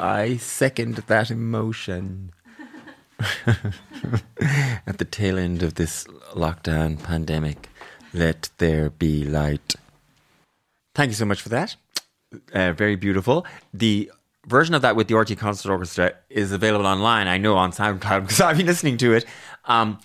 I 0.00 0.38
second 0.38 0.94
that 0.96 1.30
emotion. 1.30 2.32
At 4.86 4.96
the 4.96 5.04
tail 5.04 5.38
end 5.38 5.62
of 5.62 5.74
this 5.74 6.04
lockdown 6.32 7.02
pandemic, 7.02 7.68
let 8.14 8.48
there 8.56 8.88
be 8.88 9.24
light. 9.24 9.74
Thank 10.94 11.10
you 11.10 11.14
so 11.14 11.26
much 11.26 11.42
for 11.42 11.50
that. 11.50 11.76
Uh, 12.54 12.72
very 12.72 12.96
beautiful. 12.96 13.44
The 13.74 14.10
version 14.46 14.74
of 14.74 14.80
that 14.82 14.96
with 14.96 15.08
the 15.08 15.14
RTÉ 15.14 15.36
Concert 15.36 15.70
Orchestra 15.70 16.14
is 16.30 16.50
available 16.50 16.86
online, 16.86 17.28
I 17.28 17.36
know, 17.36 17.56
on 17.56 17.70
SoundCloud 17.72 18.20
because 18.22 18.40
I've 18.40 18.56
been 18.56 18.66
listening 18.66 18.96
to 18.98 19.12
it. 19.12 19.26
Um, 19.66 19.98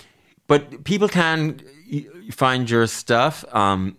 but 0.48 0.84
people 0.84 1.08
can 1.08 1.62
find 2.32 2.70
your 2.70 2.86
stuff. 2.88 3.46
Um, 3.56 3.96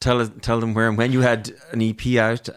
tell, 0.00 0.28
tell 0.28 0.60
them 0.60 0.74
where 0.74 0.86
and 0.86 0.98
when 0.98 1.12
you 1.12 1.22
had 1.22 1.50
an 1.72 1.80
EP 1.80 2.16
out. 2.16 2.50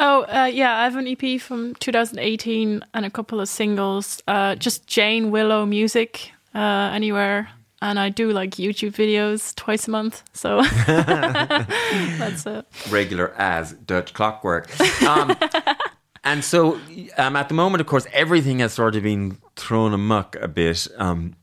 Oh, 0.00 0.22
uh, 0.22 0.44
yeah, 0.44 0.78
I 0.78 0.84
have 0.84 0.94
an 0.94 1.08
EP 1.08 1.40
from 1.40 1.74
2018 1.74 2.84
and 2.94 3.04
a 3.04 3.10
couple 3.10 3.40
of 3.40 3.48
singles. 3.48 4.22
Uh, 4.28 4.54
just 4.54 4.86
Jane 4.86 5.32
Willow 5.32 5.66
music 5.66 6.30
uh, 6.54 6.90
anywhere. 6.92 7.48
And 7.82 7.98
I 7.98 8.08
do 8.08 8.30
like 8.30 8.52
YouTube 8.52 8.92
videos 8.92 9.54
twice 9.56 9.88
a 9.88 9.90
month. 9.90 10.22
So 10.32 10.62
that's 10.86 12.46
it. 12.46 12.64
regular 12.90 13.34
as 13.38 13.72
Dutch 13.72 14.14
clockwork. 14.14 14.68
Um, 15.02 15.36
and 16.24 16.44
so, 16.44 16.80
um, 17.16 17.34
at 17.34 17.48
the 17.48 17.54
moment, 17.54 17.80
of 17.80 17.88
course, 17.88 18.06
everything 18.12 18.60
has 18.60 18.72
sort 18.72 18.94
of 18.94 19.02
been 19.02 19.38
thrown 19.56 19.92
amuck 19.92 20.36
a 20.40 20.48
bit 20.48 20.86
um, 20.96 21.34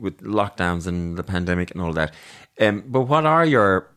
with 0.00 0.20
lockdowns 0.22 0.88
and 0.88 1.16
the 1.16 1.22
pandemic 1.22 1.70
and 1.70 1.80
all 1.80 1.92
that. 1.92 2.12
Um, 2.60 2.82
but 2.86 3.02
what 3.02 3.26
are 3.26 3.44
your, 3.44 3.88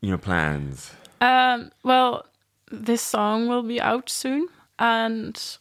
you 0.00 0.10
know, 0.10 0.18
plans? 0.18 0.92
Um, 1.20 1.70
well, 1.84 2.26
this 2.70 3.02
song 3.02 3.48
will 3.48 3.62
be 3.62 3.80
out 3.80 4.08
soon, 4.08 4.48
and 4.78 5.58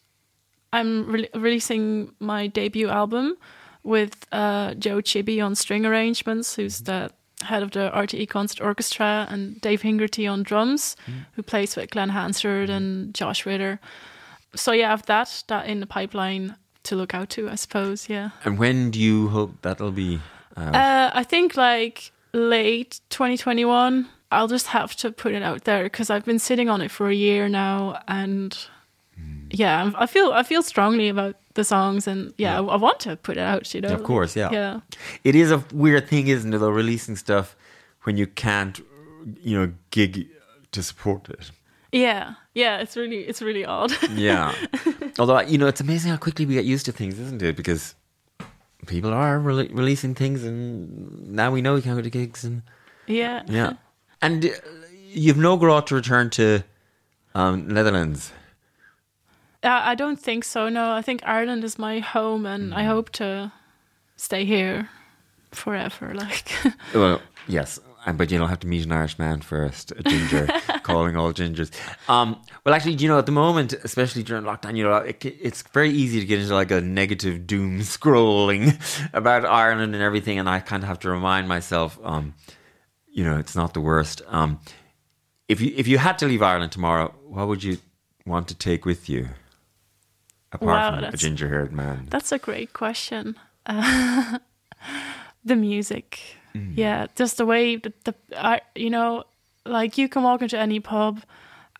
I'm 0.71 1.11
re- 1.11 1.29
releasing 1.33 2.13
my 2.19 2.47
debut 2.47 2.89
album 2.89 3.37
with 3.83 4.25
uh, 4.31 4.75
Joe 4.75 4.97
Csibi 4.97 5.43
on 5.43 5.55
string 5.55 5.85
arrangements, 5.85 6.55
who's 6.55 6.81
the 6.81 7.11
head 7.41 7.63
of 7.63 7.71
the 7.71 7.91
RTE 7.93 8.27
Concert 8.29 8.63
Orchestra, 8.63 9.27
and 9.29 9.59
Dave 9.61 9.81
Hingerty 9.81 10.27
on 10.27 10.43
drums, 10.43 10.95
mm. 11.07 11.25
who 11.33 11.43
plays 11.43 11.75
with 11.75 11.89
Glen 11.89 12.09
Hansard 12.09 12.69
and 12.69 13.13
Josh 13.13 13.45
Ritter. 13.45 13.79
So 14.55 14.71
yeah, 14.71 14.87
I 14.87 14.89
have 14.91 15.05
that 15.05 15.43
that 15.47 15.67
in 15.67 15.79
the 15.79 15.85
pipeline 15.85 16.55
to 16.83 16.95
look 16.95 17.13
out 17.13 17.29
to, 17.31 17.49
I 17.49 17.55
suppose. 17.55 18.09
Yeah. 18.09 18.31
And 18.43 18.57
when 18.57 18.91
do 18.91 18.99
you 18.99 19.29
hope 19.29 19.61
that'll 19.61 19.91
be? 19.91 20.19
Uh, 20.57 21.11
I 21.13 21.23
think 21.23 21.55
like 21.55 22.11
late 22.33 22.99
2021. 23.09 24.07
I'll 24.31 24.47
just 24.47 24.67
have 24.67 24.95
to 24.97 25.11
put 25.11 25.33
it 25.33 25.41
out 25.41 25.63
there 25.63 25.83
because 25.83 26.09
I've 26.09 26.25
been 26.25 26.39
sitting 26.39 26.69
on 26.69 26.81
it 26.81 26.91
for 26.91 27.09
a 27.09 27.15
year 27.15 27.49
now, 27.49 28.01
and 28.07 28.51
mm. 29.19 29.47
yeah, 29.49 29.91
I 29.95 30.05
feel 30.05 30.31
I 30.31 30.43
feel 30.43 30.61
strongly 30.61 31.09
about 31.09 31.35
the 31.55 31.63
songs, 31.63 32.07
and 32.07 32.33
yeah, 32.37 32.59
yeah. 32.59 32.67
I, 32.67 32.73
I, 32.73 32.75
want 32.75 32.99
to 33.01 33.15
put 33.15 33.37
it 33.37 33.41
out. 33.41 33.73
You 33.73 33.81
know, 33.81 33.93
of 33.93 34.03
course, 34.03 34.35
yeah, 34.35 34.51
yeah. 34.51 34.79
It 35.23 35.35
is 35.35 35.51
a 35.51 35.63
weird 35.73 36.07
thing, 36.07 36.27
isn't 36.27 36.53
it? 36.53 36.57
Though 36.59 36.69
releasing 36.69 37.15
stuff 37.15 37.55
when 38.03 38.17
you 38.17 38.27
can't, 38.27 38.79
you 39.41 39.59
know, 39.59 39.73
gig 39.89 40.27
to 40.71 40.83
support 40.83 41.29
it. 41.29 41.51
Yeah, 41.91 42.35
yeah, 42.53 42.77
it's 42.77 42.95
really 42.95 43.21
it's 43.21 43.41
really 43.41 43.65
odd. 43.65 43.91
yeah, 44.11 44.53
although 45.17 45.41
you 45.41 45.57
know, 45.57 45.67
it's 45.67 45.81
amazing 45.81 46.11
how 46.11 46.17
quickly 46.17 46.45
we 46.45 46.53
get 46.53 46.65
used 46.65 46.85
to 46.85 46.91
things, 46.91 47.17
isn't 47.19 47.41
it? 47.41 47.55
Because 47.55 47.95
people 48.85 49.11
are 49.11 49.39
re- 49.39 49.69
releasing 49.71 50.13
things, 50.13 50.43
and 50.43 51.29
now 51.29 51.51
we 51.51 51.63
know 51.63 51.73
we 51.73 51.81
can't 51.81 51.97
go 51.97 52.03
to 52.03 52.09
gigs, 52.11 52.43
and 52.43 52.61
yeah, 53.07 53.41
yeah. 53.47 53.73
And 54.21 54.45
uh, 54.45 54.49
you've 55.07 55.37
no 55.37 55.57
growth 55.57 55.85
to 55.85 55.95
return 55.95 56.29
to 56.31 56.63
um, 57.35 57.67
Netherlands. 57.67 58.31
Uh, 59.63 59.81
I 59.83 59.95
don't 59.95 60.19
think 60.19 60.43
so. 60.43 60.69
No, 60.69 60.91
I 60.91 61.01
think 61.01 61.21
Ireland 61.25 61.63
is 61.63 61.77
my 61.77 61.99
home, 61.99 62.45
and 62.45 62.71
mm. 62.71 62.75
I 62.75 62.83
hope 62.83 63.09
to 63.13 63.51
stay 64.15 64.45
here 64.45 64.89
forever. 65.51 66.13
Like, 66.19 66.51
well, 66.93 67.21
yes, 67.47 67.79
but 68.13 68.31
you 68.31 68.37
don't 68.37 68.49
have 68.49 68.59
to 68.61 68.67
meet 68.67 68.85
an 68.85 68.91
Irish 68.91 69.19
man 69.19 69.41
first, 69.41 69.91
a 69.91 70.03
ginger, 70.03 70.47
calling 70.83 71.15
all 71.15 71.33
gingers. 71.33 71.71
Um, 72.09 72.41
well, 72.63 72.73
actually, 72.73 72.93
you 72.93 73.07
know, 73.07 73.19
at 73.19 73.25
the 73.25 73.31
moment, 73.31 73.73
especially 73.73 74.23
during 74.23 74.43
lockdown, 74.43 74.75
you 74.77 74.83
know, 74.83 74.95
it, 74.95 75.23
it's 75.23 75.61
very 75.73 75.89
easy 75.89 76.19
to 76.19 76.25
get 76.25 76.39
into 76.39 76.53
like 76.53 76.71
a 76.71 76.81
negative 76.81 77.45
doom 77.47 77.79
scrolling 77.81 78.79
about 79.13 79.45
Ireland 79.45 79.93
and 79.93 80.03
everything, 80.03 80.39
and 80.39 80.49
I 80.49 80.59
kind 80.59 80.83
of 80.83 80.89
have 80.89 80.99
to 80.99 81.09
remind 81.09 81.47
myself, 81.47 81.99
um, 82.03 82.33
you 83.19 83.25
know, 83.25 83.37
it's 83.37 83.55
not 83.55 83.73
the 83.73 83.81
worst. 83.81 84.21
Um, 84.27 84.59
if 85.47 85.59
you 85.61 85.73
if 85.75 85.87
you 85.87 85.97
had 85.97 86.17
to 86.19 86.25
leave 86.25 86.41
Ireland 86.41 86.71
tomorrow, 86.71 87.13
what 87.35 87.47
would 87.49 87.63
you 87.63 87.77
want 88.25 88.47
to 88.47 88.55
take 88.55 88.85
with 88.85 89.09
you? 89.09 89.27
Apart 90.51 90.79
wow, 90.79 90.95
from 90.95 91.13
a 91.13 91.17
ginger 91.17 91.49
haired 91.49 91.73
man. 91.73 92.07
That's 92.09 92.31
a 92.31 92.39
great 92.39 92.71
question. 92.73 93.35
Uh, 93.65 94.39
the 95.43 95.55
music 95.55 96.39
Mm. 96.55 96.73
Yeah, 96.75 97.07
just 97.15 97.37
the 97.37 97.45
way 97.45 97.75
that 97.75 98.03
the 98.05 98.15
I, 98.35 98.61
you 98.75 98.89
know, 98.89 99.23
like 99.65 99.97
you 99.97 100.09
can 100.09 100.23
walk 100.23 100.41
into 100.41 100.57
any 100.57 100.79
pub 100.79 101.21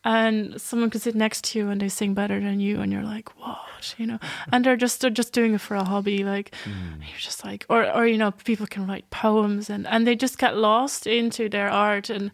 and 0.04 0.60
someone 0.60 0.90
could 0.90 1.02
sit 1.02 1.16
next 1.16 1.44
to 1.44 1.60
you 1.60 1.70
and 1.70 1.82
they 1.82 1.90
sing 1.90 2.14
better 2.14 2.40
than 2.40 2.60
you 2.60 2.80
and 2.80 2.92
you're 2.92 3.04
like 3.04 3.38
what 3.38 3.96
you 3.98 4.06
know 4.06 4.20
and 4.52 4.64
they're 4.64 4.78
just 4.78 5.02
they're 5.02 5.10
just 5.10 5.34
doing 5.34 5.54
it 5.54 5.62
for 5.62 5.76
a 5.76 5.84
hobby 5.84 6.24
like 6.24 6.54
mm. 6.64 6.98
you're 7.00 7.20
just 7.20 7.44
like 7.44 7.66
or 7.70 7.90
or 7.92 8.08
you 8.08 8.18
know 8.18 8.32
people 8.32 8.66
can 8.66 8.88
write 8.88 9.10
poems 9.10 9.70
and 9.70 9.86
and 9.88 10.08
they 10.08 10.16
just 10.16 10.38
get 10.38 10.56
lost 10.56 11.06
into 11.06 11.50
their 11.50 11.70
art 11.70 12.10
and 12.10 12.32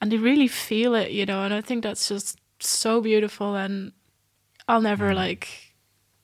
and 0.00 0.10
they 0.10 0.16
really 0.16 0.48
feel 0.48 0.94
it 0.94 1.12
you 1.12 1.24
know 1.24 1.42
and 1.42 1.54
i 1.54 1.60
think 1.60 1.82
that's 1.82 2.08
just 2.08 2.38
so 2.58 3.00
beautiful 3.00 3.54
and 3.54 3.92
i'll 4.68 4.80
never 4.80 5.10
mm. 5.10 5.16
like 5.16 5.74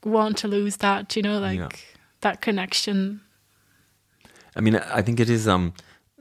want 0.04 0.36
to 0.36 0.48
lose 0.48 0.78
that 0.78 1.14
you 1.14 1.22
know 1.22 1.38
like 1.38 1.58
yeah. 1.58 1.68
that 2.22 2.40
connection 2.40 3.20
I 4.54 4.60
mean, 4.60 4.76
I 4.76 5.02
think 5.02 5.20
it 5.20 5.30
is 5.30 5.48
um, 5.48 5.72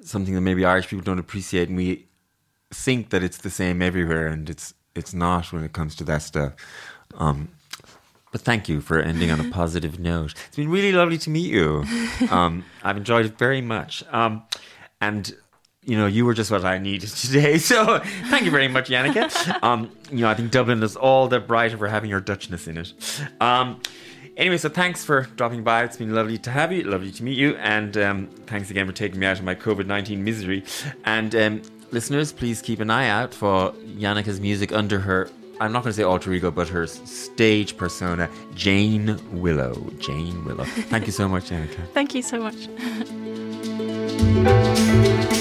something 0.01 0.33
that 0.33 0.41
maybe 0.41 0.65
Irish 0.65 0.87
people 0.87 1.03
don't 1.03 1.19
appreciate, 1.19 1.67
and 1.67 1.77
we 1.77 2.07
think 2.71 3.09
that 3.09 3.23
it's 3.23 3.37
the 3.37 3.49
same 3.49 3.81
everywhere, 3.81 4.27
and 4.27 4.49
it's 4.49 4.73
it's 4.95 5.13
not 5.13 5.51
when 5.53 5.63
it 5.63 5.73
comes 5.73 5.95
to 5.97 6.03
that 6.05 6.21
stuff. 6.21 6.53
Um, 7.15 7.49
but 8.31 8.41
thank 8.41 8.69
you 8.69 8.79
for 8.81 8.99
ending 8.99 9.29
on 9.29 9.39
a 9.39 9.49
positive 9.49 9.99
note. 9.99 10.33
It's 10.47 10.55
been 10.55 10.69
really 10.69 10.93
lovely 10.93 11.17
to 11.19 11.29
meet 11.29 11.51
you. 11.51 11.83
Um, 12.29 12.63
I've 12.83 12.97
enjoyed 12.97 13.25
it 13.25 13.37
very 13.37 13.61
much. 13.61 14.03
Um, 14.11 14.43
and 15.01 15.35
you 15.83 15.97
know, 15.97 16.05
you 16.05 16.23
were 16.23 16.33
just 16.33 16.51
what 16.51 16.63
I 16.63 16.77
needed 16.77 17.09
today. 17.25 17.57
So 17.57 17.99
thank 18.29 18.45
you 18.45 18.51
very 18.51 18.67
much, 18.67 18.89
Janneke. 18.89 19.63
Um, 19.63 19.91
you 20.11 20.19
know, 20.19 20.29
I 20.29 20.35
think 20.35 20.51
Dublin 20.51 20.81
is 20.83 20.95
all 20.95 21.27
the 21.27 21.39
brighter 21.39 21.77
for 21.77 21.87
having 21.87 22.09
your 22.09 22.21
Dutchness 22.21 22.67
in 22.67 22.77
it. 22.77 22.93
Um, 23.41 23.81
Anyway, 24.37 24.57
so 24.57 24.69
thanks 24.69 25.03
for 25.03 25.23
dropping 25.35 25.61
by. 25.61 25.83
It's 25.83 25.97
been 25.97 26.15
lovely 26.15 26.37
to 26.39 26.51
have 26.51 26.71
you, 26.71 26.83
lovely 26.83 27.11
to 27.11 27.23
meet 27.23 27.37
you, 27.37 27.55
and 27.57 27.95
um, 27.97 28.27
thanks 28.47 28.71
again 28.71 28.87
for 28.87 28.93
taking 28.93 29.19
me 29.19 29.25
out 29.25 29.37
of 29.37 29.43
my 29.43 29.55
COVID 29.55 29.85
19 29.85 30.23
misery. 30.23 30.63
And 31.03 31.35
um, 31.35 31.61
Listeners, 31.91 32.31
please 32.31 32.61
keep 32.61 32.79
an 32.79 32.89
eye 32.89 33.09
out 33.09 33.33
for 33.33 33.73
Janneke's 33.97 34.39
music 34.39 34.71
under 34.71 34.99
her, 34.99 35.29
I'm 35.59 35.71
not 35.71 35.83
going 35.83 35.91
to 35.91 35.97
say 35.97 36.03
alter 36.03 36.33
ego, 36.33 36.49
but 36.49 36.69
her 36.69 36.87
stage 36.87 37.77
persona, 37.77 38.29
Jane 38.55 39.19
Willow. 39.39 39.75
Jane 39.99 40.43
Willow. 40.45 40.63
Thank 40.63 41.05
you 41.05 41.11
so 41.11 41.27
much, 41.27 41.49
Janneke. 41.49 41.87
Thank 41.93 42.15
you 42.15 42.21
so 42.21 42.39
much. 42.39 42.67